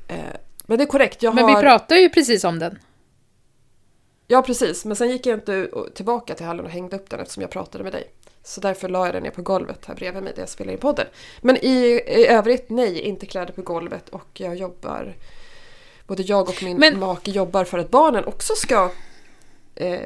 Eh, 0.07 0.17
men 0.65 0.77
det 0.77 0.83
är 0.83 0.87
korrekt, 0.87 1.23
jag 1.23 1.35
Men 1.35 1.43
har... 1.43 1.55
vi 1.55 1.61
pratar 1.61 1.95
ju 1.95 2.09
precis 2.09 2.43
om 2.43 2.59
den. 2.59 2.79
Ja 4.27 4.41
precis, 4.41 4.85
men 4.85 4.95
sen 4.95 5.09
gick 5.09 5.25
jag 5.25 5.37
inte 5.37 5.69
tillbaka 5.93 6.35
till 6.35 6.45
hallen 6.45 6.65
och 6.65 6.71
hängde 6.71 6.95
upp 6.95 7.09
den 7.09 7.19
eftersom 7.19 7.41
jag 7.41 7.49
pratade 7.49 7.83
med 7.83 7.93
dig. 7.93 8.11
Så 8.43 8.61
därför 8.61 8.89
la 8.89 9.05
jag 9.05 9.15
den 9.15 9.23
ner 9.23 9.31
på 9.31 9.41
golvet 9.41 9.85
här 9.85 9.95
bredvid 9.95 10.23
mig 10.23 10.33
där 10.33 10.41
jag 10.41 10.49
spelar 10.49 10.73
in 10.73 10.79
podden. 10.79 11.05
Men 11.41 11.57
i, 11.57 12.01
i 12.07 12.27
övrigt, 12.27 12.69
nej, 12.69 12.99
inte 12.99 13.25
kläder 13.25 13.53
på 13.53 13.61
golvet 13.61 14.09
och 14.09 14.27
jag 14.33 14.55
jobbar... 14.55 15.15
Både 16.07 16.23
jag 16.23 16.49
och 16.49 16.63
min 16.63 16.77
Men- 16.77 16.99
make 16.99 17.31
jobbar 17.31 17.63
för 17.63 17.77
att 17.77 17.91
barnen 17.91 18.25
också 18.25 18.53
ska 18.55 18.91
eh, 19.75 19.99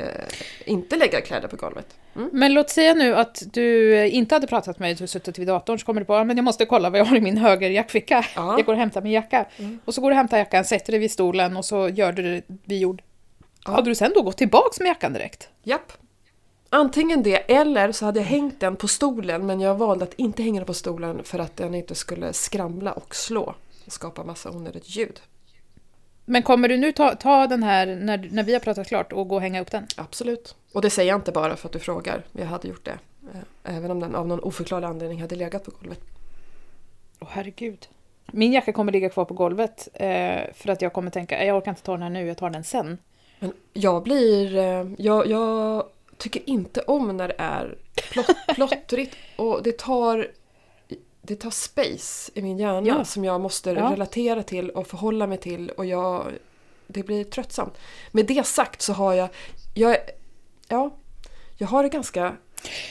inte 0.66 0.96
lägga 0.96 1.22
kläder 1.22 1.48
på 1.48 1.56
golvet. 1.56 1.88
Mm. 2.16 2.30
Men 2.34 2.54
låt 2.54 2.70
säga 2.70 2.94
nu 2.94 3.16
att 3.16 3.44
du 3.54 4.06
inte 4.08 4.36
hade 4.36 4.48
pratat 4.48 4.80
med 4.80 4.88
mig, 4.88 4.96
du 4.96 5.08
suttit 5.08 5.40
vid 5.40 5.48
datorn, 5.48 5.80
så 5.80 5.86
kommer 5.86 6.02
du 6.02 6.06
på 6.06 6.16
att 6.16 6.28
jag 6.28 6.44
måste 6.44 6.66
kolla 6.66 6.90
vad 6.90 7.00
jag 7.00 7.06
har 7.06 7.18
i 7.18 7.22
min 7.22 7.38
höger 7.38 7.70
jackficka. 7.70 8.26
Ja. 8.36 8.58
Jag 8.58 8.66
går 8.66 8.74
och 8.74 8.80
hämtar 8.80 9.02
min 9.02 9.12
jacka. 9.12 9.46
Och 9.86 9.94
så 9.94 10.02
går 10.02 10.10
du 10.10 10.14
och 10.14 10.18
hämtar 10.18 10.38
jackan, 10.38 10.66
sätter 10.66 10.92
dig 10.92 11.00
vid 11.00 11.12
stolen 11.12 11.58
och 11.58 11.66
så 11.66 11.90
gör 11.90 12.12
du 12.12 12.24
det 12.24 12.42
vi 12.66 12.80
gjorde. 12.80 13.04
Ja. 13.66 13.72
Hade 13.72 13.90
du 13.90 13.96
sen 13.96 14.12
då 14.16 14.22
gått 14.22 14.38
tillbaks 14.38 14.80
med 14.80 14.88
jackan 14.88 15.14
direkt? 15.14 15.50
Japp. 15.64 15.92
Antingen 16.70 17.24
det 17.24 17.52
eller 17.52 17.92
så 17.92 18.06
hade 18.06 18.20
jag 18.20 18.28
hängt 18.28 18.60
den 18.60 18.76
på 18.76 18.88
stolen 18.88 19.46
men 19.46 19.60
jag 19.60 19.76
valde 19.76 20.04
att 20.04 20.14
inte 20.14 20.44
hänga 20.44 20.60
den 20.60 20.68
på 20.68 20.74
stolen 20.74 21.24
för 21.24 21.40
att 21.40 21.58
den 21.58 21.76
inte 21.76 21.96
skulle 21.96 22.34
skramla 22.34 22.92
och 22.92 23.16
slå 23.16 23.56
och 23.86 23.94
skapa 23.94 24.24
massa 24.24 24.52
onödigt 24.52 24.96
ljud. 24.96 25.20
Men 26.32 26.44
kommer 26.44 26.68
du 26.70 26.78
nu 26.78 26.92
ta, 26.92 27.16
ta 27.16 27.48
den 27.48 27.64
här, 27.64 27.86
när, 27.86 28.28
när 28.32 28.44
vi 28.44 28.54
har 28.54 28.60
pratat 28.60 28.88
klart, 28.88 29.14
och 29.14 29.28
gå 29.28 29.36
och 29.36 29.42
hänga 29.42 29.62
upp 29.62 29.72
den? 29.72 29.88
Absolut. 29.96 30.56
Och 30.74 30.82
det 30.82 30.90
säger 30.90 31.10
jag 31.12 31.18
inte 31.18 31.32
bara 31.32 31.56
för 31.56 31.68
att 31.68 31.74
du 31.74 31.80
frågar. 31.80 32.24
Jag 32.32 32.46
hade 32.46 32.68
gjort 32.68 32.86
det. 32.86 33.00
Eh, 33.34 33.76
Även 33.76 33.92
om 33.92 34.00
den 34.00 34.16
av 34.16 34.28
någon 34.28 34.40
oförklarlig 34.40 34.88
anledning 34.88 35.22
hade 35.22 35.36
legat 35.36 35.66
på 35.66 35.72
golvet. 35.80 36.00
Åh 37.20 37.28
herregud. 37.32 37.88
Min 38.32 38.54
jacka 38.54 38.74
kommer 38.74 38.92
ligga 38.92 39.10
kvar 39.10 39.26
på 39.26 39.34
golvet 39.34 39.88
eh, 39.94 40.40
för 40.54 40.68
att 40.70 40.82
jag 40.82 40.94
kommer 40.94 41.12
tänka, 41.12 41.46
jag 41.46 41.58
orkar 41.58 41.72
inte 41.72 41.84
ta 41.84 41.92
den 41.92 42.02
här 42.02 42.10
nu, 42.10 42.28
jag 42.28 42.38
tar 42.38 42.50
den 42.50 42.64
sen. 42.64 42.98
Men 43.40 43.54
jag 43.74 44.04
blir... 44.04 44.58
eh, 44.58 44.86
Jag, 44.98 45.28
jag 45.28 45.84
tycker 46.18 46.50
inte 46.50 46.82
om 46.82 47.18
när 47.18 47.28
det 47.28 47.36
är 47.38 47.78
plott, 48.12 48.36
plottrigt 48.56 49.16
och 49.36 49.64
det 49.64 49.78
tar... 49.78 50.28
Det 51.22 51.36
tar 51.36 51.50
space 51.52 52.32
i 52.36 52.42
min 52.42 52.58
hjärna 52.58 52.88
Ja. 52.88 53.06
som 53.06 53.26
jag 53.26 53.42
måste 53.42 53.72
Ja. 53.72 53.92
relatera 53.92 54.44
till 54.44 54.70
och 54.70 54.88
förhålla 54.88 55.28
mig 55.28 55.38
till 55.38 55.70
och 55.70 55.86
jag... 55.86 56.24
Det 56.88 57.04
blir 57.04 57.24
tröttsamt. 57.24 57.74
Med 58.12 58.26
det 58.26 58.46
sagt 58.46 58.82
så 58.82 58.94
har 58.94 59.14
jag... 59.14 59.30
jag 59.74 59.98
ja, 60.68 60.96
jag 61.58 61.68
har 61.68 61.84
det 61.84 61.90
ganska, 61.90 62.36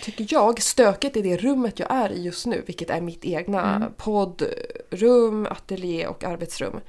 tycker 0.02 0.26
jag, 0.30 0.62
stökigt 0.62 1.16
i 1.16 1.22
det 1.22 1.36
rummet 1.36 1.78
jag 1.78 1.90
är 1.90 2.10
i 2.12 2.22
just 2.22 2.46
nu. 2.46 2.62
Vilket 2.66 2.90
är 2.90 3.00
mitt 3.00 3.24
egna 3.24 3.74
Mm. 3.76 3.92
poddrum, 3.96 5.46
ateljé 5.50 6.06
och 6.06 6.24
arbetsrum. 6.24 6.80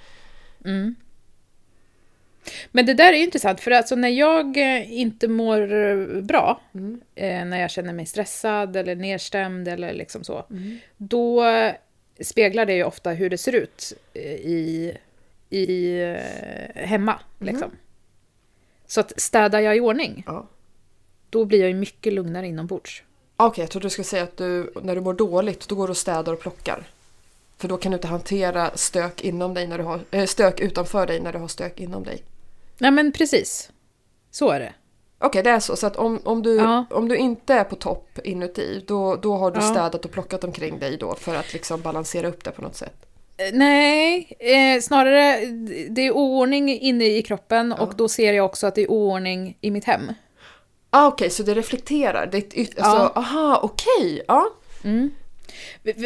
Mm. 0.66 0.96
Men 2.72 2.86
det 2.86 2.94
där 2.94 3.14
är 3.14 3.18
intressant, 3.24 3.60
för 3.60 3.72
alltså 3.72 3.96
när 3.96 4.10
jag 4.10 4.58
eh, 4.58 5.00
inte 5.00 5.28
mår 5.28 5.74
eh, 5.74 6.22
bra, 6.22 6.62
Mm. 6.74 7.02
eh, 7.16 7.46
när 7.46 7.62
jag 7.62 7.72
känner 7.72 7.94
mig 7.94 8.06
stressad 8.06 8.76
eller 8.76 8.96
nedstämd 8.96 9.68
eller 9.68 9.94
liksom 9.94 10.24
så, 10.24 10.46
Mm. 10.50 10.78
då 10.98 11.44
speglar 12.22 12.66
det 12.66 12.74
ju 12.74 12.84
ofta 12.84 13.10
hur 13.12 13.30
det 13.30 13.38
ser 13.38 13.56
ut 13.56 13.94
i, 14.44 14.92
i 15.50 16.00
hemma. 16.76 17.20
Liksom. 17.40 17.72
Så 18.88 19.00
att 19.00 19.22
städar 19.22 19.60
jag 19.60 19.78
i 19.78 19.80
ordning, 19.80 20.24
Ja. 20.28 20.48
då 21.30 21.46
blir 21.46 21.60
jag 21.60 21.68
ju 21.70 21.76
mycket 21.76 22.14
lugnare 22.14 22.48
inombords. 22.48 23.04
Okej, 23.36 23.62
jag 23.64 23.72
trodde 23.72 23.86
du 23.86 23.90
skulle 23.90 24.06
säga 24.06 24.24
att 24.24 24.38
du, 24.38 24.72
när 24.84 24.96
du 24.96 25.02
mår 25.02 25.14
dåligt, 25.14 25.68
då 25.68 25.76
går 25.76 25.88
du 25.88 25.92
och 25.92 25.98
städar 25.98 26.34
och 26.34 26.40
plockar. 26.42 26.84
För 27.58 27.68
då 27.68 27.78
kan 27.78 27.92
du 27.92 27.96
inte 27.96 28.08
hantera 28.08 28.72
stök 28.78 29.24
inom 29.24 29.54
dig 29.54 29.68
när 29.68 29.78
du 29.78 29.84
har, 29.84 30.26
stök 30.26 30.60
utanför 30.60 31.08
dig 31.08 31.20
när 31.20 31.34
du 31.34 31.40
har 31.40 31.48
stök 31.48 31.80
inom 31.80 32.04
dig. 32.04 32.24
Nej 32.80 32.92
men 32.92 33.12
precis, 33.12 33.72
så 34.32 34.50
är 34.50 34.60
det. 34.60 34.74
Okej, 35.22 35.44
det 35.44 35.50
är 35.50 35.60
så. 35.60 35.76
Så 35.76 35.88
att 35.88 35.96
om, 35.96 36.20
om, 36.24 36.42
du, 36.44 36.56
Ja. 36.56 36.86
om 36.90 37.08
du 37.08 37.18
inte 37.18 37.54
är 37.54 37.64
på 37.64 37.76
topp 37.76 38.20
inuti, 38.24 38.84
då, 38.88 39.16
då 39.16 39.36
har 39.38 39.52
du 39.52 39.60
Ja. 39.60 39.70
städat 39.72 40.06
och 40.06 40.12
plockat 40.12 40.44
omkring 40.44 40.80
dig 40.80 40.98
då 40.98 41.16
för 41.16 41.36
att 41.36 41.54
liksom 41.54 41.82
balansera 41.82 42.28
upp 42.28 42.44
det 42.44 42.52
på 42.52 42.62
något 42.62 42.76
sätt. 42.76 43.06
Eh, 43.38 43.46
Nej, 43.54 44.34
eh, 44.40 44.82
snarare 44.82 45.46
det 45.90 46.02
är 46.02 46.12
oordning 46.12 46.80
inne 46.80 47.06
i 47.06 47.22
kroppen 47.22 47.74
Ja. 47.78 47.84
och 47.84 47.96
då 47.96 48.08
ser 48.10 48.34
jag 48.34 48.46
också 48.46 48.68
att 48.68 48.76
det 48.76 48.82
är 48.82 48.92
oordning 48.92 49.58
i 49.62 49.72
mitt 49.72 49.86
hem. 49.86 50.02
Ah, 50.90 51.08
Okej, 51.08 51.30
så 51.30 51.44
det 51.44 51.54
reflekterar? 51.54 52.26
Det, 52.32 52.38
alltså, 52.60 52.74
Ja. 52.78 53.12
Aha, 53.16 53.60
okej. 53.64 54.22
ja. 54.28 54.46
Mm. 54.84 55.12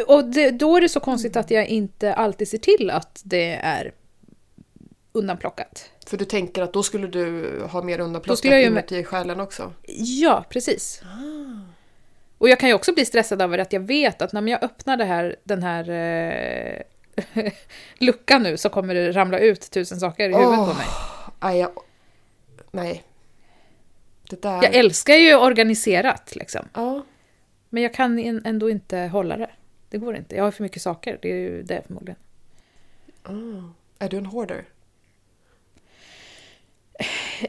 Och 0.07 0.23
det, 0.25 0.51
då 0.51 0.77
är 0.77 0.81
det 0.81 0.89
så 0.89 0.99
konstigt 0.99 1.35
att 1.35 1.51
jag 1.51 1.67
inte 1.67 2.13
alltid 2.13 2.47
ser 2.47 2.57
till 2.57 2.89
att 2.89 3.21
det 3.23 3.49
är 3.63 3.91
undanplockat. 5.13 5.89
För 6.05 6.17
du 6.17 6.25
tänker 6.25 6.61
att 6.61 6.73
då 6.73 6.83
skulle 6.83 7.07
du 7.07 7.59
ha 7.71 7.81
mer 7.81 7.99
undanplockat 7.99 8.45
inuti 8.45 8.97
i 8.97 9.03
själen 9.03 9.39
också? 9.39 9.73
Ja, 9.97 10.45
precis. 10.49 11.01
Och 12.37 12.49
jag 12.49 12.59
kan 12.59 12.69
ju 12.69 12.75
också 12.75 12.93
bli 12.93 13.05
stressad 13.05 13.41
över 13.41 13.57
att 13.57 13.73
jag 13.73 13.79
vet 13.79 14.21
att 14.21 14.33
när 14.33 14.47
jag 14.47 14.63
öppnar 14.63 14.97
det 14.97 15.05
här, 15.05 15.35
den 15.43 15.63
här 15.63 15.89
eh, 15.89 17.51
luckan 17.97 18.43
nu 18.43 18.57
så 18.57 18.69
kommer 18.69 18.93
det 18.93 19.11
ramla 19.11 19.39
ut 19.39 19.71
tusen 19.71 19.99
saker 19.99 20.29
i 20.29 20.33
huvudet 20.33 20.57
på 20.57 20.73
mig. 20.73 20.87
Nej, 21.39 21.59
jag, 21.59 21.71
nej. 22.71 23.03
Det 24.29 24.41
där... 24.41 24.63
Jag 24.63 24.75
älskar 24.75 25.13
ju 25.13 25.35
organiserat 25.35 26.35
liksom. 26.35 26.65
Ja. 26.73 27.05
Men 27.69 27.83
jag 27.83 27.93
kan 27.93 28.19
ändå 28.45 28.69
inte 28.69 28.97
hålla 28.97 29.37
det. 29.37 29.49
Det 29.89 29.97
går 29.97 30.15
inte. 30.15 30.35
Jag 30.35 30.43
har 30.43 30.51
för 30.51 30.63
mycket 30.63 30.81
saker. 30.81 31.19
Det 31.21 31.31
är 31.31 31.35
ju 31.35 31.63
det 31.63 31.81
förmodligen. 31.87 32.19
Ah. 33.23 33.73
Är 33.99 34.09
du 34.09 34.17
en 34.17 34.25
hoarder? 34.25 34.65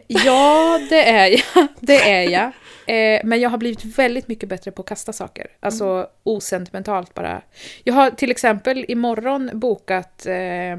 Ja, 0.06 0.80
det 0.90 1.10
är 1.10 1.26
jag. 1.26 1.68
Det 1.80 2.10
är 2.10 2.30
jag. 2.30 2.52
Eh, 2.86 3.20
men 3.24 3.40
jag 3.40 3.50
har 3.50 3.58
blivit 3.58 3.84
väldigt 3.84 4.28
mycket 4.28 4.48
bättre 4.48 4.70
på 4.70 4.82
att 4.82 4.88
kasta 4.88 5.12
saker. 5.12 5.46
Alltså 5.60 6.06
osentimentalt 6.22 7.14
bara. 7.14 7.42
Jag 7.84 7.94
har 7.94 8.10
till 8.10 8.30
exempel 8.30 8.84
imorgon 8.88 9.50
bokat 9.52 10.26
eh, 10.26 10.72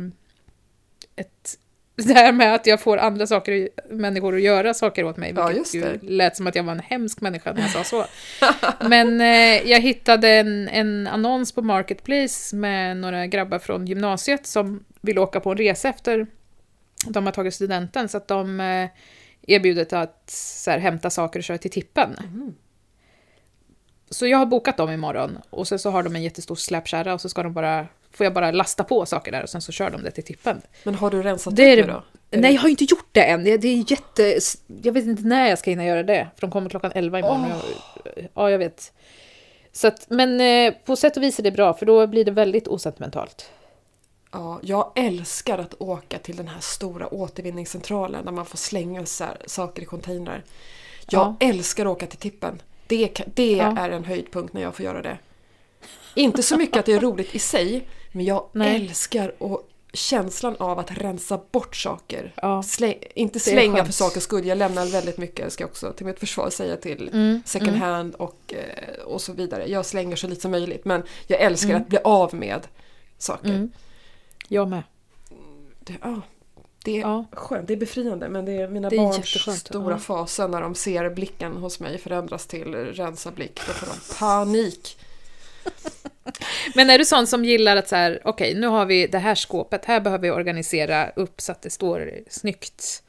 ett... 1.16 1.58
Det 1.98 2.14
här 2.14 2.32
med 2.32 2.56
att 2.56 2.68
jag 2.68 2.82
får 2.82 2.98
andra 2.98 3.28
saker, 3.28 3.70
människor 3.90 4.36
att 4.36 4.42
göra 4.42 4.74
saker 4.74 5.04
åt 5.04 5.18
mig. 5.18 5.34
Ja, 5.36 5.52
just 5.52 5.76
ju 5.76 5.82
det. 5.82 6.00
lät 6.02 6.38
som 6.38 6.48
att 6.48 6.56
jag 6.56 6.64
var 6.64 6.72
en 6.72 6.80
hemsk 6.80 7.22
människa 7.22 7.54
när 7.54 7.62
jag 7.62 7.72
sa 7.72 7.84
så. 7.84 8.06
Men 8.90 9.22
eh, 9.22 9.72
jag 9.72 9.80
hittade 9.80 10.30
en, 10.30 10.70
en 10.70 11.08
annons 11.08 11.52
på 11.52 11.62
Marketplace 11.62 12.56
med 12.56 12.98
några 12.98 13.28
grabbar 13.28 13.60
från 13.60 13.88
gymnasiet 13.88 14.48
som 14.48 14.86
vill 15.02 15.20
åka 15.20 15.40
på 15.40 15.52
en 15.52 15.58
resa 15.58 15.90
efter 15.90 16.28
de 17.08 17.26
har 17.26 17.34
tagit 17.34 17.54
studenten. 17.54 18.10
Så 18.10 18.18
att 18.18 18.28
de 18.28 18.60
eh, 18.60 18.90
att 19.92 20.30
så 20.30 20.72
här, 20.72 20.80
hämta 20.80 21.10
saker 21.10 21.40
och 21.40 21.44
köra 21.44 21.58
till 21.58 21.72
tippen. 21.72 22.16
Så 24.10 24.28
jag 24.28 24.38
har 24.38 24.46
bokat 24.46 24.78
dem 24.78 24.90
imorgon. 24.90 25.38
Och 25.50 25.68
sen 25.68 25.80
så 25.80 25.90
har 25.90 26.04
de 26.04 26.16
en 26.16 26.24
jättestor 26.24 26.56
släpkärra 26.56 27.14
och 27.14 27.22
så 27.22 27.30
ska 27.30 27.44
de 27.44 27.54
bara, 27.54 27.88
får 28.12 28.24
jag 28.24 28.34
bara 28.34 28.52
lasta 28.52 28.84
på 28.84 29.06
saker 29.06 29.32
där 29.32 29.44
och 29.44 29.50
sen 29.50 29.62
så 29.62 29.72
kör 29.72 29.90
de 29.90 30.04
det 30.04 30.12
till 30.12 30.24
tippen. 30.24 30.62
Men 30.84 30.96
har 30.96 31.12
du 31.12 31.22
rensat 31.22 31.56
Det 31.56 31.64
är 31.64 31.78
upp 31.78 31.88
nu 31.88 31.94
då? 31.94 32.04
Nej, 32.32 32.54
jag 32.54 32.62
har 32.62 32.70
inte 32.70 32.84
gjort 32.84 33.10
det 33.12 33.24
än. 33.24 33.44
Det 33.44 33.58
det 33.58 33.68
är 33.68 33.92
jätte... 33.92 34.40
Jag 34.84 34.94
vet 34.94 35.06
inte 35.06 35.24
när 35.24 35.50
jag 35.50 35.60
ska 35.60 35.70
hinna 35.70 35.86
göra 35.86 36.04
det. 36.04 36.28
För 36.36 36.42
de 36.42 36.52
kommer 36.52 36.70
klockan 36.70 36.92
11 36.96 37.20
imorgon. 37.20 37.46
Jag, 37.50 38.28
ja, 38.34 38.52
jag 38.52 38.58
vet. 38.58 38.94
Så 39.72 39.88
att, 39.88 40.10
men 40.10 40.42
eh, 40.42 40.74
på 40.86 40.96
sätt 40.96 41.18
och 41.18 41.24
vis 41.24 41.40
är 41.40 41.44
det 41.44 41.52
bra, 41.52 41.74
för 41.74 41.86
då 41.86 42.08
blir 42.08 42.26
det 42.26 42.32
väldigt 42.32 42.68
osentimentalt. 42.68 43.50
Ja, 44.36 44.60
jag 44.64 44.92
älskar 44.96 45.58
att 45.58 45.74
åka 45.82 46.20
till 46.20 46.36
den 46.36 46.48
här 46.48 46.60
stora 46.60 47.14
återvinningscentralen 47.14 48.26
där 48.26 48.32
man 48.32 48.46
får 48.46 48.58
slänga 48.58 49.06
så 49.06 49.24
här, 49.24 49.38
saker 49.46 49.82
i 49.82 49.86
containrar. 49.86 50.44
Jag 51.10 51.36
älskar 51.40 51.86
att 51.86 51.92
åka 51.92 52.06
till 52.08 52.20
tippen. 52.20 52.62
Det, 52.88 53.22
det 53.36 53.52
Ja. 53.56 53.78
är 53.78 53.90
en 53.90 54.06
höjdpunkt 54.06 54.54
när 54.54 54.62
jag 54.62 54.76
får 54.76 54.86
göra 54.86 55.02
det. 55.02 55.18
Inte 56.16 56.44
så 56.44 56.58
mycket 56.58 56.78
att 56.78 56.86
det 56.86 56.94
är 56.94 57.00
roligt 57.00 57.36
i 57.36 57.40
sig, 57.40 57.88
men 58.12 58.26
jag 58.26 58.46
Nej. 58.52 58.76
älskar 58.76 59.44
och 59.44 59.70
känslan 59.94 60.56
av 60.60 60.80
att 60.80 60.92
rensa 60.92 61.40
bort 61.52 61.76
saker. 61.76 62.34
Ja. 62.42 62.64
Släng, 62.64 62.96
inte 63.16 63.40
slänga 63.40 63.86
för 63.86 63.94
sakens 63.94 64.24
skull, 64.24 64.46
jag 64.46 64.58
lämnar 64.58 64.86
väldigt 64.86 65.18
mycket, 65.18 65.54
ska 65.54 65.64
jag 65.64 65.70
också 65.70 65.94
till 65.94 66.06
mitt 66.06 66.20
försvar 66.20 66.50
säga 66.50 66.76
till 66.78 67.10
Mm, 67.14 67.42
second 67.46 67.70
mm. 67.70 67.82
hand 67.82 68.16
och, 68.16 68.54
eh, 68.54 69.04
och 69.06 69.22
så 69.22 69.34
vidare. 69.34 69.66
Jag 69.70 69.86
slänger 69.86 70.16
så 70.16 70.28
lite 70.28 70.42
som 70.42 70.52
möjligt, 70.52 70.86
men 70.86 71.04
jag 71.28 71.42
älskar 71.42 71.70
Mm. 71.70 71.82
att 71.82 71.88
bli 71.88 71.98
av 72.04 72.36
med 72.36 72.68
saker. 73.18 73.50
Mm. 73.50 73.72
Jag 74.48 74.68
med. 74.68 74.84
Det, 75.80 75.94
ja, 76.02 76.22
det 76.84 76.98
är 76.98 77.02
Ja. 77.02 77.26
skönt, 77.32 77.68
det 77.68 77.74
är 77.74 77.78
befriande 77.78 78.30
men 78.30 78.46
det 78.46 78.52
är 78.52 78.68
mina 78.68 78.90
Det 78.90 78.96
är 78.96 78.98
barns 78.98 79.60
stora 79.60 79.92
ja. 79.92 79.98
faser 79.98 80.48
när 80.48 80.62
de 80.62 80.76
ser 80.76 81.10
blicken 81.10 81.58
hos 81.58 81.80
mig 81.80 81.98
förändras 81.98 82.48
till 82.48 82.76
rensa 82.76 83.32
blick. 83.32 83.60
Då 83.68 83.74
får 83.74 83.88
de 83.88 84.16
panik. 84.20 84.98
Men 86.76 86.90
är 86.90 86.98
du 86.98 87.06
sån 87.06 87.28
som 87.28 87.46
gillar 87.46 87.76
att 87.76 87.88
så 87.88 87.96
här, 87.96 88.22
okej, 88.24 88.56
nu 88.56 88.68
har 88.68 88.86
vi 88.86 89.08
det 89.08 89.20
här 89.20 89.36
skåpet, 89.36 89.86
här 89.86 90.00
behöver 90.00 90.22
vi 90.22 90.32
organisera 90.32 91.10
upp 91.10 91.42
så 91.42 91.52
att 91.52 91.62
det 91.62 91.70
står 91.70 92.12
snyggt 92.30 93.04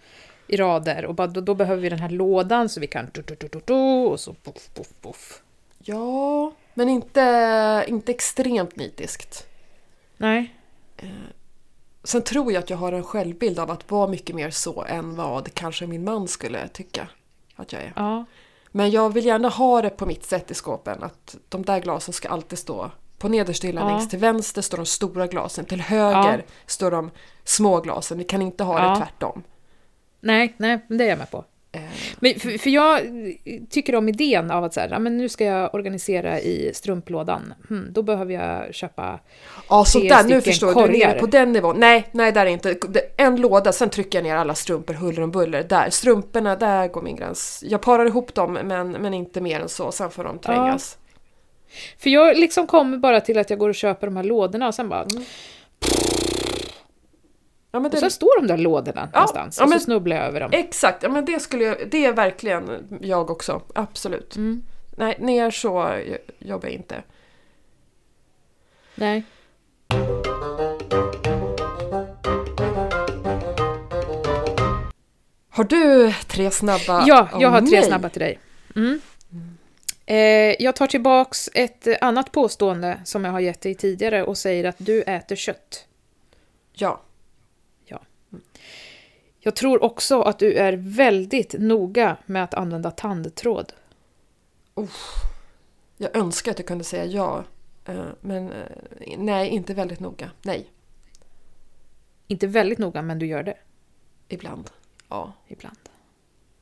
i 0.47 0.57
rader 0.57 1.05
och 1.07 1.15
bara, 1.15 1.27
då, 1.27 1.41
då 1.41 1.55
behöver 1.55 1.83
vi 1.83 1.89
den 1.89 1.99
här 1.99 2.09
lådan 2.09 2.69
så 2.69 2.81
vi 2.81 2.87
kan 2.87 3.11
du, 3.13 3.23
du, 3.23 3.35
du, 3.35 3.49
du, 3.49 3.61
du, 3.65 3.75
och 4.07 4.21
så 4.21 4.33
poff, 4.33 4.69
poff, 4.75 4.89
poff. 5.01 5.43
Ja, 5.79 6.53
men 6.75 6.89
inte, 6.89 7.85
inte 7.89 8.13
extremt 8.13 8.77
nitiskt. 8.77 9.47
Nej. 10.17 10.55
Sen 12.05 12.23
tror 12.23 12.53
jag 12.53 12.63
att 12.63 12.71
jag 12.71 12.77
har 12.77 12.93
en 12.93 13.05
självbild 13.05 13.59
av 13.59 13.71
att 13.71 13.91
vara 13.91 14.09
mycket 14.09 14.37
mer 14.37 14.51
så 14.51 14.85
än 14.85 15.17
vad 15.17 15.55
kanske 15.55 15.87
min 15.87 16.05
man 16.05 16.29
skulle 16.29 16.69
tycka 16.69 17.09
att 17.57 17.73
jag 17.73 17.83
är. 17.83 17.93
Ja. 17.97 18.25
Men 18.73 18.91
jag 18.91 19.13
vill 19.13 19.27
gärna 19.27 19.49
ha 19.49 19.83
det 19.83 19.91
på 19.91 20.07
mitt 20.07 20.25
sätt 20.25 20.51
i 20.51 20.55
skåpen. 20.55 21.03
Att 21.03 21.37
de 21.49 21.65
där 21.65 21.81
glasen 21.81 22.15
ska 22.15 22.29
alltid 22.29 22.59
stå 22.59 22.91
på 23.19 23.29
nedersta 23.29 23.67
hyllan 23.67 23.87
Ja. 23.89 23.93
längst 23.97 24.11
till 24.11 24.19
vänster 24.19 24.63
står 24.63 24.77
de 24.77 24.87
stora 24.87 25.27
glasen. 25.27 25.65
Till 25.65 25.81
höger 25.81 26.45
står 26.67 26.91
de 26.91 27.11
små 27.45 27.81
glasen. 27.81 28.19
Vi 28.19 28.25
kan 28.25 28.43
inte 28.43 28.65
ha 28.65 28.79
Ja. 28.83 28.89
det 28.91 28.97
tvärtom. 28.97 29.43
Nej, 30.21 30.55
nej, 30.59 30.87
det 30.89 31.05
är 31.05 31.09
jag 31.09 31.19
med 31.19 31.31
på. 31.31 31.45
Eh, 31.77 31.83
Men 32.21 32.41
för, 32.41 32.59
för 32.59 32.71
jag 32.71 33.01
tycker 33.71 33.95
om 33.95 34.09
idén 34.09 34.51
av 34.51 34.65
att 34.65 34.75
så 34.75 34.81
här, 34.81 34.89
ja, 34.89 34.99
men 34.99 35.17
nu 35.17 35.29
ska 35.29 35.45
jag 35.45 35.75
organisera 35.75 36.41
i 36.41 36.71
strumplådan. 36.75 37.55
Hmm, 37.69 37.89
då 37.91 38.03
behöver 38.03 38.35
jag 38.35 38.75
köpa... 38.75 39.21
Ja, 39.69 39.85
så 39.85 39.99
där, 39.99 40.25
nu 40.25 40.41
förstår 40.41 40.67
du. 40.67 40.73
Du 40.75 40.81
är 40.81 40.87
korgar. 40.87 41.09
nere 41.09 41.19
på 41.19 41.27
den 41.27 41.53
nivån. 41.53 41.77
Nej, 41.79 42.09
nej, 42.13 42.33
där 42.33 42.47
är 42.47 42.51
inte. 42.51 42.77
En 43.17 43.37
låda, 43.37 43.73
sen 43.73 43.91
trycker 43.91 44.19
jag 44.19 44.25
ner 44.25 44.37
alla 44.37 44.55
strumpor 44.55 44.95
huller 44.95 45.23
om 45.23 45.31
buller. 45.31 45.63
Där, 45.63 45.91
strumporna, 45.91 46.57
där 46.57 46.89
går 46.89 47.03
min 47.03 47.17
gräns. 47.17 47.65
Jag 47.67 47.81
parar 47.81 48.07
ihop 48.07 48.35
dem, 48.35 48.53
men, 48.53 48.91
men 48.91 49.15
inte 49.15 49.41
mer 49.41 49.61
än 49.61 49.69
så. 49.69 49.93
Sen 49.93 50.11
får 50.11 50.25
de 50.25 50.39
trängas. 50.39 50.99
För 51.99 52.11
jag 52.11 52.37
liksom 52.37 52.67
kommer 52.67 52.99
bara 52.99 53.21
till 53.21 53.39
att 53.39 53.51
jag 53.51 53.59
går 53.59 53.69
och 53.69 53.75
köper 53.75 54.07
de 54.07 54.17
här 54.17 54.25
lådorna 54.25 54.69
och 54.69 54.75
sen 54.75 54.89
bara... 54.89 55.07
Ja, 57.77 57.81
men 57.81 57.87
Och 57.91 57.95
det, 57.95 58.01
sen 58.01 58.11
står 58.11 58.41
de 58.41 58.47
där 58.47 58.57
lådorna 58.57 59.09
någonstans 59.15 59.59
ja, 59.59 59.65
och 59.65 59.71
men- 59.71 59.81
så 59.81 59.85
snubblar 59.85 60.17
jag 60.17 60.27
över 60.27 60.41
dem. 60.41 60.51
Exakt, 60.53 61.03
ja, 61.03 61.09
men 61.09 61.25
det 61.25 61.41
skulle 61.41 61.65
jag, 61.65 61.77
det 61.91 62.05
är 62.05 62.13
verkligen 62.13 62.99
jag 63.01 63.31
också. 63.31 63.63
Absolut. 63.75 64.37
Mm. 64.37 64.63
Nej, 64.97 65.17
ner 65.19 65.51
så 65.51 65.99
jobbar 66.39 66.69
jag 66.69 66.73
inte. 66.75 67.03
Nej. 68.95 69.25
Har 75.51 75.65
du 75.65 76.13
tre 76.27 76.51
snabba? 76.51 77.05
Ja, 77.07 77.29
jag 77.41 77.49
har 77.49 77.61
tre 77.61 77.71
nej. 77.81 77.83
snabba 77.83 78.09
till 78.09 78.21
dig. 78.21 78.39
Mm. 78.77 79.01
Eh, 80.07 80.17
jag 80.65 80.77
tar 80.77 80.87
tillbaks 80.87 81.51
ett 81.55 82.03
annat 82.03 82.33
påstående 82.33 83.01
som 83.05 83.25
jag 83.25 83.33
har 83.33 83.41
gett 83.41 83.61
dig 83.61 83.75
tidigare 83.75 84.23
och 84.25 84.39
säger 84.39 84.65
att 84.65 84.77
du 84.79 85.03
äter 85.03 85.37
kött. 85.37 85.87
Ja. 86.73 87.01
Jag 89.47 89.57
tror 89.57 89.83
också 89.83 90.23
att 90.23 90.39
du 90.39 90.55
är 90.55 90.73
väldigt 90.73 91.55
noga 91.59 92.17
med 92.27 92.45
att 92.45 92.55
använda 92.55 92.91
tandtråd. 92.91 93.73
Jag 95.97 96.17
önskar 96.17 96.51
att 96.51 96.59
jag 96.59 96.67
kunde 96.69 96.85
säga 96.85 97.05
ja. 97.05 97.45
eh, 97.85 98.05
Men 98.21 98.53
eh, 98.53 99.17
nej, 99.19 99.49
inte 99.49 99.75
väldigt 99.75 100.01
noga. 100.01 100.31
Nej, 100.43 100.71
Inte 102.27 102.47
väldigt 102.47 102.79
noga, 102.79 103.03
men 103.03 103.19
du 103.19 103.27
gör 103.27 103.43
det 103.43 103.57
ibland. 104.29 104.71
Ja. 105.09 105.33
ibland. 105.49 105.79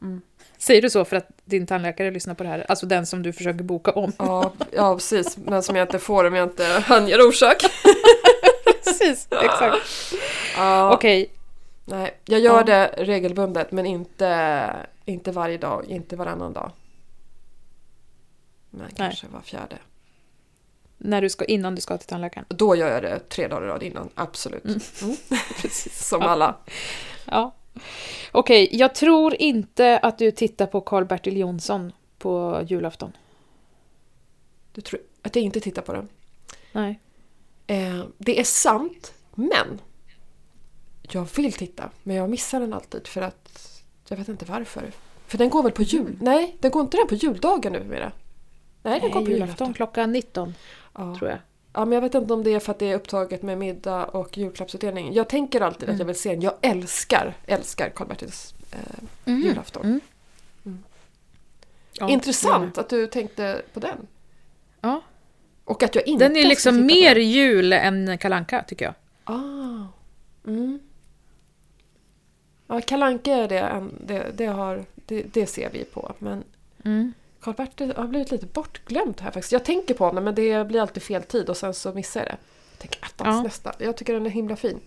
Mm. 0.03 0.21
Säger 0.59 0.83
du 0.83 0.91
så 0.91 1.05
för 1.05 1.17
att 1.17 1.29
din 1.45 1.67
tandläkare 1.67 2.11
lyssnar 2.11 2.35
på 2.35 2.43
det 2.43 2.49
här? 2.49 2.67
Alltså 2.69 2.87
den 2.87 3.07
som 3.07 3.23
du 3.23 3.33
försöker 3.33 3.65
boka 3.65 3.93
om? 3.93 4.13
Ja, 4.19 4.53
ja, 4.71 4.95
precis. 4.95 5.37
Men 5.37 5.63
som 5.63 5.77
jag 5.77 5.85
inte 5.89 5.99
får 5.99 6.25
om 6.25 6.35
jag 6.35 6.49
inte 6.49 6.85
anger 6.89 7.29
orsak. 7.29 7.57
Precis, 8.85 9.29
exakt. 9.31 10.15
Ja, 10.57 10.95
Okej, 10.95 11.31
Nej, 11.85 12.21
jag 12.25 12.41
gör 12.41 12.57
Ja. 12.59 12.63
det 12.65 12.87
regelbundet 12.99 13.73
men 13.73 13.87
inte, 13.87 14.71
inte 15.05 15.33
varje 15.33 15.59
dag, 15.59 15.85
inte 15.89 16.17
varannan 16.17 16.53
dag. 16.53 16.71
Men 18.71 18.91
kanske 18.97 19.27
var 19.27 19.41
fjärde. 19.41 19.77
när 20.99 21.23
du 21.23 21.31
ska, 21.31 21.45
innan 21.45 21.75
du 21.75 21.81
ska 21.81 21.99
till 21.99 22.09
tandläkaren. 22.09 22.47
Då 22.49 22.77
gör 22.77 22.91
jag 22.93 23.03
det 23.03 23.19
tre 23.29 23.49
dagar 23.49 23.67
i 23.67 23.69
rad 23.69 23.83
innan, 23.83 24.09
absolut. 24.15 24.65
Mm. 24.65 24.81
Precis 25.63 26.07
som 26.09 26.23
Ja. 26.23 26.29
alla. 26.29 26.57
Ja. 27.27 27.55
Okej, 28.33 28.69
jag 28.73 28.95
tror 28.95 29.35
inte 29.35 29.99
att 29.99 30.19
du 30.19 30.31
tittar 30.31 30.67
på 30.67 30.81
Karl-Bertil 30.81 31.37
Jonsson 31.37 31.93
på 32.19 32.63
julafton. 32.67 33.13
Du 34.73 34.81
tror 34.81 35.01
att 35.23 35.37
jag 35.37 35.43
inte 35.45 35.61
tittar 35.61 35.83
på 35.83 35.93
det. 35.93 36.07
Nej. 36.73 37.01
Eh, 37.67 38.05
det 38.19 38.41
är 38.41 38.45
sant, 38.45 39.13
men 39.35 39.81
jag 41.11 41.29
vill 41.37 41.53
titta, 41.53 41.91
men 42.03 42.17
jag 42.17 42.31
missar 42.31 42.61
den 42.61 42.73
alltid 42.73 43.07
för 43.07 43.21
att 43.23 43.83
jag 44.09 44.17
vet 44.17 44.29
inte 44.29 44.45
varför. 44.45 44.93
För 45.27 45.39
den 45.39 45.51
går 45.51 45.63
väl 45.63 45.73
på 45.73 45.83
jul? 45.83 46.17
Nej, 46.21 46.57
den 46.61 46.71
går 46.71 46.83
inte 46.83 46.97
den 46.97 47.07
på 47.07 47.15
juldagen 47.15 47.73
numera? 47.73 48.13
Nej, 48.83 49.01
den 49.01 49.11
går 49.11 49.21
Nej, 49.21 49.27
på 49.27 49.31
julafton 49.33 49.67
julafton. 49.67 49.75
klockan 49.75 50.13
19, 50.13 50.55
Ja. 50.95 51.17
tror 51.19 51.31
jag. 51.31 51.39
ja, 51.73 51.85
men 51.85 51.93
jag 51.93 52.01
vet 52.03 52.15
inte 52.15 52.35
om 52.35 52.45
det 52.45 52.55
är 52.55 52.61
för 52.61 52.71
att 52.73 52.79
det 52.79 52.91
är 52.91 52.95
upptaget 52.95 53.43
med 53.43 53.59
middag 53.59 54.05
och 54.05 54.39
julklappsutdelning. 54.39 55.13
Jag 55.13 55.29
tänker 55.29 55.61
alltid 55.61 55.89
att 55.91 55.99
jag 55.99 56.07
vill 56.07 56.19
se 56.19 56.31
den. 56.31 56.43
Jag 56.43 56.55
älskar, 56.61 57.35
älskar 57.47 57.89
Karl-Bertils 57.91 58.55
eh, 58.73 59.35
julafton. 59.43 59.83
Mm. 59.85 60.01
Ja, 61.93 62.09
Intressant 62.09 62.79
att 62.79 62.89
du 62.89 63.07
tänkte 63.07 63.63
på 63.73 63.81
den. 63.81 64.07
Ja. 64.81 65.01
Och 65.65 65.83
att 65.83 65.95
jag 65.95 66.07
inte 66.07 66.25
Den 66.29 66.37
är 66.37 66.49
liksom 66.49 66.77
på 66.77 66.85
mer 66.85 67.17
jul 67.17 67.73
än 67.73 68.19
kalanka 68.19 68.65
tycker 68.69 68.85
jag. 68.85 68.95
Ah. 69.25 69.87
Mm. 70.47 70.81
Ja, 72.67 72.81
Kalanka 72.81 73.33
är 73.33 73.49
det, 73.49 73.59
en- 73.59 73.99
det, 74.07 74.31
det, 74.35 74.47
har, 74.47 74.85
det, 74.95 75.23
det 75.23 75.47
ser 75.47 75.71
vi 75.71 75.85
på. 75.85 76.15
Men 76.19 76.45
Mm. 76.85 77.13
Karl-Bertil 77.41 77.93
har 77.97 78.07
blivit 78.07 78.31
lite 78.31 78.47
bortglömt 78.47 79.21
här 79.21 79.31
faktiskt. 79.31 79.53
Jag 79.53 79.65
tänker 79.65 79.95
på 79.95 80.05
honom 80.05 80.25
men 80.25 80.35
det 80.35 80.67
blir 80.69 80.81
alltid 80.81 81.03
fel 81.03 81.23
tid 81.23 81.49
och 81.49 81.57
sen 81.57 81.75
så 81.75 81.93
missar 81.93 82.21
jag 82.21 82.29
det. 82.29 82.37
Jag 82.71 82.79
tänker 82.79 83.05
attans 83.05 83.37
Ja. 83.37 83.43
nästa. 83.43 83.75
Jag 83.79 83.97
tycker 83.97 84.13
den 84.15 84.27
är 84.27 84.31
himla 84.31 84.57
fin. 84.57 84.81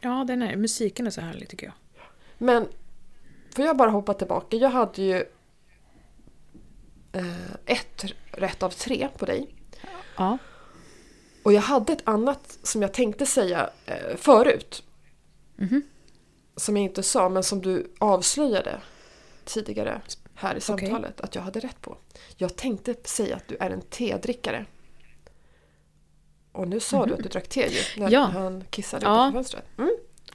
Ja, 0.00 0.24
den 0.28 0.42
är, 0.42 0.56
musiken 0.56 1.06
är 1.06 1.10
så 1.10 1.20
härlig 1.20 1.48
tycker 1.48 1.66
jag. 1.66 1.74
Men 2.38 2.66
får 3.56 3.64
jag 3.64 3.76
bara 3.76 3.90
hoppa 3.90 4.14
tillbaka. 4.14 4.56
Jag 4.56 4.70
hade 4.70 5.02
ju 5.02 5.24
eh, 7.12 7.52
ett 7.66 8.04
rätt 8.30 8.62
av 8.62 8.70
tre 8.70 9.08
på 9.18 9.26
dig. 9.26 9.46
Ja. 10.16 10.38
Och 11.42 11.52
jag 11.52 11.60
hade 11.62 11.92
ett 11.92 12.02
annat 12.08 12.58
som 12.62 12.82
jag 12.82 12.92
tänkte 12.92 13.26
säga 13.26 13.70
eh, 13.86 14.16
förut. 14.16 14.82
Mhm. 15.56 15.82
Som 16.56 16.76
jag 16.76 16.82
inte 16.84 17.02
sa 17.02 17.28
men 17.28 17.42
som 17.42 17.62
du 17.62 17.92
avslöjade 17.98 18.80
tidigare 19.44 20.00
här 20.34 20.54
i 20.56 20.60
samtalet 20.60 21.20
att 21.20 21.34
jag 21.34 21.42
hade 21.42 21.60
rätt 21.60 21.80
på. 21.80 21.96
Jag 22.36 22.56
tänkte 22.56 22.94
säga 23.04 23.36
att 23.36 23.48
du 23.48 23.56
är 23.60 23.70
en 23.70 23.80
tedrickare. 23.80 24.64
Och 26.52 26.68
nu 26.68 26.80
sa 26.80 27.06
du 27.06 27.14
att 27.14 27.22
du 27.22 27.28
drack 27.28 27.48
te 27.48 27.60
ju 27.66 27.80
när 27.96 28.10
Ja. 28.10 28.20
han 28.20 28.64
kissade 28.70 29.06
Ja. 29.06 29.12
utanför 29.14 29.38
fönstret. 29.38 29.64
Mm. 29.78 29.90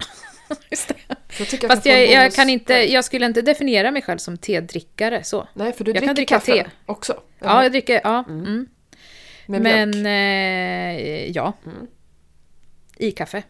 Just 0.72 0.88
det. 0.88 0.96
Jag 1.40 1.48
tycker 1.48 1.68
Fast 1.68 1.86
jag, 1.86 2.08
jag, 2.12 2.22
bonus 2.24 2.36
kan 2.36 2.50
inte, 2.50 2.74
jag 2.74 3.06
skulle 3.06 3.26
inte 3.26 3.42
definiera 3.42 3.92
mig 3.92 4.02
själv 4.02 4.18
som 4.18 4.38
tedrickare 4.38 5.24
så. 5.24 5.48
Nej, 5.54 5.74
för 5.74 5.84
du 5.84 5.90
jag 5.92 5.96
dricker 5.96 6.08
kan 6.08 6.16
dricka 6.16 6.36
kaffe 6.36 6.52
te. 6.64 6.70
också. 6.86 7.22
Ja, 7.40 7.64
jag 7.64 7.72
dricker, 7.72 8.02
ja. 8.04 8.24
Mm. 8.28 8.68
Med 9.48 9.62
Men 9.62 9.90
mjölk. 9.90 10.06
eh, 10.08 11.32
ja. 11.32 11.54
Mm. 11.66 11.88
I 12.98 13.12
kaffe. 13.12 13.44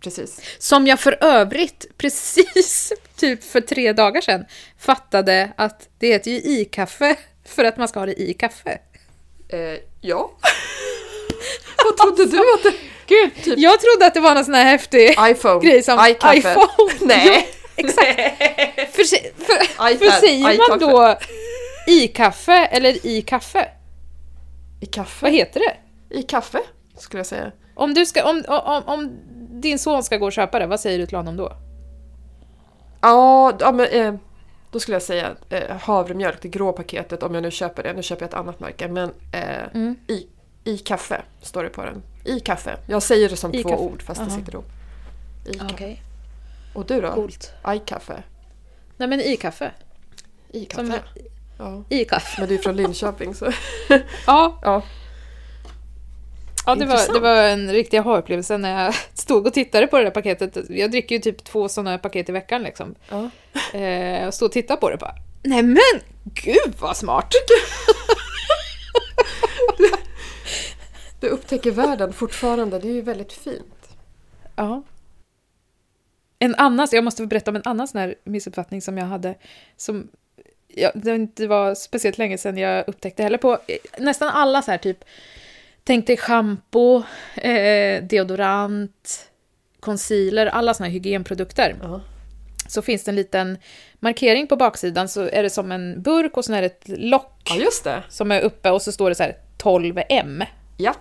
Precis. 0.00 0.40
Som 0.58 0.86
jag 0.86 1.00
för 1.00 1.18
övrigt 1.20 1.86
precis 1.98 2.92
typ 3.16 3.44
för 3.44 3.60
tre 3.60 3.92
dagar 3.92 4.20
sedan 4.20 4.44
fattade 4.78 5.52
att 5.56 5.88
det 5.98 6.06
heter 6.06 6.30
ju 6.30 6.36
i-kaffe 6.36 7.16
för 7.44 7.64
att 7.64 7.76
man 7.76 7.88
ska 7.88 7.98
ha 7.98 8.06
det 8.06 8.20
i 8.20 8.34
kaffe. 8.34 8.78
Eh, 9.48 9.78
ja. 10.00 10.30
Vad 11.84 11.96
trodde 11.96 12.26
du 12.26 12.54
att 12.54 12.62
det... 12.62 12.72
Gud, 13.06 13.58
jag 13.58 13.80
trodde 13.80 14.06
att 14.06 14.14
det 14.14 14.20
var 14.20 14.34
någon 14.34 14.44
sån 14.44 14.54
här 14.54 14.64
häftig 14.64 15.16
iPhone, 15.20 15.60
grej 15.60 15.82
som 15.82 16.06
iKaffe. 16.06 16.38
iPhone. 16.38 16.66
Nej. 17.00 17.48
Exakt. 17.76 18.20
För, 18.92 19.04
för, 19.44 19.98
för 19.98 20.20
säger 20.20 20.68
man 20.68 20.78
då 20.78 21.18
i-kaffe 21.86 22.68
eller 22.72 23.06
i 23.06 23.22
kaffe? 23.22 23.68
I 24.80 24.86
kaffe? 24.86 25.24
Vad 25.24 25.32
heter 25.32 25.60
det? 25.60 25.76
I 26.18 26.22
kaffe, 26.22 26.60
skulle 26.98 27.18
jag 27.18 27.26
säga. 27.26 27.52
Om, 27.74 27.94
du 27.94 28.06
ska, 28.06 28.24
om, 28.24 28.44
om, 28.48 28.82
om 28.86 29.18
din 29.60 29.78
son 29.78 30.02
ska 30.02 30.16
gå 30.16 30.26
och 30.26 30.32
köpa 30.32 30.58
det, 30.58 30.66
vad 30.66 30.80
säger 30.80 30.98
du 30.98 31.06
till 31.06 31.16
honom 31.16 31.36
då? 31.36 31.52
Ja, 33.00 33.52
ja 33.60 33.72
men, 33.72 33.86
eh, 33.86 34.14
då 34.70 34.80
skulle 34.80 34.94
jag 34.94 35.02
säga 35.02 35.30
eh, 35.48 35.76
havremjölk, 35.76 36.42
det 36.42 36.48
grå 36.48 36.72
paketet, 36.72 37.22
om 37.22 37.34
jag 37.34 37.42
nu 37.42 37.50
köper 37.50 37.82
det. 37.82 37.92
Nu 37.92 38.02
köper 38.02 38.22
jag 38.22 38.28
ett 38.28 38.34
annat 38.34 38.60
märke, 38.60 38.88
men 38.88 39.12
eh, 39.32 39.64
Mm. 39.74 39.96
i, 40.08 40.26
i 40.64 40.78
kaffe 40.78 41.22
står 41.40 41.62
det 41.64 41.68
på 41.70 41.84
den. 41.84 42.02
I 42.24 42.40
kaffe. 42.40 42.76
Jag 42.86 43.02
säger 43.02 43.28
det 43.28 43.36
som 43.36 43.54
I 43.54 43.62
två 43.62 43.68
kaffe. 43.68 43.82
ord 43.82 44.02
fast 44.02 44.20
det 44.20 44.26
Aha. 44.26 44.36
sitter 44.38 44.52
ihop. 44.52 44.66
I 45.46 45.52
kaffe. 45.54 45.74
Okej. 45.74 46.02
Och 46.74 46.86
du 46.86 47.00
då? 47.00 47.12
Coolt. 47.12 47.52
I-kaffe? 47.74 48.22
Nej 48.96 49.08
men 49.08 49.20
i 49.20 49.36
kaffe. 49.36 49.70
I 50.48 50.66
Som 50.74 50.90
kaffe? 50.90 51.02
Ja. 51.58 51.82
i 51.88 52.04
kaffe. 52.04 52.40
Men 52.40 52.48
du 52.48 52.54
är 52.54 52.58
från 52.58 52.76
Linköping 52.76 53.34
så... 53.34 53.46
Ja, 54.26 54.58
ja. 54.62 54.82
Ja 56.70 56.74
det, 56.74 56.86
var, 56.86 57.12
det 57.12 57.20
var 57.20 57.42
en 57.42 57.72
riktig 57.72 57.98
aha-upplevelse 57.98 58.58
när 58.58 58.84
jag 58.84 58.94
stod 59.14 59.46
och 59.46 59.54
tittade 59.54 59.86
på 59.86 59.98
det 59.98 60.04
där 60.04 60.10
paketet. 60.10 60.70
Jag 60.70 60.90
dricker 60.90 61.14
ju 61.14 61.20
typ 61.20 61.44
två 61.44 61.68
sådana 61.68 61.98
paket 61.98 62.28
i 62.28 62.32
veckan 62.32 62.62
liksom. 62.62 62.94
ja. 63.08 63.30
Eh, 63.74 64.22
jag 64.22 64.34
stod 64.34 64.46
och 64.46 64.52
tittade 64.52 64.80
på 64.80 64.88
det 64.88 64.94
och 64.94 65.00
bara 65.00 65.14
Nej 65.42 65.62
men 65.62 66.00
gud 66.24 66.74
vad 66.80 66.96
smart! 66.96 67.34
Du 71.20 71.28
upptäcker 71.28 71.70
världen 71.70 72.12
fortfarande, 72.12 72.78
det 72.78 72.88
är 72.88 72.92
ju 72.92 73.02
väldigt 73.02 73.32
fint. 73.32 73.96
Ja. 74.56 74.82
En 76.38 76.54
annan, 76.54 76.88
jag 76.92 77.04
måste 77.04 77.26
berätta 77.26 77.50
om 77.50 77.56
en 77.56 77.62
annan 77.64 77.88
sån 77.88 78.00
här 78.00 78.14
missuppfattning 78.24 78.82
som 78.82 78.98
jag 78.98 79.06
hade. 79.06 79.34
Som 79.76 80.08
ja, 80.74 80.90
det 80.94 81.14
inte 81.14 81.46
var 81.46 81.74
speciellt 81.74 82.18
länge 82.18 82.38
sedan 82.38 82.58
jag 82.58 82.88
upptäckte 82.88 83.22
heller 83.22 83.38
på 83.38 83.52
eh, 83.52 83.76
nästan 83.98 84.28
alla 84.28 84.62
så 84.62 84.70
här 84.70 84.78
typ, 84.78 85.04
tänk 85.84 86.06
dig 86.06 86.16
schampo, 86.16 87.02
eh, 87.34 88.02
deodorant, 88.02 89.30
concealer, 89.80 90.46
alla 90.46 90.74
såna 90.74 90.86
här 90.86 90.92
hygienprodukter. 90.92 91.76
Ja. 91.82 92.00
Så 92.68 92.82
finns 92.82 93.04
det 93.04 93.10
en 93.10 93.16
liten 93.16 93.58
markering 93.98 94.46
på 94.46 94.56
baksidan 94.56 95.08
så 95.08 95.28
är 95.28 95.42
det 95.42 95.50
som 95.50 95.72
en 95.72 96.02
burk 96.02 96.36
och 96.36 96.44
sen 96.44 96.54
är 96.54 96.62
det 96.62 96.66
ett 96.66 96.88
lock 96.98 97.42
ja, 97.44 97.56
just 97.56 97.84
det. 97.84 98.02
som 98.08 98.32
är 98.32 98.40
uppe 98.40 98.70
och 98.70 98.82
så 98.82 98.92
står 98.92 99.08
det 99.08 99.14
så 99.14 99.22
här 99.22 99.36
12M. 99.58 100.46
Ja. 100.76 100.94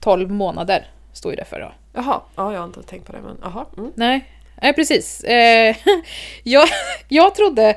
12 0.00 0.30
månader 0.30 0.90
står 1.12 1.32
ju 1.32 1.36
det 1.36 1.44
för 1.44 1.60
då. 1.60 1.72
Jaha, 1.92 2.20
ja, 2.36 2.52
jag 2.52 2.60
har 2.60 2.66
inte 2.66 2.82
tänkt 2.82 3.06
på 3.06 3.12
det 3.12 3.20
men 3.20 3.38
jaha. 3.42 3.66
Mm. 3.78 3.92
Nej, 3.94 4.24
nej 4.62 4.72
precis. 4.72 5.24
Eh, 5.24 5.76
jag, 6.42 6.68
jag 7.08 7.34
trodde 7.34 7.76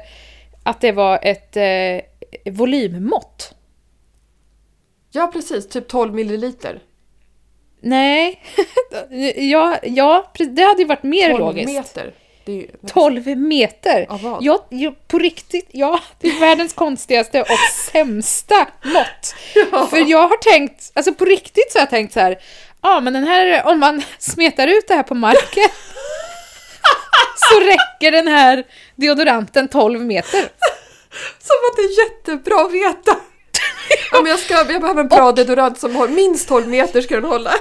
att 0.63 0.81
det 0.81 0.91
var 0.91 1.19
ett 1.21 1.57
eh, 1.57 2.53
volymmått. 2.53 3.55
Ja, 5.15 5.27
precis. 5.27 5.69
Typ 5.69 5.87
12 5.87 6.13
milliliter. 6.13 6.79
Nej, 7.81 8.41
ja, 9.35 9.77
ja, 9.83 10.31
det 10.37 10.61
hade 10.61 10.81
ju 10.81 10.87
varit 10.87 11.03
mer 11.03 11.29
12 11.29 11.39
logiskt. 11.39 11.73
meter. 11.73 12.13
Det 12.45 12.51
är 12.51 12.55
ju... 12.55 12.67
12 12.87 13.37
meter! 13.37 14.05
Av 14.09 14.21
vad? 14.21 14.43
Ja, 14.43 14.65
ja, 14.69 14.93
på 15.07 15.19
riktigt, 15.19 15.69
ja, 15.71 15.99
det 16.19 16.27
är 16.27 16.39
världens 16.39 16.73
konstigaste 16.73 17.41
och 17.41 17.59
sämsta 17.91 18.67
mått. 18.83 19.35
För 19.89 20.09
jag 20.09 20.27
har 20.27 20.37
tänkt, 20.37 20.91
alltså 20.93 21.13
på 21.13 21.25
riktigt 21.25 21.71
så 21.71 21.77
har 21.77 21.81
jag 21.81 21.89
tänkt 21.89 22.13
så 22.13 22.19
här, 22.19 22.39
ja 22.81 22.99
men 22.99 23.13
den 23.13 23.27
här, 23.27 23.67
om 23.67 23.79
man 23.79 24.03
smetar 24.19 24.67
ut 24.67 24.87
det 24.87 24.93
här 24.95 25.03
på 25.03 25.15
marken 25.15 25.69
så 27.35 27.59
räcker 27.59 28.11
den 28.11 28.27
här 28.27 28.63
deodoranten 28.95 29.67
12 29.67 30.01
meter. 30.01 30.41
Som 31.39 31.57
att 31.69 31.75
det 31.75 31.81
är 31.81 32.05
jättebra 32.05 32.65
att 32.65 32.73
veta! 32.73 33.17
Men 34.11 34.25
jag, 34.25 34.39
ska, 34.39 34.53
jag 34.53 34.81
behöver 34.81 35.01
en 35.01 35.07
bra 35.07 35.31
deodorant 35.31 35.79
som 35.79 35.95
har 35.95 36.07
minst 36.07 36.47
12 36.47 36.67
meter 36.67 37.01
ska 37.01 37.15
den 37.15 37.25
hålla. 37.25 37.53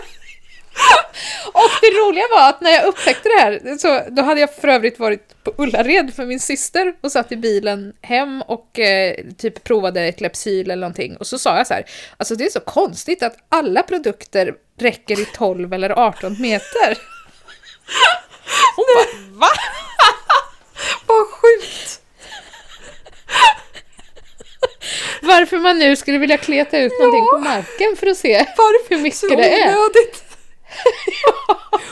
Och 1.47 1.71
det 1.81 1.87
roliga 1.87 2.25
var 2.31 2.49
att 2.49 2.61
när 2.61 2.71
jag 2.71 2.85
upptäckte 2.85 3.29
det 3.29 3.41
här, 3.41 3.79
så 3.79 4.03
då 4.11 4.23
hade 4.23 4.41
jag 4.41 4.55
för 4.55 4.69
övrigt 4.69 4.99
varit 4.99 5.45
på 5.45 5.55
Ullared 5.59 6.15
för 6.15 6.27
min 6.27 6.41
syster 6.41 6.95
och 7.01 7.13
satt 7.13 7.33
i 7.33 7.37
bilen 7.37 7.93
hem 8.03 8.43
och 8.43 8.79
eh, 8.79 9.17
typ 9.39 9.65
provade 9.65 10.01
ett 10.01 10.21
Lepsyl 10.21 10.71
eller 10.71 10.81
någonting. 10.81 11.17
Och 11.17 11.27
så 11.27 11.39
sa 11.39 11.57
jag 11.57 11.67
så 11.67 11.75
här, 11.75 11.85
alltså 12.17 12.35
det 12.35 12.45
är 12.45 12.51
så 12.51 12.61
konstigt 12.61 13.23
att 13.23 13.37
alla 13.49 13.83
produkter 13.83 14.55
räcker 14.79 15.21
i 15.21 15.25
12 15.25 15.73
eller 15.73 15.91
18 15.91 16.37
meter. 16.41 16.99
Hon 18.77 18.85
bara, 18.97 19.39
va? 19.41 19.49
Vad 21.07 21.27
sjukt! 21.27 22.01
Varför 25.23 25.59
man 25.59 25.79
nu 25.79 25.97
skulle 25.97 26.19
vilja 26.19 26.39
kleta 26.39 26.79
ut 26.79 26.93
någonting 27.01 27.27
på 27.33 27.39
marken 27.39 27.97
för 27.97 28.07
att 28.07 28.17
se 28.17 28.39
Varför 28.57 28.95
hur 28.95 29.03
mycket 29.03 29.19
så 29.19 29.27
det 29.27 29.61
är. 29.63 29.69
onödigt? 29.69 30.25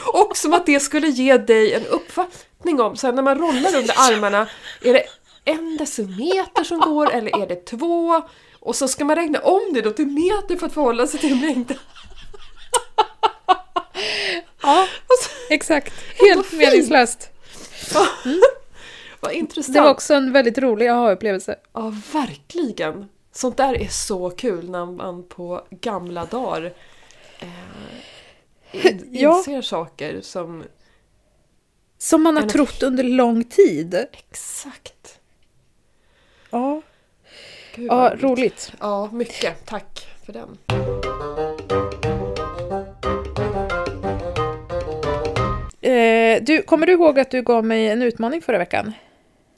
Och 0.13 0.37
som 0.37 0.53
att 0.53 0.65
det 0.65 0.79
skulle 0.79 1.07
ge 1.07 1.37
dig 1.37 1.73
en 1.73 1.85
uppfattning 1.85 2.81
om, 2.81 2.95
sen 2.95 3.15
när 3.15 3.23
man 3.23 3.37
rollar 3.37 3.75
under 3.75 3.93
armarna, 3.97 4.47
är 4.83 4.93
det 4.93 5.03
en 5.45 5.77
decimeter 5.77 6.63
som 6.63 6.79
går 6.79 7.11
eller 7.11 7.41
är 7.43 7.47
det 7.47 7.65
två? 7.65 8.21
Och 8.59 8.75
så 8.75 8.87
ska 8.87 9.05
man 9.05 9.15
räkna 9.15 9.39
om 9.39 9.73
det 9.73 9.81
då 9.81 9.91
till 9.91 10.07
meter 10.07 10.55
för 10.57 10.65
att 10.65 10.73
förhålla 10.73 11.07
sig 11.07 11.19
till 11.19 11.35
mängden. 11.35 11.77
Ja, 14.61 14.87
exakt. 15.49 15.93
Helt 16.19 16.51
meningslöst. 16.51 17.29
Vad 19.23 19.31
intressant. 19.33 19.73
Det 19.75 19.81
var 19.81 19.89
också 19.91 20.13
en 20.13 20.31
väldigt 20.31 20.57
rolig 20.57 20.87
aha-upplevelse. 20.87 21.55
Ja, 21.73 21.93
verkligen. 22.13 23.09
Sånt 23.31 23.57
där 23.57 23.81
är 23.81 23.87
så 23.87 24.29
kul 24.29 24.69
när 24.69 24.85
man 24.85 25.23
på 25.27 25.61
gamla 25.69 26.25
dagar 26.25 26.73
eh, 27.39 28.85
in, 28.85 29.07
Ja. 29.11 29.37
inser 29.37 29.61
saker 29.61 30.21
som... 30.21 30.63
Som 31.97 32.23
man 32.23 32.35
har 32.35 32.43
Eller- 32.43 32.51
trott 32.51 32.83
under 32.83 33.03
lång 33.03 33.43
tid. 33.43 33.95
Exakt. 34.11 35.19
Ja, 36.49 36.81
Gud, 37.75 37.87
ja 37.87 37.95
vad 37.95 38.21
roligt. 38.23 38.71
Ja, 38.79 39.09
mycket. 39.11 39.65
Tack 39.65 40.07
för 40.25 40.33
den. 40.33 40.57
Eh, 45.81 46.43
du, 46.43 46.61
kommer 46.61 46.87
du 46.87 46.93
ihåg 46.93 47.19
att 47.19 47.31
du 47.31 47.41
gav 47.41 47.65
mig 47.65 47.87
en 47.89 48.01
utmaning 48.01 48.41
förra 48.41 48.57
veckan? 48.57 48.93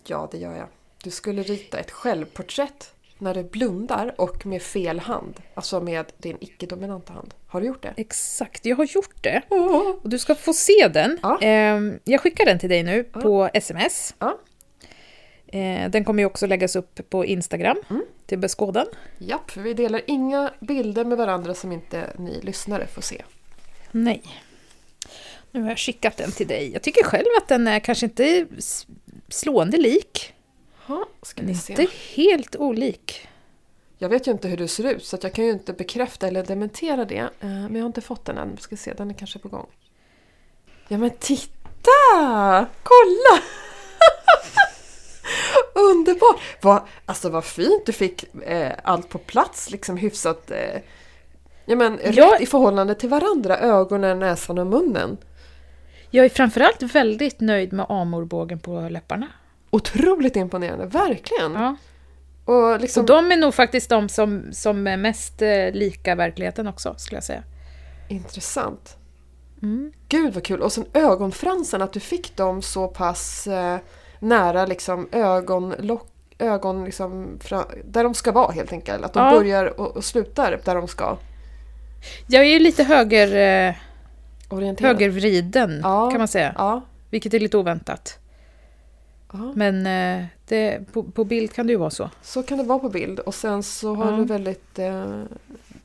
Ja, 0.10 0.30
det 0.32 0.38
gör 0.38 0.56
jag. 0.58 0.68
Du 1.04 1.10
skulle 1.12 1.44
rita 1.44 1.80
ett 1.80 1.92
självporträtt 1.92 2.92
när 3.18 3.34
du 3.34 3.44
blundar 3.44 4.16
och 4.18 4.46
med 4.46 4.62
fel 4.62 5.00
hand. 5.00 5.40
Alltså 5.54 5.82
med 5.82 6.06
din 6.18 6.38
icke-dominanta 6.40 7.14
hand. 7.14 7.34
Har 7.48 7.62
du 7.62 7.68
gjort 7.68 7.84
det? 7.84 7.94
Exakt, 7.98 8.66
jag 8.66 8.76
har 8.76 8.86
gjort 8.86 9.24
det. 9.24 9.42
Och 10.02 10.10
du 10.10 10.20
ska 10.20 10.36
få 10.36 10.54
se 10.54 10.88
den. 10.94 11.20
Ja. 11.22 11.42
Eh, 11.42 11.80
jag 12.04 12.22
skickar 12.22 12.46
den 12.46 12.60
till 12.60 12.70
dig 12.70 12.84
nu 12.84 13.10
Ja. 13.14 13.22
på 13.22 13.50
sms. 13.54 14.16
Ja. 14.20 14.38
Eh, 15.48 15.90
den 15.90 16.06
kommer 16.06 16.24
ju 16.24 16.28
också 16.28 16.48
läggas 16.48 16.76
upp 16.76 17.10
på 17.10 17.26
Instagram 17.26 17.78
Mm. 17.90 18.06
till 18.26 18.40
beskådan. 18.40 18.86
Japp, 19.18 19.52
för 19.52 19.62
vi 19.62 19.74
delar 19.74 20.02
inga 20.08 20.54
bilder 20.60 21.06
med 21.06 21.18
varandra 21.18 21.54
som 21.54 21.72
inte 21.72 22.10
ni 22.18 22.42
lyssnare 22.42 22.88
får 22.88 23.02
se. 23.02 23.22
Nej. 23.92 24.22
Nu 25.52 25.62
har 25.62 25.70
jag 25.70 25.78
skickat 25.80 26.18
den 26.18 26.32
till 26.32 26.48
dig. 26.48 26.72
Jag 26.74 26.82
tycker 26.82 27.04
själv 27.04 27.26
att 27.42 27.48
den 27.48 27.68
är 27.68 27.80
kanske 27.80 28.06
inte 28.06 28.46
slående 29.30 29.78
lik. 29.78 30.34
Ja, 30.88 31.06
ska 31.22 31.42
vi 31.42 31.52
inte 31.52 31.64
se. 31.64 31.88
helt 32.16 32.56
olik. 32.56 33.28
Jag 33.98 34.10
vet 34.10 34.28
ju 34.28 34.32
inte 34.32 34.48
hur 34.48 34.58
du 34.58 34.68
ser 34.68 34.84
ut 34.84 35.06
så 35.06 35.18
jag 35.22 35.34
kan 35.34 35.46
ju 35.46 35.52
inte 35.52 35.74
bekräfta 35.74 36.28
eller 36.28 36.44
dementera 36.44 37.06
det. 37.06 37.18
Eh, 37.18 37.30
Men 37.40 37.76
jag 37.76 37.82
har 37.82 37.88
inte 37.88 38.02
fått 38.02 38.26
den 38.26 38.38
än. 38.38 38.58
Ska 38.58 38.78
se, 38.78 38.94
den 38.94 39.10
är 39.10 39.14
kanske 39.14 39.40
på 39.40 39.48
gång. 39.50 39.68
Ja 40.88 40.98
men 40.98 41.10
titta! 41.20 42.66
Kolla! 42.84 43.42
Underbart! 45.74 46.40
Vad, 46.62 46.82
alltså 47.06 47.30
vad 47.30 47.46
fint 47.46 47.86
du 47.86 47.92
fick 47.92 48.36
eh, 48.44 48.72
allt 48.84 49.10
på 49.10 49.18
plats 49.18 49.72
liksom 49.72 49.98
hyfsat. 49.98 50.52
Eh, 50.52 50.82
ja 51.66 51.76
men 51.76 52.00
Ja. 52.04 52.34
rätt 52.34 52.42
i 52.42 52.46
förhållande 52.46 52.96
till 52.96 53.10
varandra. 53.10 53.58
Ögonen, 53.60 54.20
näsan 54.20 54.58
och 54.58 54.68
munnen. 54.68 55.18
Jag 56.10 56.26
är 56.26 56.30
framförallt 56.30 56.82
väldigt 56.82 57.40
nöjd 57.40 57.74
med 57.74 57.86
amorbågen 57.90 58.60
på 58.60 58.80
läpparna. 58.90 59.28
Otroligt 59.70 60.36
imponerande, 60.36 60.86
verkligen! 60.86 61.54
Ja. 61.54 61.76
Och 62.46 62.80
liksom, 62.80 63.02
Och 63.02 63.08
de 63.08 63.32
är 63.32 63.38
nog 63.38 63.54
faktiskt 63.54 63.90
de 63.90 64.10
som, 64.10 64.44
som 64.52 64.88
är 64.88 64.98
mest 64.98 65.42
eh, 65.42 65.72
lika 65.72 66.16
verkligheten 66.16 66.68
också, 66.68 66.94
skulle 66.98 67.18
jag 67.18 67.24
säga. 67.24 67.44
Intressant. 68.08 68.98
Mm. 69.62 69.92
Gud 70.10 70.34
vad 70.34 70.44
kul! 70.44 70.62
Och 70.62 70.72
sen 70.72 70.86
ögonfransarna, 70.94 71.86
att 71.86 71.94
du 71.94 72.00
fick 72.00 72.36
dem 72.36 72.62
så 72.62 72.88
pass 72.88 73.48
eh, 73.48 73.78
nära 74.20 74.66
liksom 74.66 75.10
ögonlock, 75.12 76.08
ögon 76.38 76.86
liksom, 76.86 77.40
fra, 77.44 77.66
där 77.86 78.04
de 78.04 78.14
ska 78.14 78.32
vara 78.32 78.52
helt 78.52 78.72
enkelt. 78.72 79.06
Att 79.06 79.14
de 79.14 79.24
Ja. 79.26 79.32
börjar 79.32 79.80
och, 79.80 79.98
och 79.98 80.06
slutar 80.06 80.60
där 80.66 80.76
de 80.76 80.88
ska. 80.88 81.18
Jag 82.28 82.44
är 82.46 82.50
ju 82.50 82.60
lite 82.60 82.84
höger, 82.84 83.36
eh, 83.68 83.76
Orienterade. 84.50 84.94
högervriden, 84.94 85.80
Ja. 85.84 86.10
kan 86.12 86.18
man 86.18 86.28
säga. 86.28 86.54
Ja. 86.58 86.82
Vilket 87.10 87.34
är 87.34 87.40
lite 87.40 87.58
oväntat. 87.58 88.20
ja, 89.34 89.52
Men 89.56 89.88
eh, 89.88 90.26
det, 90.48 90.80
på, 90.94 91.04
på 91.04 91.24
bild 91.24 91.54
kan 91.54 91.68
det 91.68 91.72
ju 91.74 91.78
vara 91.80 91.90
så. 91.90 92.10
så 92.22 92.44
kan 92.44 92.58
det 92.58 92.64
vara 92.64 92.80
på 92.80 92.90
bild. 92.90 93.20
Och 93.20 93.36
sen 93.36 93.64
så 93.64 93.96
har 93.96 94.12
Ja. 94.12 94.18
du 94.18 94.26
väldigt 94.26 94.80
eh, 94.80 95.24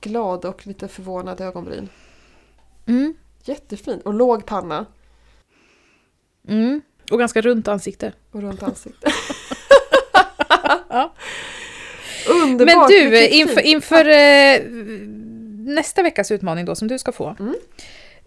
glad 0.00 0.44
och 0.44 0.66
lite 0.66 0.88
förvånad 0.88 1.40
ögonbryn. 1.40 1.88
Mm. 2.86 3.14
Jättefint! 3.44 4.02
Och 4.02 4.14
låg 4.14 4.46
panna 4.46 4.86
Mm. 6.48 6.80
Och 7.10 7.18
ganska 7.18 7.40
runt 7.40 7.68
ansikte. 7.68 8.12
och 8.30 8.42
runt 8.42 8.62
ansiktet. 8.62 9.12
Ja. 10.88 11.14
Underbart! 12.44 12.66
Men 12.76 13.10
du, 13.10 13.28
inför, 13.28 13.60
inför 13.60 14.08
eh, 14.08 14.60
nästa 15.74 16.02
veckas 16.02 16.30
utmaning 16.30 16.64
då, 16.64 16.74
som 16.74 16.88
du 16.88 16.98
ska 16.98 17.12
få. 17.12 17.36
Mm. 17.40 17.54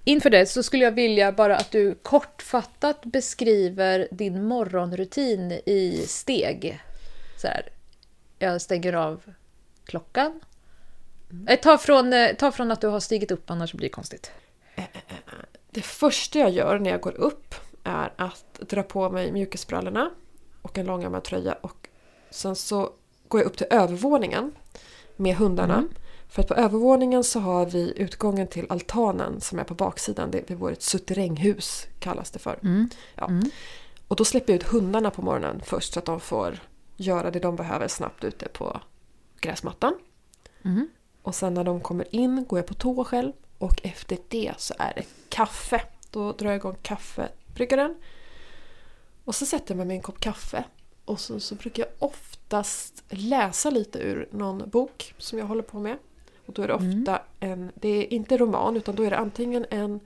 Inför 0.04 0.30
det 0.30 0.46
så 0.46 0.64
skulle 0.64 0.84
jag 0.84 0.92
vilja 0.92 1.32
bara 1.32 1.58
att 1.58 1.72
du 1.72 1.96
kortfattat 1.96 3.06
beskriver 3.06 4.08
din 4.12 4.44
morgonrutin 4.44 5.52
i 5.52 6.06
steg. 6.08 6.82
Så 7.38 7.48
här, 7.48 7.70
jag 8.40 8.62
stänger 8.62 8.94
av 8.94 9.22
klockan. 9.86 10.40
Eh, 11.48 11.60
Ta, 11.60 11.78
från, 11.78 12.14
eh, 12.14 12.36
ta 12.36 12.52
från 12.52 12.72
att 12.72 12.82
du 12.82 12.88
har 12.88 13.00
stigit 13.00 13.32
upp, 13.32 13.50
annars 13.50 13.74
blir 13.74 13.90
det 13.90 13.94
konstigt. 13.94 14.32
Det 15.70 15.82
första 15.82 16.40
jag 16.40 16.52
gör 16.52 16.80
när 16.80 16.90
jag 16.90 17.02
går 17.02 17.16
upp 17.16 17.56
är 17.84 18.14
att 18.16 18.60
dra 18.60 18.84
på 18.84 19.10
mig 19.10 19.32
mjukisbrallorna 19.32 20.10
och 20.62 20.78
en 20.78 20.86
långärmad 20.86 21.24
tröja 21.24 21.54
och 21.54 21.88
sen 22.30 22.56
så 22.56 22.92
går 23.28 23.42
jag 23.42 23.48
upp 23.48 23.58
till 23.58 23.68
övervåningen 23.70 24.52
med 25.16 25.36
hundarna. 25.36 25.74
Mm. 25.74 25.90
För 26.34 26.42
att 26.42 26.48
på 26.48 26.54
övervåningen 26.54 27.24
så 27.24 27.40
har 27.40 27.66
vi 27.66 27.94
utgången 27.96 28.48
till 28.48 28.66
altanen 28.70 29.42
som 29.42 29.60
är 29.60 29.64
på 29.64 29.74
baksidan. 29.74 30.32
Det 30.32 30.52
är 30.52 30.56
vårt 30.56 30.82
suteränghus 30.82 31.88
kallas 32.00 32.32
det 32.32 32.40
för. 32.40 32.60
Mm. 32.64 32.90
Ja. 33.16 33.26
Mm. 33.26 33.50
Och 34.08 34.16
då 34.16 34.26
släpper 34.26 34.54
jag 34.54 34.62
ut 34.62 34.68
hundarna 34.68 35.12
på 35.12 35.22
morgonen 35.22 35.62
först 35.66 35.94
så 35.94 36.00
att 36.00 36.06
de 36.06 36.20
får 36.20 36.60
göra 36.98 37.32
det 37.32 37.40
de 37.40 37.56
behöver 37.56 37.88
snabbt 37.88 38.24
ute 38.24 38.48
på 38.48 38.82
gräsmattan. 39.40 39.94
Mm. 40.64 40.90
Och 41.22 41.36
sen 41.36 41.54
när 41.54 41.64
de 41.64 41.82
kommer 41.82 42.16
in 42.16 42.46
går 42.46 42.60
jag 42.60 42.66
på 42.66 42.74
toa 42.74 43.06
själv 43.06 43.32
och 43.58 43.82
efter 43.84 44.18
det 44.28 44.54
så 44.58 44.74
är 44.80 44.94
det 44.96 45.06
kaffe. 45.30 45.82
Då 46.12 46.32
drar 46.32 46.50
jag 46.50 46.56
igång 46.56 46.78
kaffebryggaren. 46.82 47.96
Och 49.26 49.36
så 49.36 49.46
sätter 49.46 49.72
jag 49.72 49.78
mig 49.78 49.86
med 49.86 49.96
en 49.96 50.02
kopp 50.02 50.20
kaffe. 50.20 50.64
Och 51.06 51.20
så, 51.20 51.40
så 51.40 51.56
brukar 51.56 51.84
jag 51.84 52.10
oftast 52.10 53.04
läsa 53.10 53.70
lite 53.70 54.00
ur 54.00 54.28
någon 54.32 54.70
bok 54.70 55.16
som 55.18 55.40
jag 55.40 55.46
håller 55.46 55.64
på 55.64 55.80
med. 55.80 55.98
Och 56.46 56.54
då 56.54 56.62
är 56.62 56.68
det 56.68 56.74
ofta 56.74 57.22
en, 57.40 57.72
det 57.76 57.88
är 57.90 58.14
inte 58.14 58.38
roman 58.38 58.78
utan 58.78 58.96
då 58.96 59.04
är 59.04 59.10
det 59.10 59.18
antingen 59.18 59.66
en 59.70 60.00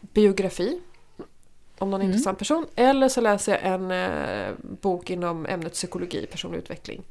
biografi 0.00 0.80
om 1.78 1.90
någon 1.90 2.02
intressant 2.02 2.38
person 2.38 2.66
eller 2.74 3.08
så 3.08 3.20
läser 3.20 3.52
jag 3.52 3.74
en 3.74 3.90
eh, 3.90 4.54
bok 4.80 5.10
inom 5.10 5.46
ämnet 5.46 5.72
psykologi, 5.72 6.26
personlig 6.26 6.58
utveckling. 6.58 7.02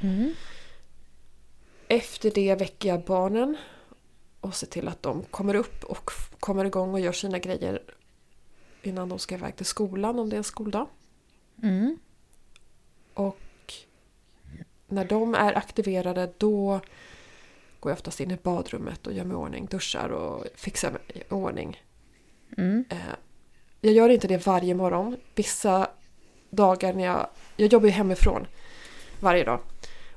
Mm. 0.00 0.34
Efter 1.88 2.30
det 2.30 2.54
väcker 2.54 2.88
jag 2.88 3.04
barnen 3.04 3.56
och 4.40 4.54
ser 4.54 4.66
till 4.66 4.88
att 4.88 5.02
de 5.02 5.22
kommer 5.22 5.54
upp 5.54 5.84
och 5.84 6.10
kommer 6.40 6.64
igång 6.64 6.94
och 6.94 7.00
gör 7.00 7.12
sina 7.12 7.38
grejer 7.38 7.82
innan 8.82 9.08
de 9.08 9.18
ska 9.18 9.34
iväg 9.34 9.56
till 9.56 9.66
skolan 9.66 10.18
om 10.18 10.30
det 10.30 10.36
är 10.36 10.38
en 10.38 10.44
skoldag. 10.44 10.86
Mm. 11.62 11.98
Och 13.14 13.38
när 14.88 15.04
de 15.04 15.34
är 15.34 15.58
aktiverade 15.58 16.32
då 16.38 16.80
går 17.82 17.90
jag 17.92 17.96
oftast 17.96 18.20
in 18.20 18.30
i 18.30 18.36
badrummet 18.42 19.06
och 19.06 19.12
gör 19.12 19.24
mig 19.24 19.32
i 19.32 19.36
ordning, 19.36 19.66
duschar 19.66 20.08
och 20.08 20.46
fixar 20.54 20.90
mig 20.90 21.00
i 21.08 21.22
ordning. 21.28 21.82
Mm. 22.58 22.84
Eh, 22.90 22.96
Jag 23.80 23.92
gör 23.92 24.08
inte 24.08 24.28
det 24.28 24.46
varje 24.46 24.74
morgon. 24.74 25.16
Vissa 25.34 25.90
dagar 26.50 26.92
när 26.94 27.04
jag... 27.04 27.28
Jag 27.56 27.72
jobbar 27.72 27.86
ju 27.86 27.92
hemifrån 27.92 28.46
varje 29.20 29.44
dag. 29.44 29.60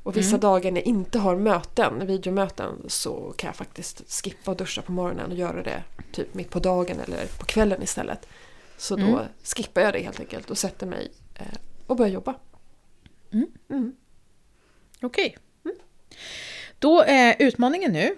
Och 0.04 0.18
vissa 0.18 0.30
Mm. 0.30 0.40
dagar 0.40 0.72
när 0.72 0.82
jag 0.82 0.88
inte 0.88 1.20
har 1.20 1.36
möten, 1.36 2.08
videomöten, 2.08 2.86
så 2.88 3.34
kan 3.38 3.48
jag 3.48 3.56
faktiskt 3.56 4.24
skippa 4.24 4.52
och 4.52 4.58
duscha 4.58 4.82
på 4.82 4.92
morgonen 4.92 5.32
och 5.32 5.38
göra 5.38 5.64
det 5.64 5.84
typ 6.12 6.34
mitt 6.34 6.50
på 6.50 6.60
dagen 6.60 7.00
eller 7.00 7.26
på 7.40 7.46
kvällen 7.46 7.82
istället. 7.84 8.28
Så 8.78 8.96
då 8.96 9.06
Mm. 9.08 9.26
skippar 9.44 9.82
jag 9.82 9.94
det 9.94 10.00
helt 10.00 10.20
enkelt 10.20 10.50
och 10.50 10.58
sätter 10.58 10.88
mig 10.88 11.12
eh, 11.36 11.46
och 11.88 11.96
börjar 11.96 12.12
jobba. 12.12 12.36
Mm. 13.32 13.48
Mm. 13.70 13.96
Okej. 15.02 15.38
Då 16.86 17.02
är 17.08 17.36
utmaningen 17.40 17.92
nu. 17.92 18.16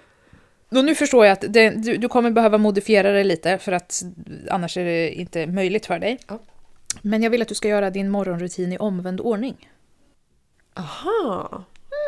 Och 0.70 0.86
nu 0.86 0.96
förstår 0.96 1.26
jag 1.26 1.34
att 1.34 1.54
det, 1.54 1.70
du, 1.70 1.98
du 1.98 2.08
kommer 2.08 2.32
behöva 2.32 2.58
modifiera 2.58 3.12
det 3.12 3.24
lite 3.24 3.58
för 3.58 3.72
att 3.72 4.04
annars 4.50 4.78
är 4.78 4.86
det 4.86 5.12
inte 5.12 5.48
möjligt 5.48 5.86
för 5.86 6.00
dig. 6.00 6.20
Ja. 6.28 6.40
Men 7.02 7.24
jag 7.24 7.30
vill 7.30 7.42
att 7.42 7.48
du 7.48 7.56
ska 7.56 7.68
göra 7.68 7.90
din 7.90 8.10
morgonrutin 8.10 8.74
i 8.74 8.78
omvänd 8.78 9.22
ordning. 9.22 9.70
Aha, 10.74 11.64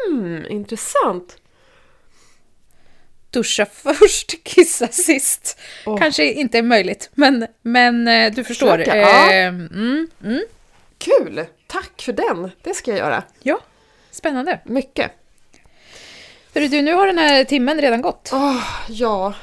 hmm, 0.07 0.45
intressant. 0.49 1.37
Duscha 3.29 3.65
först, 3.65 4.43
kissa 4.43 4.87
sist. 4.87 5.59
Åh. 5.85 5.97
Kanske 5.97 6.31
inte 6.31 6.57
är 6.57 6.63
möjligt, 6.63 7.09
men, 7.13 7.47
men 7.61 8.07
eh, 8.07 8.31
du 8.33 8.43
förstår. 8.43 8.77
Försöka, 8.77 8.97
ja. 8.97 9.33
Eh, 9.33 9.47
mm, 9.47 10.07
mm. 10.23 10.41
Kul! 10.97 11.45
Tack 11.67 12.01
för 12.01 12.13
den! 12.13 12.51
Det 12.61 12.73
ska 12.73 12.91
jag 12.91 12.97
göra. 12.97 13.23
Ja, 13.43 13.59
spännande. 14.11 14.59
Mycket. 14.63 15.11
Hörru 16.53 16.67
du, 16.67 16.81
nu 16.81 16.93
har 16.93 17.07
den 17.07 17.17
här 17.17 17.43
timmen 17.43 17.81
redan 17.81 18.01
gått. 18.01 18.29
Åh, 18.33 18.63
ja. 18.89 19.33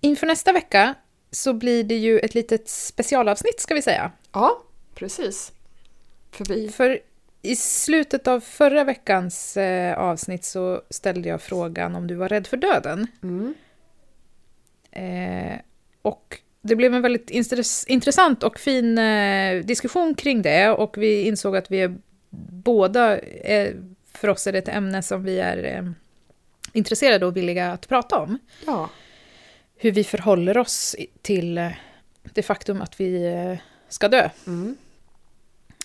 Inför 0.00 0.26
nästa 0.26 0.52
vecka 0.52 0.94
så 1.30 1.52
blir 1.52 1.84
det 1.84 1.94
ju 1.94 2.18
ett 2.18 2.34
litet 2.34 2.68
specialavsnitt 2.68 3.60
ska 3.60 3.74
vi 3.74 3.82
säga. 3.82 4.10
Ja, 4.32 4.62
precis. 4.94 5.52
För 6.30 6.44
vi... 6.44 6.68
För 6.68 6.98
i 7.42 7.56
slutet 7.56 8.28
av 8.28 8.40
förra 8.40 8.84
veckans 8.84 9.56
eh, 9.56 9.98
avsnitt 9.98 10.44
så 10.44 10.82
ställde 10.90 11.28
jag 11.28 11.42
frågan 11.42 11.94
om 11.94 12.06
du 12.06 12.14
var 12.14 12.28
rädd 12.28 12.46
för 12.46 12.56
döden. 12.56 13.06
Mm. 13.22 13.54
Eh, 14.92 15.58
och 16.02 16.38
det 16.62 16.76
blev 16.76 16.94
en 16.94 17.02
väldigt 17.02 17.30
intress- 17.30 17.84
intressant 17.88 18.42
och 18.42 18.58
fin 18.58 18.98
eh, 18.98 19.64
diskussion 19.64 20.14
kring 20.14 20.42
det 20.42 20.70
och 20.70 20.98
vi 20.98 21.22
insåg 21.22 21.56
att 21.56 21.70
vi 21.70 21.80
är 21.80 21.96
båda, 22.64 23.18
eh, 23.18 23.74
för 24.14 24.28
oss 24.28 24.46
är 24.46 24.52
det 24.52 24.58
ett 24.58 24.68
ämne 24.68 25.02
som 25.02 25.24
vi 25.24 25.38
är 25.38 25.64
eh, 25.64 25.90
intresserade 26.72 27.26
och 27.26 27.36
villiga 27.36 27.72
att 27.72 27.88
prata 27.88 28.18
om. 28.18 28.38
Ja. 28.66 28.90
Hur 29.76 29.92
vi 29.92 30.04
förhåller 30.04 30.58
oss 30.58 30.96
till 31.22 31.58
eh, 31.58 31.68
det 32.22 32.42
faktum 32.42 32.82
att 32.82 33.00
vi 33.00 33.24
eh, 33.26 33.58
ska 33.88 34.08
dö. 34.08 34.30
Mm. 34.46 34.76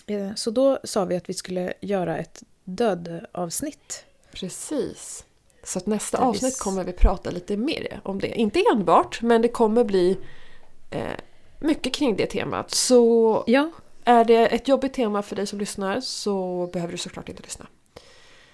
Eh, 0.06 0.34
Så 0.34 0.50
då 0.50 0.78
sa 0.84 1.04
vi 1.04 1.16
att 1.16 1.28
vi 1.28 1.34
skulle 1.34 1.72
göra 1.80 2.18
ett 2.18 2.42
dödavsnitt. 2.64 4.04
Precis. 4.32 5.24
Så 5.64 5.78
att 5.78 5.86
nästa 5.86 6.18
avsnitt 6.18 6.58
kommer 6.58 6.84
vi 6.84 6.92
prata 6.92 7.30
lite 7.30 7.56
mer 7.56 8.00
om 8.04 8.18
det. 8.18 8.28
Inte 8.28 8.62
enbart, 8.74 9.22
men 9.22 9.42
det 9.42 9.48
kommer 9.48 9.84
bli 9.84 10.18
eh, 10.90 11.02
mycket 11.58 11.94
kring 11.94 12.16
det 12.16 12.26
temat. 12.26 12.70
Så 12.70 13.44
Ja, 13.46 13.70
är 14.04 14.24
det 14.24 14.46
ett 14.46 14.68
jobbigt 14.68 14.92
tema 14.94 15.22
för 15.22 15.36
dig 15.36 15.46
som 15.46 15.58
lyssnar 15.58 16.00
så 16.00 16.66
behöver 16.72 16.92
du 16.92 16.98
såklart 16.98 17.28
inte 17.28 17.42
lyssna. 17.42 17.66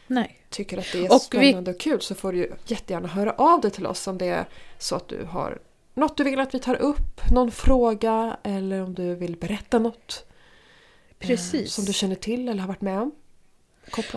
Nej. 0.07 0.39
Tycker 0.51 0.79
att 0.79 0.93
det 0.93 0.99
är 0.99 1.05
Och 1.13 1.21
vi- 1.31 1.49
spännande 1.49 1.71
och 1.71 1.81
kul 1.81 2.01
så 2.01 2.15
får 2.15 2.33
du 2.33 2.53
jättegärna 2.67 3.09
höra 3.09 3.33
av 3.33 3.61
dig 3.61 3.71
till 3.71 3.87
oss 3.87 4.07
om 4.07 4.19
det 4.19 4.29
är 4.29 4.45
så 4.79 4.97
att 4.97 5.09
du 5.09 5.25
har 5.25 5.59
något 5.95 6.17
du 6.17 6.25
vill 6.25 6.41
att 6.41 6.55
vi 6.55 6.59
tar 6.59 6.75
upp, 6.75 7.31
någon 7.31 7.51
fråga 7.51 8.37
eller 8.43 8.83
om 8.83 8.95
du 8.95 9.15
vill 9.15 9.37
berätta 9.37 9.79
något. 9.79 10.25
eh, 11.21 11.27
Precis. 11.29 11.73
Som 11.73 11.85
du 11.85 11.93
känner 11.93 12.15
till 12.15 12.49
eller 12.49 12.61
har 12.61 12.69
varit 12.69 12.81
med 12.81 12.99
om. 13.01 13.13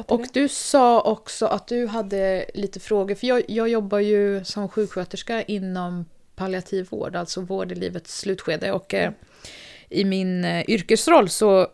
Och 0.07 0.21
det. 0.21 0.33
du 0.33 0.47
sa 0.47 1.01
också 1.01 1.45
att 1.45 1.67
du 1.67 1.87
hade 1.87 2.45
lite 2.53 2.79
frågor, 2.79 3.15
för 3.15 3.27
jag, 3.27 3.43
jag 3.47 3.69
jobbar 3.69 3.99
ju 3.99 4.43
som 4.45 4.69
sjuksköterska 4.69 5.41
inom 5.43 6.05
palliativ 6.35 6.87
vård, 6.89 7.15
alltså 7.15 7.41
vård 7.41 7.71
i 7.71 7.75
livets 7.75 8.19
slutskede. 8.19 8.71
Och 8.71 8.93
eh, 8.93 9.11
i 9.89 10.03
min 10.05 10.45
eh, 10.45 10.69
yrkesroll 10.69 11.29
så 11.29 11.67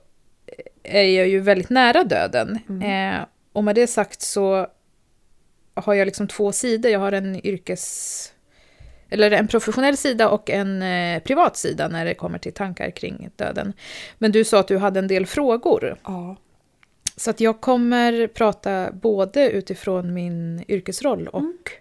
är 0.84 1.03
jag 1.03 1.28
ju 1.28 1.39
väldigt 1.39 1.70
nära 1.70 2.03
döden. 2.03 2.59
Eh, 2.84 3.26
och 3.54 3.64
med 3.64 3.76
det 3.76 3.88
sagt 3.88 4.22
så 4.22 4.68
har 5.74 5.93
jag 5.93 6.06
liksom 6.06 6.28
två 6.28 6.51
sidor. 6.51 6.91
Jag 6.91 6.99
har 6.99 7.12
en 7.12 7.47
yrkes... 7.47 8.30
Eller 9.10 9.32
en 9.32 9.47
professionell 9.47 9.97
sida 9.97 10.30
och 10.30 10.49
en 10.49 10.82
eh, 10.82 11.24
privat 11.24 11.58
sida 11.58 11.88
när 11.88 12.06
det 12.06 12.14
kommer 12.14 12.38
till 12.38 12.54
tankar 12.54 12.91
kring 12.91 13.30
döden. 13.36 13.74
Men 14.18 14.32
du 14.32 14.43
sa 14.43 14.60
att 14.60 14.68
du 14.68 14.78
hade 14.78 14.99
en 14.99 15.08
del 15.08 15.26
frågor. 15.26 15.99
Ja. 16.04 16.36
Så 17.16 17.30
att 17.30 17.39
jag 17.39 17.62
kommer 17.62 18.28
prata 18.28 18.91
både 18.91 19.49
utifrån 19.49 20.14
min 20.14 20.64
yrkesroll 20.68 21.28
och 21.28 21.72